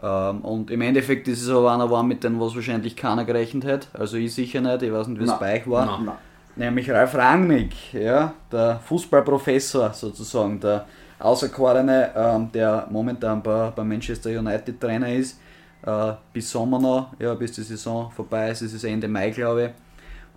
Ähm, 0.02 0.40
und 0.40 0.70
im 0.70 0.80
Endeffekt 0.80 1.28
ist 1.28 1.42
es 1.42 1.48
aber 1.50 1.72
einer 1.72 1.90
war, 1.90 2.02
mit 2.02 2.24
dem 2.24 2.40
was 2.40 2.54
wahrscheinlich 2.54 2.96
keiner 2.96 3.24
gerechnet 3.24 3.64
hat. 3.66 3.88
Also 3.92 4.16
ich 4.16 4.34
sicher 4.34 4.60
nicht, 4.60 4.82
ich 4.82 4.92
weiß 4.92 5.06
nicht, 5.08 5.20
wie 5.20 5.24
es 5.24 5.38
bei 5.38 5.60
euch 5.60 5.68
war. 5.70 6.00
Nein. 6.00 6.14
Nämlich 6.56 6.88
Ralf 6.90 7.14
Rangnick, 7.14 7.92
ja, 7.92 8.32
der 8.50 8.78
Fußballprofessor 8.84 9.92
sozusagen, 9.92 10.60
der 10.60 10.86
Auserkorene, 11.18 12.12
ähm, 12.14 12.52
der 12.52 12.86
momentan 12.90 13.42
bei, 13.42 13.70
bei 13.70 13.82
Manchester 13.82 14.30
United 14.30 14.80
Trainer 14.80 15.12
ist, 15.12 15.40
äh, 15.84 16.12
bis 16.32 16.50
Sommer 16.50 16.78
noch, 16.78 17.12
ja, 17.18 17.34
bis 17.34 17.52
die 17.52 17.62
Saison 17.62 18.10
vorbei 18.10 18.50
ist, 18.50 18.62
es 18.62 18.72
ist 18.72 18.84
Ende 18.84 19.08
Mai, 19.08 19.30
glaube 19.30 19.64
ich. 19.64 19.70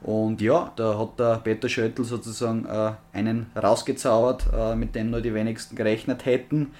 Und 0.08 0.42
ja, 0.42 0.72
da 0.76 0.98
hat 0.98 1.20
der 1.20 1.38
Peter 1.44 1.70
Schöttl 1.70 2.04
sozusagen 2.04 2.66
äh, 2.66 2.92
einen 3.14 3.48
rausgezaubert, 3.56 4.46
äh, 4.56 4.76
mit 4.76 4.96
dem 4.96 5.10
nur 5.12 5.22
die 5.22 5.34
wenigsten 5.34 5.76
gerechnet 5.76 6.26
hätten. 6.26 6.72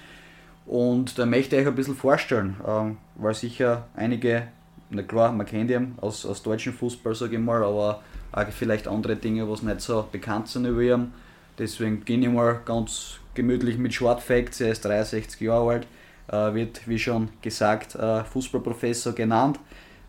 Und 0.66 1.18
da 1.18 1.26
möchte 1.26 1.56
ich 1.56 1.62
euch 1.62 1.68
ein 1.68 1.74
bisschen 1.74 1.96
vorstellen, 1.96 2.56
ähm, 2.66 2.98
weil 3.16 3.34
sicher 3.34 3.86
einige, 3.96 4.48
na 4.90 5.02
klar, 5.02 5.32
man 5.32 5.46
kennt 5.46 5.70
ihn 5.70 5.94
aus, 6.00 6.26
aus 6.26 6.42
deutschem 6.42 6.74
Fußball, 6.74 7.14
sage 7.14 7.36
ich 7.36 7.42
mal, 7.42 7.64
aber 7.64 8.02
auch 8.32 8.48
vielleicht 8.50 8.88
andere 8.88 9.16
Dinge, 9.16 9.48
was 9.48 9.62
nicht 9.62 9.80
so 9.80 10.06
bekannt 10.10 10.48
sind 10.48 10.66
über 10.66 10.82
ihn. 10.82 11.12
Deswegen 11.58 12.00
beginne 12.00 12.26
ich 12.26 12.32
mal 12.32 12.60
ganz 12.64 13.18
gemütlich 13.34 13.78
mit 13.78 13.94
Short 13.94 14.20
Facts. 14.20 14.60
Er 14.60 14.70
ist 14.70 14.84
63 14.84 15.40
Jahre 15.40 15.70
alt, 15.70 15.86
äh, 16.28 16.54
wird 16.54 16.86
wie 16.86 16.98
schon 16.98 17.30
gesagt 17.42 17.94
äh, 17.94 18.24
Fußballprofessor 18.24 19.12
genannt, 19.12 19.58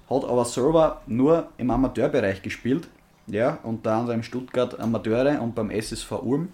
hat 0.10 0.23
aber 0.23 0.45
selber 0.45 1.01
nur 1.08 1.49
im 1.58 1.71
Amateurbereich 1.71 2.41
gespielt, 2.41 2.88
ja, 3.27 3.60
unter 3.63 3.93
anderem 3.93 4.23
Stuttgart 4.23 4.79
Amateure 4.79 5.41
und 5.41 5.55
beim 5.55 5.71
SSV 5.71 6.12
Ulm. 6.23 6.49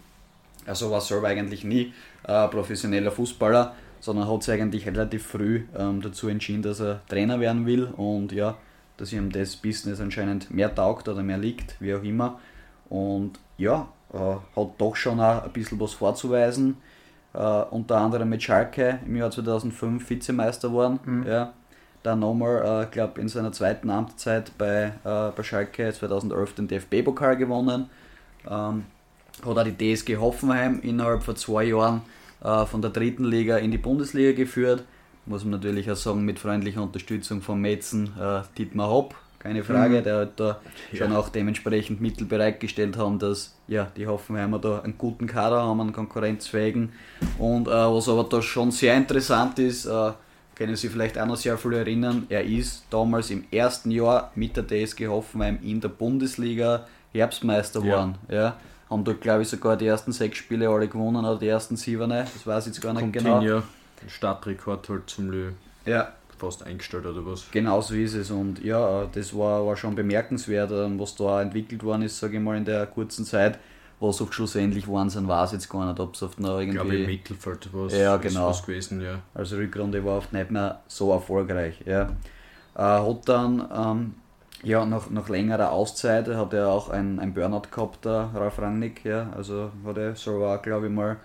Also 0.65 0.89
war 0.91 1.01
selber 1.01 1.27
eigentlich 1.27 1.63
nie 1.63 1.93
äh, 2.27 2.47
professioneller 2.47 3.11
Fußballer, 3.11 3.75
sondern 3.99 4.29
hat 4.29 4.43
sich 4.43 4.61
eigentlich 4.61 4.85
relativ 4.85 5.25
früh 5.25 5.63
ähm, 5.77 6.01
dazu 6.01 6.27
entschieden, 6.27 6.61
dass 6.61 6.79
er 6.79 7.01
Trainer 7.07 7.39
werden 7.39 7.65
will 7.65 7.85
und 7.85 8.31
ja, 8.31 8.57
dass 8.97 9.13
ihm 9.13 9.31
das 9.31 9.55
Business 9.55 9.99
anscheinend 9.99 10.51
mehr 10.51 10.73
taugt 10.73 11.07
oder 11.07 11.23
mehr 11.23 11.37
liegt, 11.37 11.79
wie 11.81 11.93
auch 11.93 12.03
immer. 12.03 12.39
Und 12.89 13.39
ja, 13.57 13.87
äh, 14.13 14.17
hat 14.17 14.69
doch 14.77 14.95
schon 14.95 15.19
auch 15.19 15.43
ein 15.43 15.51
bisschen 15.51 15.79
was 15.79 15.93
vorzuweisen. 15.93 16.77
Äh, 17.33 17.37
unter 17.39 17.97
anderem 17.97 18.29
mit 18.29 18.43
Schalke 18.43 18.99
im 19.05 19.15
Jahr 19.15 19.31
2005 19.31 20.09
Vizemeister 20.09 20.69
geworden. 20.69 21.25
Ja. 21.27 21.53
Dann 22.03 22.19
nochmal, 22.19 22.83
äh, 22.83 22.91
glaube 22.91 23.19
in 23.19 23.27
seiner 23.27 23.51
zweiten 23.51 23.89
Amtszeit 23.89 24.51
bei, 24.57 24.93
äh, 25.03 25.31
bei 25.35 25.43
Schalke 25.43 25.91
2011 25.91 26.53
den 26.53 26.67
DFB-Pokal 26.67 27.35
gewonnen. 27.35 27.89
Ähm, 28.47 28.85
hat 29.43 29.57
auch 29.57 29.63
die 29.63 29.95
TSG 29.95 30.17
Hoffenheim 30.17 30.79
innerhalb 30.81 31.23
von 31.23 31.35
zwei 31.35 31.65
Jahren 31.65 32.03
äh, 32.43 32.65
von 32.65 32.81
der 32.81 32.91
dritten 32.91 33.25
Liga 33.25 33.57
in 33.57 33.71
die 33.71 33.77
Bundesliga 33.77 34.31
geführt. 34.31 34.83
Muss 35.25 35.43
man 35.43 35.51
natürlich 35.51 35.89
auch 35.91 35.95
sagen, 35.95 36.23
mit 36.23 36.39
freundlicher 36.39 36.81
Unterstützung 36.83 37.41
von 37.41 37.59
Metzen 37.59 38.11
äh, 38.19 38.41
Dietmar 38.57 38.89
Hopp, 38.89 39.15
keine 39.39 39.63
Frage. 39.63 39.99
Mhm. 39.99 40.03
Der 40.03 40.19
hat 40.21 40.39
da 40.39 40.57
Ja. 40.91 40.97
schon 40.99 41.13
auch 41.15 41.29
dementsprechend 41.29 41.99
Mittel 42.01 42.25
bereitgestellt 42.27 42.97
haben, 42.97 43.17
dass 43.19 43.55
ja, 43.67 43.87
die 43.97 44.05
Hoffenheimer 44.07 44.59
da 44.59 44.81
einen 44.81 44.97
guten 44.97 45.25
Kader 45.27 45.63
haben, 45.63 45.81
einen 45.81 45.93
konkurrenzfähigen. 45.93 46.91
Und 47.39 47.67
äh, 47.67 47.71
was 47.71 48.07
aber 48.09 48.23
da 48.25 48.41
schon 48.41 48.71
sehr 48.71 48.95
interessant 48.95 49.57
ist, 49.59 49.85
äh, 49.85 50.11
können 50.55 50.75
Sie 50.75 50.87
vielleicht 50.89 51.17
auch 51.19 51.25
noch 51.25 51.35
sehr 51.35 51.57
viel 51.57 51.73
erinnern, 51.73 52.27
er 52.29 52.43
ist 52.45 52.85
damals 52.89 53.29
im 53.29 53.43
ersten 53.51 53.91
Jahr 53.91 54.31
mit 54.35 54.55
der 54.55 54.65
TSG 54.67 55.07
Hoffenheim 55.07 55.59
in 55.61 55.81
der 55.81 55.89
Bundesliga 55.89 56.85
Herbstmeister 57.13 57.79
Ja. 57.81 57.85
geworden. 57.85 58.15
Ja. 58.29 58.55
Haben 58.89 59.03
dort, 59.03 59.19
glaube 59.21 59.41
ich, 59.41 59.47
sogar 59.49 59.75
die 59.75 59.87
ersten 59.87 60.11
sechs 60.11 60.37
Spiele 60.37 60.69
alle 60.69 60.87
gewonnen 60.87 61.25
oder 61.25 61.37
die 61.37 61.47
ersten 61.47 61.75
sieben, 61.75 62.09
das 62.09 62.45
weiß 62.45 62.67
ich 62.67 62.73
jetzt 62.73 62.81
gar 62.81 62.93
nicht 62.93 63.01
Kommt 63.01 63.13
genau. 63.13 63.41
Ja. 64.05 64.09
Startrekord 64.09 64.89
halt 64.89 65.09
zum 65.09 65.29
Lö 65.31 65.51
Ja, 65.85 66.13
fast 66.37 66.63
eingestellt 66.65 67.05
oder 67.05 67.25
was. 67.25 67.49
Genau 67.51 67.81
so 67.81 67.95
ist 67.95 68.13
es 68.13 68.31
und 68.31 68.63
ja, 68.63 69.03
äh, 69.03 69.07
das 69.11 69.35
war, 69.35 69.65
war 69.65 69.77
schon 69.77 69.95
bemerkenswert, 69.95 70.71
äh, 70.71 70.99
was 70.99 71.15
da 71.15 71.41
entwickelt 71.41 71.83
worden 71.83 72.03
ist, 72.03 72.19
sage 72.19 72.37
ich 72.37 72.43
mal, 72.43 72.57
in 72.57 72.65
der 72.65 72.85
kurzen 72.87 73.25
Zeit. 73.25 73.59
Was 73.99 74.19
oft 74.19 74.33
schlussendlich 74.33 74.85
sind, 74.85 75.27
weiß 75.27 75.49
ich 75.49 75.53
jetzt 75.53 75.69
gar 75.69 75.85
nicht, 75.87 75.99
ob 76.01 76.15
es 76.15 76.21
oft 76.23 76.39
noch 76.39 76.59
Ich 76.59 76.69
glaube 76.69 76.95
im 76.95 77.03
irgendwie. 77.03 77.13
Mittelfeld 77.13 77.69
was 77.71 77.93
Ja, 77.93 78.15
ist 78.15 78.21
genau. 78.21 78.49
was 78.49 78.61
gewesen, 78.65 79.01
ja. 79.01 79.21
Also 79.33 79.55
Rückrunde 79.55 80.03
war 80.03 80.17
oft 80.17 80.33
nicht 80.33 80.51
mehr 80.51 80.81
so 80.87 81.11
erfolgreich. 81.13 81.81
Ja. 81.85 82.09
Äh, 82.75 82.81
hat 82.81 83.29
dann 83.29 83.69
ähm, 83.73 84.15
ja, 84.63 84.85
nach, 84.85 85.09
nach 85.09 85.29
längerer 85.29 85.71
Auszeit 85.71 86.27
hat 86.27 86.53
er 86.53 86.69
auch 86.69 86.89
ein, 86.89 87.19
ein 87.19 87.33
Burnout 87.33 87.69
gehabt, 87.71 88.03
der 88.05 88.31
Ralf 88.33 88.59
Rangnick. 88.59 89.05
Ja. 89.05 89.29
Also 89.35 89.71
hat 89.85 89.97
er 89.97 90.15
selber 90.15 90.55
auch, 90.55 90.61
glaube 90.61 90.87
ich, 90.87 90.91
mal 90.91 91.17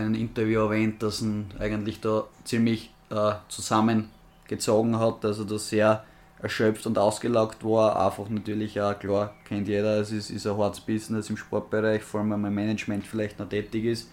in 0.00 0.06
einem 0.06 0.14
Interview 0.14 0.60
erwähnt, 0.60 1.02
dass 1.02 1.22
er 1.22 1.60
eigentlich 1.60 2.00
da 2.00 2.24
ziemlich 2.44 2.90
äh, 3.10 3.32
zusammengezogen 3.48 4.98
hat, 4.98 5.24
dass 5.24 5.38
er 5.38 5.44
da 5.44 5.58
sehr 5.58 6.04
erschöpft 6.40 6.86
und 6.86 6.98
ausgelaugt 6.98 7.64
war. 7.64 8.04
Einfach 8.04 8.28
natürlich 8.28 8.80
auch, 8.80 8.98
klar, 8.98 9.34
kennt 9.46 9.68
jeder, 9.68 10.00
es 10.00 10.12
ist, 10.12 10.30
ist 10.30 10.46
ein 10.46 10.56
hartes 10.56 10.80
Business 10.80 11.30
im 11.30 11.36
Sportbereich, 11.36 12.02
vor 12.02 12.20
allem 12.20 12.32
wenn 12.32 12.42
man 12.42 12.54
Management 12.54 13.06
vielleicht 13.06 13.38
noch 13.38 13.48
tätig 13.48 13.84
ist. 13.84 14.10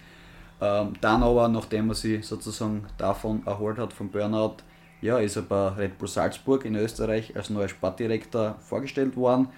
Ähm, 0.60 0.94
dann 1.00 1.22
aber, 1.22 1.48
nachdem 1.48 1.90
er 1.90 1.94
sich 1.94 2.24
sozusagen 2.24 2.86
davon 2.96 3.42
erholt 3.46 3.78
hat, 3.78 3.92
vom 3.92 4.08
Burnout, 4.08 4.56
ja, 5.00 5.18
ist 5.18 5.36
er 5.36 5.42
bei 5.42 5.68
Red 5.68 5.98
Bull 5.98 6.08
Salzburg 6.08 6.64
in 6.64 6.76
Österreich 6.76 7.36
als 7.36 7.50
neuer 7.50 7.68
Sportdirektor 7.68 8.56
vorgestellt 8.60 9.16
worden. 9.16 9.48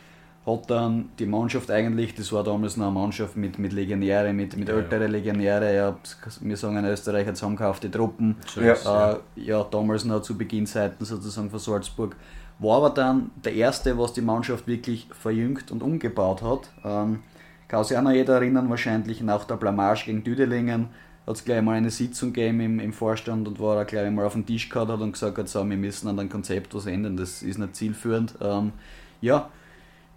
Hat 0.47 0.71
dann 0.71 1.11
die 1.19 1.27
Mannschaft 1.27 1.71
eigentlich, 1.71 2.15
das 2.15 2.33
war 2.33 2.45
damals 2.45 2.77
noch 2.77 2.87
eine 2.87 2.95
Mannschaft 2.95 3.37
mit, 3.37 3.59
mit 3.59 3.73
Legionäre, 3.73 4.33
mit, 4.33 4.57
mit 4.57 4.69
Ja, 4.69 4.77
älteren 4.77 5.11
Legionäre, 5.11 5.75
ja, 5.75 5.97
wir 6.41 6.57
sagen 6.57 6.77
in 6.77 6.85
Österreich 6.85 7.27
zusammengekaufte 7.27 7.91
Truppen. 7.91 8.37
So 8.47 8.61
Ja. 8.61 9.13
Äh, 9.13 9.17
ja, 9.35 9.65
damals 9.65 10.05
noch 10.05 10.23
zu 10.23 10.39
Beginnzeiten 10.39 11.05
sozusagen 11.05 11.51
von 11.51 11.59
Salzburg. 11.59 12.15
War 12.61 12.77
aber 12.77 12.91
dann 12.91 13.33
der 13.45 13.55
erste, 13.55 13.99
was 13.99 14.13
die 14.13 14.23
Mannschaft 14.23 14.67
wirklich 14.69 15.09
verjüngt 15.11 15.73
und 15.73 15.83
umgebaut 15.83 16.43
hat. 16.43 16.71
Ähm, 16.85 17.25
kann 17.67 17.83
sich 17.83 17.97
auch 17.99 18.03
noch 18.03 18.13
jeder 18.13 18.37
erinnern, 18.37 18.71
wahrscheinlich 18.71 19.21
nach 19.23 19.45
der 19.45 19.57
Blamage 19.57 20.05
gegen 20.07 20.23
Düdelingen 20.23 20.89
hat 21.27 21.37
es 21.37 21.45
gleich 21.45 21.61
mal 21.61 21.73
eine 21.73 21.91
Sitzung 21.91 22.33
gegeben 22.33 22.61
im, 22.61 22.79
im 22.79 22.93
Vorstand 22.93 23.49
und 23.49 23.59
war 23.59 23.77
er 23.77 23.85
gleich 23.85 24.09
mal 24.11 24.25
auf 24.25 24.35
den 24.35 24.47
Tisch 24.47 24.69
gehabt 24.69 24.91
hat 24.91 25.01
und 25.01 25.13
gesagt 25.13 25.39
hat, 25.39 25.49
so, 25.49 25.69
wir 25.69 25.77
müssen 25.77 26.07
an 26.09 26.17
dem 26.17 26.29
Konzept 26.29 26.73
was 26.75 26.87
ändern, 26.87 27.17
das 27.17 27.43
ist 27.43 27.59
nicht 27.59 27.75
zielführend. 27.75 28.35
Ähm, 28.41 28.73
ja, 29.21 29.51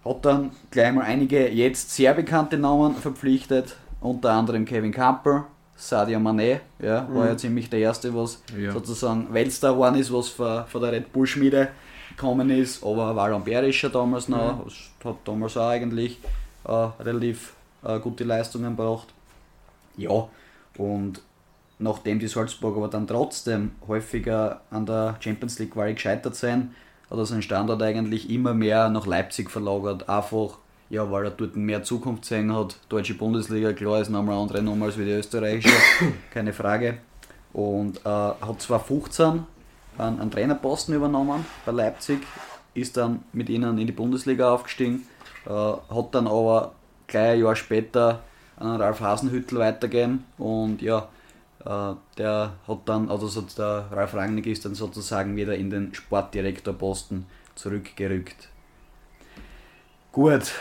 hat 0.05 0.25
dann 0.25 0.51
gleich 0.71 0.93
mal 0.93 1.03
einige 1.03 1.49
jetzt 1.49 1.91
sehr 1.93 2.13
bekannte 2.13 2.57
Namen 2.57 2.95
verpflichtet, 2.95 3.75
unter 4.01 4.31
anderem 4.31 4.65
Kevin 4.65 4.91
Campbell, 4.91 5.43
Sadio 5.75 6.19
Mané, 6.19 6.59
ja, 6.79 7.07
war 7.13 7.27
ja 7.27 7.37
ziemlich 7.37 7.69
der 7.69 7.79
erste, 7.79 8.13
was 8.13 8.41
Ja. 8.57 8.71
sozusagen 8.71 9.33
Weltstar 9.33 9.73
geworden 9.73 9.95
ist, 9.95 10.11
was 10.13 10.29
von, 10.29 10.65
von 10.65 10.81
der 10.81 10.91
Red 10.91 11.11
Bull 11.13 11.25
Schmiede 11.27 11.69
gekommen 12.09 12.49
ist, 12.49 12.83
aber 12.83 13.15
Valon 13.15 13.43
Berisch 13.43 13.83
ja 13.83 13.89
damals 13.89 14.27
noch, 14.27 14.63
das 14.65 14.73
hat 15.05 15.17
damals 15.25 15.55
auch 15.57 15.69
eigentlich 15.69 16.19
äh, 16.65 16.71
relativ 16.71 17.53
äh, 17.83 17.99
gute 17.99 18.23
Leistungen 18.25 18.75
gebracht. 18.75 19.07
Ja, 19.95 20.27
und 20.77 21.21
nachdem 21.77 22.19
die 22.19 22.27
Salzburger 22.27 22.77
aber 22.77 22.87
dann 22.89 23.07
trotzdem 23.07 23.71
häufiger 23.87 24.61
an 24.69 24.85
der 24.85 25.15
Champions 25.21 25.59
League 25.59 25.71
Quali 25.71 25.93
gescheitert 25.93 26.35
sind, 26.35 26.73
hat 27.09 27.17
er 27.17 27.25
seinen 27.25 27.41
Standort 27.41 27.81
eigentlich 27.81 28.29
immer 28.29 28.53
mehr 28.53 28.89
nach 28.89 29.07
Leipzig 29.07 29.49
verlagert. 29.49 30.07
Einfach, 30.07 30.57
ja, 30.89 31.09
weil 31.11 31.25
er 31.25 31.31
dort 31.31 31.55
mehr 31.55 31.83
Zukunft 31.83 32.23
gesehen 32.23 32.55
hat. 32.55 32.77
Deutsche 32.89 33.15
Bundesliga, 33.15 33.73
klar, 33.73 34.01
ist 34.01 34.09
nochmal 34.09 34.35
eine 34.35 34.43
andere 34.43 34.61
Nummer 34.61 34.85
als 34.85 34.97
wie 34.97 35.05
die 35.05 35.11
österreichische, 35.11 35.75
keine 36.33 36.53
Frage. 36.53 36.97
Und 37.51 37.97
äh, 38.05 38.09
hat 38.09 38.61
2015 38.61 39.43
einen, 39.97 40.21
einen 40.21 40.31
Trainerposten 40.31 40.93
übernommen 40.93 41.45
bei 41.65 41.71
Leipzig, 41.71 42.19
ist 42.73 42.97
dann 42.97 43.23
mit 43.33 43.49
ihnen 43.49 43.77
in 43.79 43.87
die 43.87 43.93
Bundesliga 43.93 44.53
aufgestiegen, 44.53 45.07
äh, 45.45 45.49
hat 45.49 46.13
dann 46.13 46.27
aber 46.27 46.73
gleich 47.07 47.33
ein 47.33 47.39
Jahr 47.39 47.55
später 47.55 48.21
an 48.57 48.79
Ralf 48.79 48.99
Hasenhüttel 48.99 49.57
weitergegeben 49.57 50.25
und 50.37 50.81
ja, 50.81 51.07
der 52.17 52.53
hat 52.67 52.79
dann, 52.85 53.09
also 53.09 53.27
so 53.27 53.41
der 53.41 53.85
Ralf 53.91 54.15
Rangnick 54.15 54.47
ist 54.47 54.65
dann 54.65 54.73
sozusagen 54.73 55.35
wieder 55.35 55.55
in 55.55 55.69
den 55.69 55.93
Sportdirektorposten 55.93 57.25
zurückgerückt. 57.55 58.49
Gut, 60.11 60.51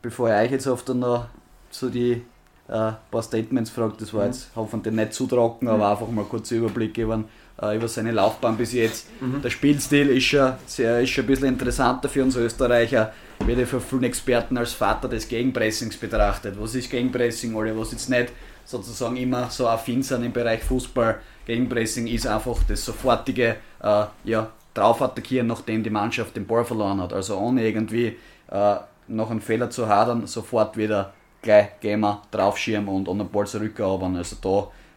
bevor 0.00 0.28
ich 0.28 0.34
euch 0.34 0.50
jetzt 0.52 0.68
oft 0.68 0.88
dann 0.88 1.00
noch 1.00 1.26
so 1.70 1.88
die 1.88 2.22
äh, 2.68 2.92
paar 3.10 3.22
Statements 3.22 3.70
fragt, 3.70 4.00
das 4.00 4.14
war 4.14 4.26
jetzt 4.26 4.50
hoffentlich 4.54 4.94
nicht 4.94 5.14
zu 5.14 5.26
trocken, 5.26 5.66
aber 5.66 5.90
einfach 5.90 6.08
mal 6.08 6.24
kurz 6.24 6.52
Überblick 6.52 6.94
geben 6.94 7.24
äh, 7.60 7.76
über 7.76 7.88
seine 7.88 8.12
Laufbahn 8.12 8.56
bis 8.56 8.72
jetzt. 8.72 9.08
Der 9.42 9.50
Spielstil 9.50 10.10
ist 10.10 10.24
schon, 10.24 10.52
sehr, 10.66 11.00
ist 11.00 11.10
schon 11.10 11.24
ein 11.24 11.26
bisschen 11.26 11.48
interessanter 11.48 12.08
für 12.08 12.22
uns 12.22 12.36
Österreicher, 12.36 13.12
wird 13.40 13.58
ja 13.58 13.66
von 13.66 13.80
vielen 13.80 14.04
Experten 14.04 14.56
als 14.56 14.72
Vater 14.72 15.08
des 15.08 15.26
Gegenpressings 15.26 15.96
betrachtet. 15.96 16.54
Was 16.60 16.76
ist 16.76 16.90
Gegenpressing, 16.90 17.56
alle, 17.56 17.76
was 17.76 17.90
jetzt 17.90 18.08
nicht 18.08 18.32
sozusagen 18.64 19.16
immer 19.16 19.50
so 19.50 19.68
affin 19.68 20.02
sind 20.02 20.24
im 20.24 20.32
Bereich 20.32 20.62
Fußball. 20.62 21.20
Gegenpressing 21.46 22.06
ist 22.06 22.26
einfach 22.26 22.58
das 22.68 22.84
sofortige 22.84 23.56
äh, 23.82 24.04
ja, 24.24 24.50
Draufattackieren, 24.74 25.46
nachdem 25.46 25.82
die 25.82 25.90
Mannschaft 25.90 26.36
den 26.36 26.46
Ball 26.46 26.64
verloren 26.64 27.00
hat. 27.00 27.12
Also 27.12 27.36
ohne 27.36 27.66
irgendwie 27.66 28.16
äh, 28.50 28.76
nach 29.08 29.30
einem 29.30 29.40
Fehler 29.40 29.70
zu 29.70 29.88
hadern, 29.88 30.26
sofort 30.26 30.76
wieder 30.76 31.12
gleich 31.42 31.80
gehen 31.80 32.00
wir 32.00 32.22
draufschirmen 32.30 32.88
und, 32.88 33.08
und 33.08 33.18
den 33.18 33.28
Ball 33.28 33.46
zurückerobern. 33.46 34.16
Also 34.16 34.36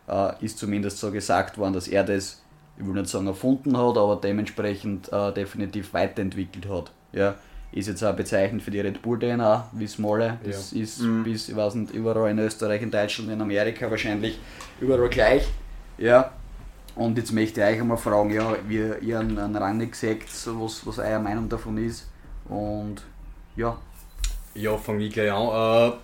da 0.07 0.35
äh, 0.39 0.45
ist 0.45 0.59
zumindest 0.59 0.99
so 0.99 1.11
gesagt 1.11 1.57
worden, 1.57 1.73
dass 1.73 1.87
er 1.87 2.03
das, 2.03 2.41
ich 2.77 2.85
will 2.85 2.93
nicht 2.93 3.09
sagen 3.09 3.27
erfunden 3.27 3.77
hat, 3.77 3.97
aber 3.97 4.15
dementsprechend 4.17 5.11
äh, 5.11 5.33
definitiv 5.33 5.93
weiterentwickelt 5.93 6.69
hat. 6.69 6.91
Ja, 7.11 7.35
ist 7.71 7.87
jetzt 7.87 8.03
auch 8.03 8.15
bezeichnend 8.15 8.63
für 8.63 8.71
die 8.71 8.79
Red 8.79 9.01
Bull 9.01 9.19
DNA, 9.19 9.69
wie 9.73 9.87
Smolle. 9.87 10.39
Das 10.43 10.71
ist 10.71 11.01
bis, 11.23 11.49
ich 11.49 11.55
weiß 11.55 11.75
nicht, 11.75 11.93
überall 11.93 12.31
in 12.31 12.39
Österreich, 12.39 12.81
in 12.81 12.91
Deutschland, 12.91 13.31
in 13.31 13.41
Amerika 13.41 13.89
wahrscheinlich 13.89 14.39
überall 14.79 15.09
gleich. 15.09 15.47
Ja, 15.97 16.31
und 16.95 17.17
jetzt 17.17 17.33
möchte 17.33 17.59
ich 17.61 17.67
euch 17.67 17.81
einmal 17.81 17.97
fragen, 17.97 18.33
ja, 18.33 18.55
wie 18.67 18.89
ihr 19.01 19.19
einen, 19.19 19.37
einen 19.37 19.93
seht, 19.93 20.29
so 20.29 20.61
was, 20.61 20.85
was 20.87 20.99
eure 20.99 21.19
Meinung 21.19 21.49
davon 21.49 21.77
ist. 21.77 22.07
Und 22.47 23.01
ja, 23.55 23.77
Ja, 24.53 24.77
fange 24.77 25.05
ich 25.05 25.13
gleich 25.13 25.31
an. 25.31 25.91
Äh, 25.91 25.95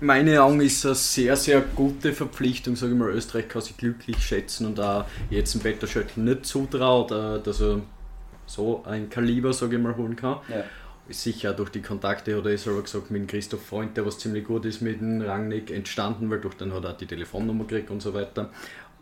meine 0.00 0.42
Augen 0.42 0.60
ist 0.60 0.84
eine 0.84 0.94
sehr, 0.96 1.36
sehr 1.36 1.60
gute 1.60 2.12
Verpflichtung, 2.12 2.74
sage 2.74 2.92
ich 2.92 2.98
mal. 2.98 3.10
Österreich 3.10 3.48
kann 3.48 3.62
sich 3.62 3.76
glücklich 3.76 4.18
schätzen 4.18 4.66
und 4.66 4.80
auch 4.80 5.04
jetzt 5.28 5.54
ein 5.54 5.60
Peter 5.60 5.86
Schöttl 5.86 6.20
nicht 6.20 6.46
zutraut, 6.46 7.12
äh, 7.12 7.40
dass 7.40 7.60
er 7.60 7.80
so 8.46 8.82
ein 8.84 9.08
Kaliber, 9.08 9.52
sage 9.52 9.76
ich 9.76 9.82
mal, 9.82 9.96
holen 9.96 10.16
kann. 10.16 10.38
ja. 10.48 10.64
Sicher 11.12 11.52
durch 11.52 11.70
die 11.70 11.82
Kontakte, 11.82 12.36
hat 12.36 12.46
er 12.46 12.58
selber 12.58 12.82
gesagt, 12.82 13.10
mit 13.10 13.22
dem 13.22 13.26
Christoph 13.26 13.64
Freund, 13.64 13.96
der 13.96 14.06
was 14.06 14.18
ziemlich 14.18 14.44
gut 14.44 14.64
ist 14.64 14.80
mit 14.80 15.00
dem 15.00 15.20
Rangnick 15.20 15.70
entstanden, 15.70 16.30
weil 16.30 16.40
durch 16.40 16.54
den 16.54 16.72
hat 16.72 16.84
er 16.84 16.92
auch 16.92 16.96
die 16.96 17.06
Telefonnummer 17.06 17.64
gekriegt 17.64 17.90
und 17.90 18.00
so 18.00 18.14
weiter. 18.14 18.50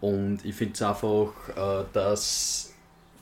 Und 0.00 0.44
ich 0.44 0.54
finde 0.54 0.74
es 0.74 0.82
einfach, 0.82 1.32
äh, 1.56 1.84
dass 1.92 2.72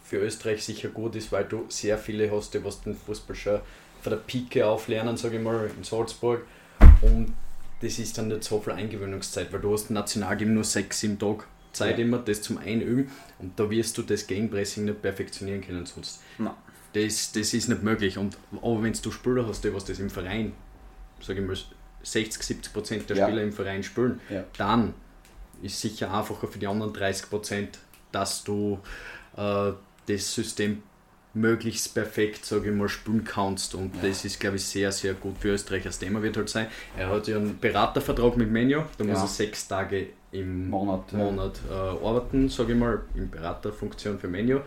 für 0.04 0.18
Österreich 0.18 0.64
sicher 0.64 0.88
gut 0.88 1.16
ist, 1.16 1.32
weil 1.32 1.44
du 1.44 1.64
sehr 1.68 1.98
viele 1.98 2.30
hast, 2.30 2.54
die 2.54 2.64
was 2.64 2.80
den 2.82 2.94
Fußball 2.94 3.36
schon 3.36 3.60
von 4.02 4.10
der 4.10 4.18
Pike 4.18 4.64
auf 4.66 4.86
lernen, 4.88 5.16
sage 5.16 5.36
ich 5.38 5.42
mal, 5.42 5.68
in 5.76 5.82
Salzburg. 5.82 6.44
Und 7.02 7.34
das 7.80 7.98
ist 7.98 8.16
dann 8.16 8.28
nicht 8.28 8.44
so 8.44 8.60
viel 8.60 8.72
Eingewöhnungszeit, 8.74 9.52
weil 9.52 9.60
du 9.60 9.72
hast 9.72 9.90
Nationalteam 9.90 10.54
nur 10.54 10.64
sechs, 10.64 11.00
sieben 11.00 11.18
Tage 11.18 11.44
Zeit 11.72 11.98
Ja. 11.98 12.04
immer, 12.04 12.18
das 12.18 12.40
zum 12.42 12.58
Einüben. 12.58 13.10
Und 13.38 13.58
da 13.58 13.68
wirst 13.68 13.98
du 13.98 14.02
das 14.02 14.26
Gegenpressing 14.26 14.84
nicht 14.84 15.02
perfektionieren 15.02 15.60
können 15.60 15.86
sonst. 15.86 16.20
Nein. 16.38 16.54
Das, 17.04 17.32
das 17.32 17.52
ist 17.52 17.68
nicht 17.68 17.82
möglich. 17.82 18.16
Und, 18.16 18.36
aber 18.62 18.82
wenn 18.82 18.92
du 18.94 19.10
Spieler 19.10 19.46
hast, 19.46 19.62
die 19.64 19.74
was 19.74 19.84
das 19.84 19.98
im 19.98 20.08
Verein, 20.10 20.52
sage 21.20 21.40
ich 21.40 21.46
mal, 21.46 21.56
60, 22.02 22.42
70 22.42 22.72
Prozent 22.72 23.10
der 23.10 23.16
Ja. 23.16 23.26
Spieler 23.26 23.42
im 23.42 23.52
Verein 23.52 23.82
spielen, 23.82 24.20
Ja. 24.30 24.44
dann 24.56 24.94
ist 25.62 25.80
sicher 25.80 26.12
einfacher 26.12 26.46
für 26.46 26.58
die 26.58 26.66
anderen 26.66 26.92
30 26.92 27.28
Prozent, 27.28 27.78
dass 28.12 28.44
du 28.44 28.78
äh, 29.36 29.72
das 30.06 30.34
System 30.34 30.82
möglichst 31.34 31.92
perfekt, 31.92 32.46
sage 32.46 32.70
ich 32.70 32.74
mal, 32.74 32.88
spielen 32.88 33.24
kannst. 33.24 33.74
Und 33.74 33.92
das 34.02 34.24
ist, 34.24 34.40
glaube 34.40 34.56
ich, 34.56 34.64
sehr, 34.64 34.90
sehr 34.90 35.12
gut 35.12 35.36
für 35.38 35.48
Österreich. 35.48 35.82
Das 35.82 35.98
Thema 35.98 36.22
wird 36.22 36.36
halt 36.38 36.48
sein, 36.48 36.68
er 36.96 37.10
hat 37.10 37.28
ja 37.28 37.36
einen 37.36 37.58
Beratervertrag 37.58 38.38
mit 38.38 38.50
Menio, 38.50 38.84
da 38.96 39.04
muss 39.04 39.16
Ja. 39.18 39.22
er 39.24 39.28
sechs 39.28 39.68
Tage 39.68 40.06
im 40.32 40.70
Monat, 40.70 41.12
ja. 41.12 41.18
Monat 41.18 41.60
äh, 41.68 41.72
arbeiten, 41.74 42.48
sage 42.48 42.72
ich 42.72 42.78
mal, 42.78 43.02
in 43.14 43.28
Beraterfunktion 43.30 44.18
für 44.18 44.28
Menio. 44.28 44.62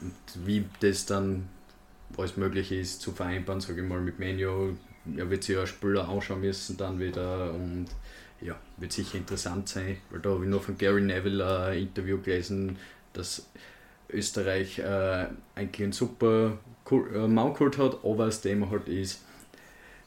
Und 0.00 0.46
wie 0.46 0.64
das 0.80 1.06
dann 1.06 1.48
alles 2.16 2.36
Mögliche 2.36 2.76
ist 2.76 3.00
zu 3.00 3.12
vereinbaren, 3.12 3.60
sage 3.60 3.82
ich 3.82 3.88
mal, 3.88 4.00
mit 4.00 4.18
Menu. 4.18 4.74
Er 5.16 5.30
wird 5.30 5.44
sich 5.44 5.56
ja 5.56 5.66
Spieler 5.66 6.08
anschauen 6.08 6.40
müssen 6.40 6.76
dann 6.76 6.98
wieder 7.00 7.52
und 7.52 7.86
ja, 8.40 8.58
wird 8.78 8.92
sicher 8.92 9.18
interessant 9.18 9.68
sein, 9.68 9.98
weil 10.10 10.20
da 10.20 10.30
habe 10.30 10.44
ich 10.44 10.50
noch 10.50 10.62
von 10.62 10.78
Gary 10.78 11.02
Neville 11.02 11.64
ein 11.64 11.78
Interview 11.78 12.20
gelesen, 12.20 12.78
dass 13.12 13.46
Österreich 14.08 14.78
äh, 14.78 15.26
eigentlich 15.54 15.82
einen 15.82 15.92
super 15.92 16.58
äh, 16.90 17.26
Maulkult 17.26 17.78
hat, 17.78 18.04
aber 18.04 18.26
das 18.26 18.40
Thema 18.40 18.70
halt 18.70 18.88
ist, 18.88 19.22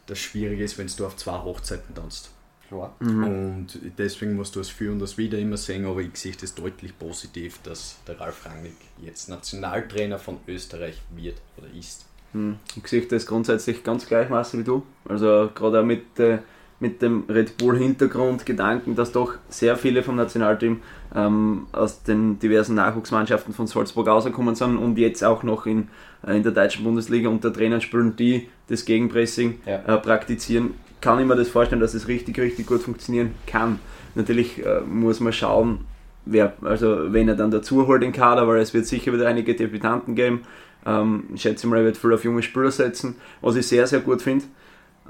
das 0.08 0.20
Schwierige 0.20 0.64
ist, 0.64 0.78
wenn 0.78 0.88
du 0.88 1.06
auf 1.06 1.16
zwei 1.16 1.38
Hochzeiten 1.40 1.96
tanzt. 1.96 2.32
Klar. 2.74 2.96
Mhm. 3.00 3.24
Und 3.24 3.80
deswegen 3.98 4.36
musst 4.36 4.56
du 4.56 4.60
das 4.60 4.70
für 4.70 4.92
und 4.92 5.00
das 5.00 5.18
wieder 5.18 5.38
immer 5.38 5.58
sehen, 5.58 5.86
aber 5.86 6.02
ich 6.02 6.16
sehe 6.16 6.34
das 6.40 6.56
deutlich 6.56 6.98
positiv, 6.98 7.60
dass 7.64 7.98
der 8.08 8.20
Ralf 8.20 8.46
Rangnick 8.46 8.76
jetzt 9.02 9.30
Nationaltrainer 9.30 10.18
von 10.18 10.38
Österreich 10.48 11.00
wird 11.16 11.36
oder 11.58 11.68
ist. 11.78 12.06
Mhm. 12.34 12.58
Ich 12.76 12.88
sehe 12.88 13.02
das 13.02 13.28
grundsätzlich 13.28 13.84
ganz 13.84 14.08
gleichmaßen 14.08 14.60
wie 14.60 14.64
du. 14.64 14.84
Also 15.08 15.52
gerade 15.54 15.82
auch 15.82 15.86
mit, 15.86 16.20
äh, 16.20 16.40
mit 16.80 17.04
dem 17.04 17.26
Red 17.30 17.58
Bull-Hintergrund, 17.58 18.46
Gedanken, 18.46 18.96
dass 18.96 19.12
doch 19.12 19.36
sehr 19.50 19.78
viele 19.78 20.02
vom 20.02 20.16
Nationalteam 20.16 20.82
ähm, 21.14 21.68
aus 21.72 22.02
den 22.02 22.40
diversen 22.40 22.74
Nachwuchsmannschaften 22.74 23.54
von 23.54 23.68
Salzburg 23.68 24.08
rausgekommen 24.08 24.56
sind 24.56 24.78
und 24.78 24.98
jetzt 24.98 25.24
auch 25.24 25.44
noch 25.44 25.68
in, 25.68 25.90
äh, 26.26 26.36
in 26.36 26.42
der 26.42 26.54
deutschen 26.54 26.84
Bundesliga 26.84 27.30
unter 27.30 27.54
Trainern 27.54 27.82
spielen, 27.82 28.16
die 28.16 28.50
das 28.68 28.86
Gegenpressing 28.86 29.60
ja. 29.68 29.76
äh, 29.76 29.98
praktizieren 30.00 30.74
kann 31.04 31.20
ich 31.20 31.26
mir 31.26 31.36
das 31.36 31.50
vorstellen, 31.50 31.82
dass 31.82 31.94
es 31.94 32.08
richtig, 32.08 32.40
richtig 32.40 32.66
gut 32.66 32.82
funktionieren 32.82 33.36
kann. 33.46 33.80
Natürlich 34.16 34.66
äh, 34.66 34.80
muss 34.80 35.20
man 35.20 35.34
schauen, 35.34 35.80
wer, 36.26 36.54
also 36.62 37.12
wenn 37.12 37.28
er 37.28 37.36
dann 37.36 37.52
dazu 37.52 37.86
holt 37.88 38.02
den 38.02 38.14
Kader, 38.14 38.48
weil 38.48 38.62
es 38.62 38.74
wird 38.74 38.86
sicher 38.86 39.12
wieder 39.12 39.28
einige 39.28 39.54
Debütanten 39.54 40.16
geben. 40.16 40.44
Ähm, 40.86 41.26
ich 41.36 41.42
schätze 41.42 41.68
mal, 41.68 41.80
er 41.80 41.84
wird 41.84 41.98
viel 41.98 42.14
auf 42.14 42.24
junge 42.24 42.42
Spieler 42.42 42.72
setzen, 42.72 43.18
was 43.42 43.58
ich 43.58 43.68
sehr, 43.68 43.86
sehr 43.86 44.00
gut 44.00 44.22
finde. 44.22 44.46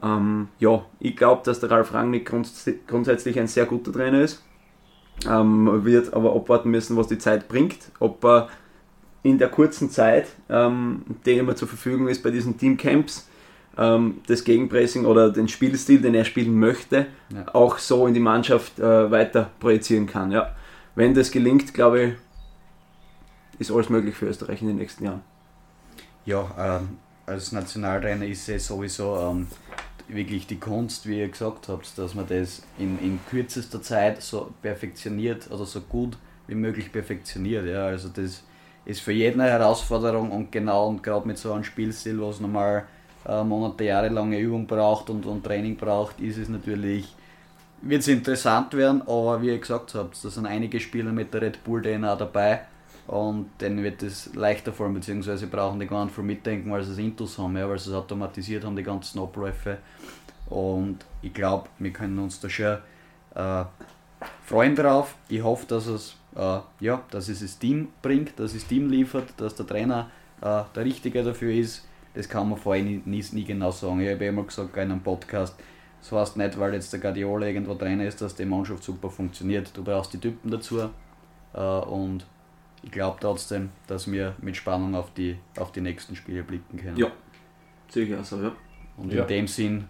Ähm, 0.02 0.48
ja, 0.58 0.84
ich 1.00 1.16
glaube, 1.16 1.44
dass 1.46 1.60
der 1.60 1.70
Ralf 1.70 1.94
Rangnick 1.94 2.26
grunds 2.26 2.68
grundsätzlich 2.88 3.40
ein 3.40 3.48
sehr 3.48 3.68
guter 3.68 3.94
Trainer 3.94 4.22
ist. 4.22 4.44
Ähm, 5.30 5.86
wird 5.86 6.12
aber 6.16 6.36
abwarten 6.36 6.72
müssen, 6.72 6.98
was 6.98 7.08
die 7.08 7.20
Zeit 7.20 7.48
bringt. 7.48 7.92
Ob 8.00 8.26
er 8.26 8.50
in 9.22 9.38
der 9.38 9.50
kurzen 9.50 9.92
Zeit, 9.92 10.26
ähm, 10.50 11.04
die 11.24 11.34
immer 11.34 11.56
zur 11.56 11.68
Verfügung 11.68 12.08
ist 12.08 12.24
bei 12.24 12.32
diesen 12.32 12.58
Teamcamps, 12.58 13.30
ähm, 13.78 14.22
das 14.28 14.44
Gegenpressing 14.44 15.06
oder 15.06 15.30
den 15.30 15.48
Spielstil, 15.48 16.02
den 16.02 16.16
er 16.16 16.26
spielen 16.26 16.58
möchte, 16.58 17.08
ja. 17.34 17.46
auch 17.54 17.78
so 17.78 18.08
in 18.08 18.14
die 18.14 18.20
Mannschaft 18.20 18.80
äh, 18.80 19.12
weiter 19.12 19.50
projizieren 19.60 20.06
kann. 20.06 20.32
Ja. 20.32 20.56
Wenn 20.96 21.14
das 21.14 21.32
gelingt, 21.32 21.74
glaube 21.74 22.02
ich, 22.02 22.14
ist 23.60 23.72
alles 23.72 23.90
möglich 23.90 24.16
für 24.16 24.28
Österreich 24.28 24.62
in 24.62 24.68
den 24.68 24.78
nächsten 24.78 25.06
Jahren. 25.06 25.22
Ja, 26.26 26.80
ähm, 26.82 26.98
als 27.26 27.52
Nationaltrainer 27.52 28.26
ist 28.26 28.48
es 28.50 28.68
sowieso 28.68 29.18
ähm, 29.18 29.48
wirklich 30.08 30.48
die 30.48 30.60
Kunst, 30.60 31.08
wie 31.08 31.20
ihr 31.20 31.28
gesagt 31.30 31.68
habt, 31.70 31.98
dass 31.98 32.14
man 32.14 32.28
das 32.28 32.64
in, 32.78 33.00
in 33.00 33.20
kürzester 33.30 33.82
Zeit 33.82 34.22
so 34.22 34.54
perfektioniert 34.62 35.50
oder 35.52 35.66
so 35.66 35.82
gut 35.82 36.18
wie 36.48 36.56
möglich 36.56 36.92
perfektioniert. 36.92 37.66
Ja. 37.66 37.86
Also 37.86 38.10
das 38.10 38.44
ist 38.86 39.02
für 39.02 39.12
jeden 39.12 39.42
eine 39.42 39.52
Herausforderung 39.52 40.32
und 40.32 40.52
genau 40.52 40.88
und 40.88 41.04
gerade 41.04 41.28
mit 41.28 41.38
so 41.38 41.54
einem 41.54 41.64
Spielstil, 41.64 42.22
was 42.22 42.40
normal 42.40 42.86
äh, 43.26 43.44
Monate, 43.44 43.86
jahrelange 43.86 44.40
Übung 44.40 44.68
braucht 44.68 45.10
und, 45.10 45.26
und 45.26 45.44
Training 45.44 45.76
braucht, 45.78 46.20
ist 46.20 46.38
es 46.38 46.50
natürlich, 46.50 47.16
wird 47.82 48.02
es 48.02 48.08
interessant 48.08 48.74
werden, 48.74 49.02
aber 49.04 49.42
wie 49.42 49.48
ihr 49.48 49.60
gesagt 49.60 49.96
habt, 49.96 50.24
da 50.24 50.30
sind 50.30 50.46
einige 50.46 50.80
Spieler 50.80 51.12
mit 51.12 51.34
der 51.34 51.42
Red 51.42 51.64
Bull 51.64 51.82
DNA 51.82 52.16
dabei 52.16 52.62
und 53.08 53.50
denen 53.60 53.84
wird 53.84 54.04
es 54.04 54.34
leichter 54.34 54.72
fallen, 54.72 54.94
beziehungsweise 54.94 55.48
brauchen 55.48 55.80
die 55.80 55.88
gar 55.88 56.06
nicht 56.06 56.16
viel 56.16 56.24
mitdenken, 56.24 56.72
weil 56.72 56.84
sie 56.84 56.94
es 56.94 56.98
Intus 56.98 57.38
haben, 57.38 57.58
ja, 57.58 57.68
weil 57.68 57.80
sie 57.80 57.90
es 57.90 57.96
automatisiert 57.96 58.64
haben, 58.64 58.76
die 58.76 58.84
ganzen 58.84 59.20
Abläufe. 59.20 59.78
Und 60.50 61.00
ich 61.22 61.34
glaube, 61.34 61.68
wir 61.80 61.92
können 61.92 62.20
uns 62.20 62.40
da 62.40 62.50
schon 62.50 62.78
äh, 63.36 63.66
freuen 64.46 64.76
drauf. 64.76 65.16
Ich 65.28 65.44
hoffe, 65.44 65.66
dass 65.68 65.88
es, 65.88 66.16
äh, 66.36 66.60
ja, 66.80 67.02
dass 67.12 67.28
es 67.28 67.42
das 67.42 67.60
Team 67.60 67.90
bringt, 68.02 68.40
dass 68.40 68.54
es 68.54 68.62
das 68.62 68.68
Team 68.68 68.90
liefert, 68.90 69.34
dass 69.38 69.56
der 69.56 69.68
Trainer 69.68 70.10
äh, 70.42 70.62
der 70.76 70.86
Richtige 70.86 71.24
dafür 71.24 71.54
ist 71.54 71.86
das 72.14 72.30
kann 72.30 72.50
man 72.50 72.58
vorher 72.58 72.84
nie, 72.84 73.02
nie, 73.06 73.24
nie 73.32 73.44
genau 73.44 73.72
sagen. 73.72 74.02
Ich 74.02 74.12
habe 74.12 74.26
immer 74.26 74.44
gesagt 74.44 74.76
in 74.76 74.84
einem 74.84 75.02
Podcast, 75.02 75.56
das 76.00 76.12
heißt 76.12 76.38
nicht, 76.38 76.60
weil 76.60 76.74
jetzt 76.74 76.92
der 76.94 77.00
Guardiola 77.00 77.48
irgendwo 77.48 77.74
drin 77.74 78.00
ist, 78.02 78.22
dass 78.22 78.36
die 78.36 78.46
Mannschaft 78.46 78.84
super 78.84 79.10
funktioniert. 79.10 79.76
Du 79.76 79.84
brauchst 79.84 80.14
die 80.14 80.20
Typen 80.20 80.52
dazu 80.52 80.90
äh, 81.54 81.60
und 81.60 82.26
ich 82.84 82.92
glaube 82.92 83.18
trotzdem, 83.20 83.70
dass 83.88 84.12
wir 84.12 84.36
mit 84.42 84.58
Spannung 84.58 84.96
auf 84.96 85.14
die, 85.14 85.38
auf 85.58 85.72
die 85.72 85.82
nächsten 85.82 86.16
Spiele 86.16 86.44
blicken 86.44 86.78
können. 86.78 86.98
Ja, 86.98 87.08
sicher 87.90 88.24
so, 88.24 88.42
ja. 88.42 88.52
Und 88.98 89.12
ja. 89.12 89.22
in 89.22 89.28
dem 89.28 89.48
Sinn 89.48 89.86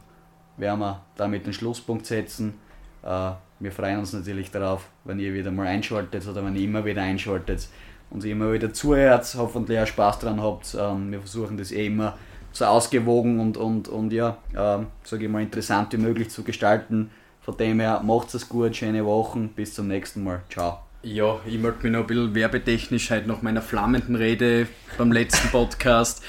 werden 0.57 0.79
wir 0.79 1.03
damit 1.15 1.45
den 1.45 1.53
Schlusspunkt 1.53 2.05
setzen. 2.05 2.53
Äh, 3.01 3.31
wir 3.59 3.71
freuen 3.71 3.99
uns 3.99 4.13
natürlich 4.13 4.51
darauf, 4.51 4.89
wenn 5.03 5.19
ihr 5.19 5.33
wieder 5.33 5.51
mal 5.51 5.67
einschaltet 5.67 6.27
oder 6.27 6.45
wenn 6.45 6.55
ihr 6.55 6.63
immer 6.63 6.85
wieder 6.85 7.01
einschaltet 7.01 7.67
und 8.13 8.23
ihr 8.23 8.31
immer 8.31 8.53
wieder 8.53 8.71
zuhört, 8.71 9.33
hoffentlich 9.37 9.79
auch 9.79 9.87
Spaß 9.87 10.19
dran 10.19 10.41
habt. 10.41 10.77
Ähm, 10.79 11.11
wir 11.11 11.19
versuchen 11.19 11.57
das 11.57 11.71
eh 11.71 11.87
immer 11.87 12.17
so 12.51 12.65
ausgewogen 12.65 13.39
und, 13.39 13.57
und, 13.57 13.87
und 13.87 14.13
ja, 14.13 14.37
ähm, 14.55 14.87
sage 15.03 15.25
ich 15.25 15.31
mal, 15.31 15.41
interessant 15.41 15.91
wie 15.93 15.97
möglich 15.97 16.29
zu 16.29 16.43
gestalten. 16.43 17.09
Von 17.41 17.57
dem 17.57 17.79
her, 17.79 18.01
macht 18.05 18.33
es 18.35 18.47
gut, 18.47 18.75
schöne 18.75 19.03
Wochen, 19.03 19.49
bis 19.49 19.73
zum 19.73 19.87
nächsten 19.87 20.23
Mal. 20.23 20.43
Ciao. 20.49 20.79
Ja, 21.01 21.39
ich 21.45 21.59
möchte 21.59 21.83
mich 21.83 21.91
noch 21.91 22.01
ein 22.01 22.07
bisschen 22.07 22.33
werbetechnisch 22.35 23.09
halt 23.09 23.27
nach 23.27 23.41
meiner 23.41 23.61
flammenden 23.61 24.15
Rede 24.15 24.67
beim 24.97 25.11
letzten 25.11 25.49
Podcast. 25.49 26.23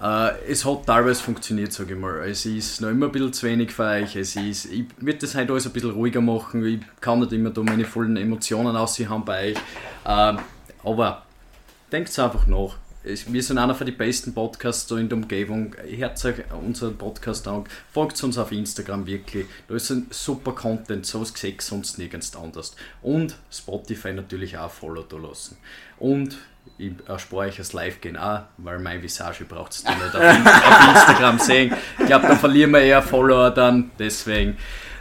Uh, 0.00 0.28
es 0.48 0.64
hat 0.64 0.86
teilweise 0.86 1.22
funktioniert, 1.22 1.72
sage 1.72 1.94
ich 1.94 2.00
mal. 2.00 2.20
Es 2.20 2.46
ist 2.46 2.80
noch 2.80 2.88
immer 2.88 3.06
ein 3.06 3.12
bisschen 3.12 3.32
zu 3.32 3.46
wenig 3.46 3.72
für 3.72 3.84
euch. 3.84 4.16
Es 4.16 4.36
ist, 4.36 4.72
ich 4.72 4.84
würde 4.98 5.18
das 5.18 5.34
halt 5.34 5.50
alles 5.50 5.66
ein 5.66 5.72
bisschen 5.72 5.90
ruhiger 5.90 6.22
machen. 6.22 6.64
Ich 6.64 6.80
kann 7.00 7.20
nicht 7.20 7.32
immer 7.32 7.50
da 7.50 7.62
meine 7.62 7.84
vollen 7.84 8.16
Emotionen 8.16 8.76
aussehen 8.76 9.22
bei 9.26 9.50
euch. 9.50 9.56
Uh, 10.06 10.38
aber 10.86 11.22
denkt 11.90 12.16
einfach 12.18 12.46
nach. 12.46 12.76
Wir 13.02 13.42
sind 13.42 13.58
einer 13.58 13.74
von 13.74 13.86
den 13.86 13.96
besten 13.96 14.34
Podcasts 14.34 14.90
in 14.90 15.08
der 15.08 15.18
Umgebung. 15.18 15.76
Hört 15.88 16.24
euch 16.24 16.36
unseren 16.52 16.96
Podcast 16.96 17.46
an. 17.46 17.64
Folgt 17.92 18.22
uns 18.24 18.36
auf 18.36 18.50
Instagram 18.50 19.06
wirklich. 19.06 19.46
Da 19.68 19.76
ist 19.76 19.90
ein 19.90 20.08
super 20.10 20.52
Content. 20.52 21.06
Sowas 21.06 21.32
seht 21.36 21.62
sonst 21.62 21.98
nirgends 21.98 22.34
anders. 22.34 22.74
Und 23.02 23.36
Spotify 23.52 24.12
natürlich 24.12 24.58
auch 24.58 24.70
Follow 24.70 25.04
da 25.08 25.16
lassen. 25.18 25.56
Und 25.98 26.38
ich 26.78 26.92
erspare 27.06 27.48
euch 27.48 27.56
das 27.56 27.72
Live-Gehen 27.72 28.16
auch, 28.16 28.42
weil 28.56 28.80
mein 28.80 29.00
Visage 29.02 29.44
braucht 29.44 29.72
es 29.72 29.84
nicht 29.84 29.96
auf, 29.96 30.14
auf 30.14 30.94
Instagram 30.94 31.38
sehen. 31.38 31.74
Ich 32.00 32.06
glaube, 32.06 32.26
da 32.26 32.34
verlieren 32.34 32.72
wir 32.72 32.80
eher 32.80 33.02
Follower 33.02 33.50
dann. 33.50 33.92
Deswegen. 34.00 34.56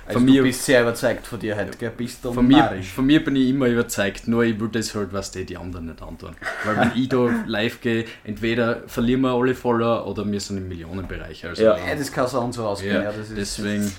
Also 0.07 0.19
von 0.19 0.27
du 0.27 0.33
mir, 0.33 0.43
bist 0.43 0.63
sehr 0.63 0.83
überzeugt 0.83 1.25
von 1.25 1.39
dir 1.39 1.55
heute, 1.55 1.75
gell? 1.77 1.91
Bist 1.95 2.23
du 2.23 2.31
von 2.31 2.47
mir, 2.47 2.79
von 2.93 3.05
mir 3.05 3.23
bin 3.23 3.35
ich 3.35 3.49
immer 3.49 3.67
überzeugt, 3.67 4.27
nur 4.27 4.43
ich 4.43 4.59
will 4.59 4.69
das 4.71 4.93
halt, 4.93 5.11
was 5.11 5.31
die, 5.31 5.45
die 5.45 5.57
anderen 5.57 5.87
nicht 5.87 6.01
antun. 6.01 6.35
Weil 6.63 6.77
wenn 6.77 6.91
ich 6.95 7.09
da 7.09 7.29
live 7.47 7.81
gehe, 7.81 8.05
entweder 8.23 8.83
verlieren 8.85 9.21
wir 9.21 9.31
alle 9.31 9.55
Follower 9.55 10.05
oder 10.05 10.29
wir 10.31 10.39
sind 10.39 10.57
im 10.57 10.67
Millionenbereich. 10.67 11.45
Also, 11.45 11.63
ja, 11.63 11.77
ja, 11.77 11.95
das 11.95 12.11
kann 12.11 12.27
so 12.27 12.39
und 12.39 12.53
so 12.53 12.65
ausgehen. 12.65 12.95
Ja, 12.95 13.03
ja 13.03 13.09
ist, 13.09 13.33
deswegen 13.35 13.91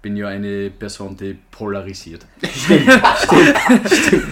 bin 0.00 0.16
ja 0.16 0.28
eine 0.28 0.70
Person, 0.70 1.16
die 1.16 1.38
polarisiert. 1.50 2.26
Stimmt, 2.42 2.90
stimmt. 3.86 4.24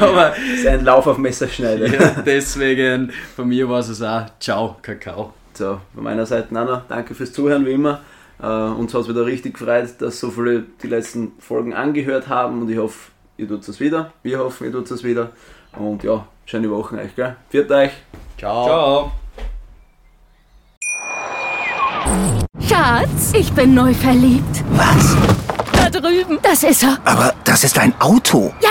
Aber 0.00 0.30
das 0.30 0.58
ist 0.58 0.66
ein 0.66 0.84
Lauf 0.84 1.06
auf 1.06 1.18
Messerschneider. 1.18 1.86
Ja, 1.86 2.22
deswegen, 2.24 3.12
von 3.36 3.48
mir 3.48 3.68
war 3.68 3.80
es 3.80 4.02
auch 4.02 4.26
Ciao, 4.40 4.76
Kakao. 4.82 5.34
So, 5.52 5.80
von 5.94 6.04
meiner 6.04 6.26
Seite 6.26 6.54
Nana, 6.54 6.84
danke 6.88 7.14
fürs 7.14 7.32
Zuhören 7.32 7.66
wie 7.66 7.72
immer. 7.72 8.00
Äh, 8.42 8.46
uns 8.46 8.94
hat 8.94 9.02
es 9.02 9.08
wieder 9.08 9.26
richtig 9.26 9.54
gefreut, 9.54 9.94
dass 9.98 10.20
so 10.20 10.30
viele 10.30 10.64
die 10.82 10.86
letzten 10.86 11.32
Folgen 11.38 11.74
angehört 11.74 12.28
haben 12.28 12.62
und 12.62 12.70
ich 12.70 12.78
hoffe, 12.78 13.10
ihr 13.36 13.48
tut 13.48 13.66
es 13.68 13.80
wieder. 13.80 14.12
Wir 14.22 14.38
hoffen, 14.38 14.66
ihr 14.66 14.72
tut 14.72 14.90
es 14.90 15.04
wieder. 15.04 15.30
Und 15.76 16.02
ja, 16.02 16.26
schöne 16.46 16.70
Woche 16.70 16.96
euch, 16.96 17.14
gell? 17.14 17.36
Viert 17.50 17.70
euch. 17.70 17.92
Ciao. 18.38 18.64
Ciao. 18.66 19.12
Schatz, 22.66 23.32
ich 23.34 23.52
bin 23.52 23.74
neu 23.74 23.92
verliebt. 23.94 24.64
Was? 24.72 25.16
Da 25.72 25.90
drüben. 25.90 26.38
Das 26.42 26.62
ist 26.62 26.82
er. 26.82 26.98
Aber 27.04 27.34
das 27.44 27.64
ist 27.64 27.78
ein 27.78 27.94
Auto. 28.00 28.52
Ja, 28.60 28.70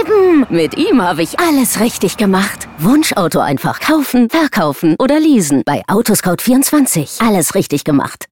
eben. 0.00 0.46
Mit 0.48 0.76
ihm 0.76 1.02
habe 1.02 1.22
ich 1.22 1.38
alles 1.38 1.80
richtig 1.80 2.16
gemacht. 2.16 2.68
Wunschauto 2.78 3.40
einfach 3.40 3.80
kaufen, 3.80 4.30
verkaufen 4.30 4.96
oder 4.98 5.18
leasen. 5.18 5.62
Bei 5.64 5.82
Autoscout24. 5.86 7.26
Alles 7.26 7.54
richtig 7.54 7.84
gemacht. 7.84 8.26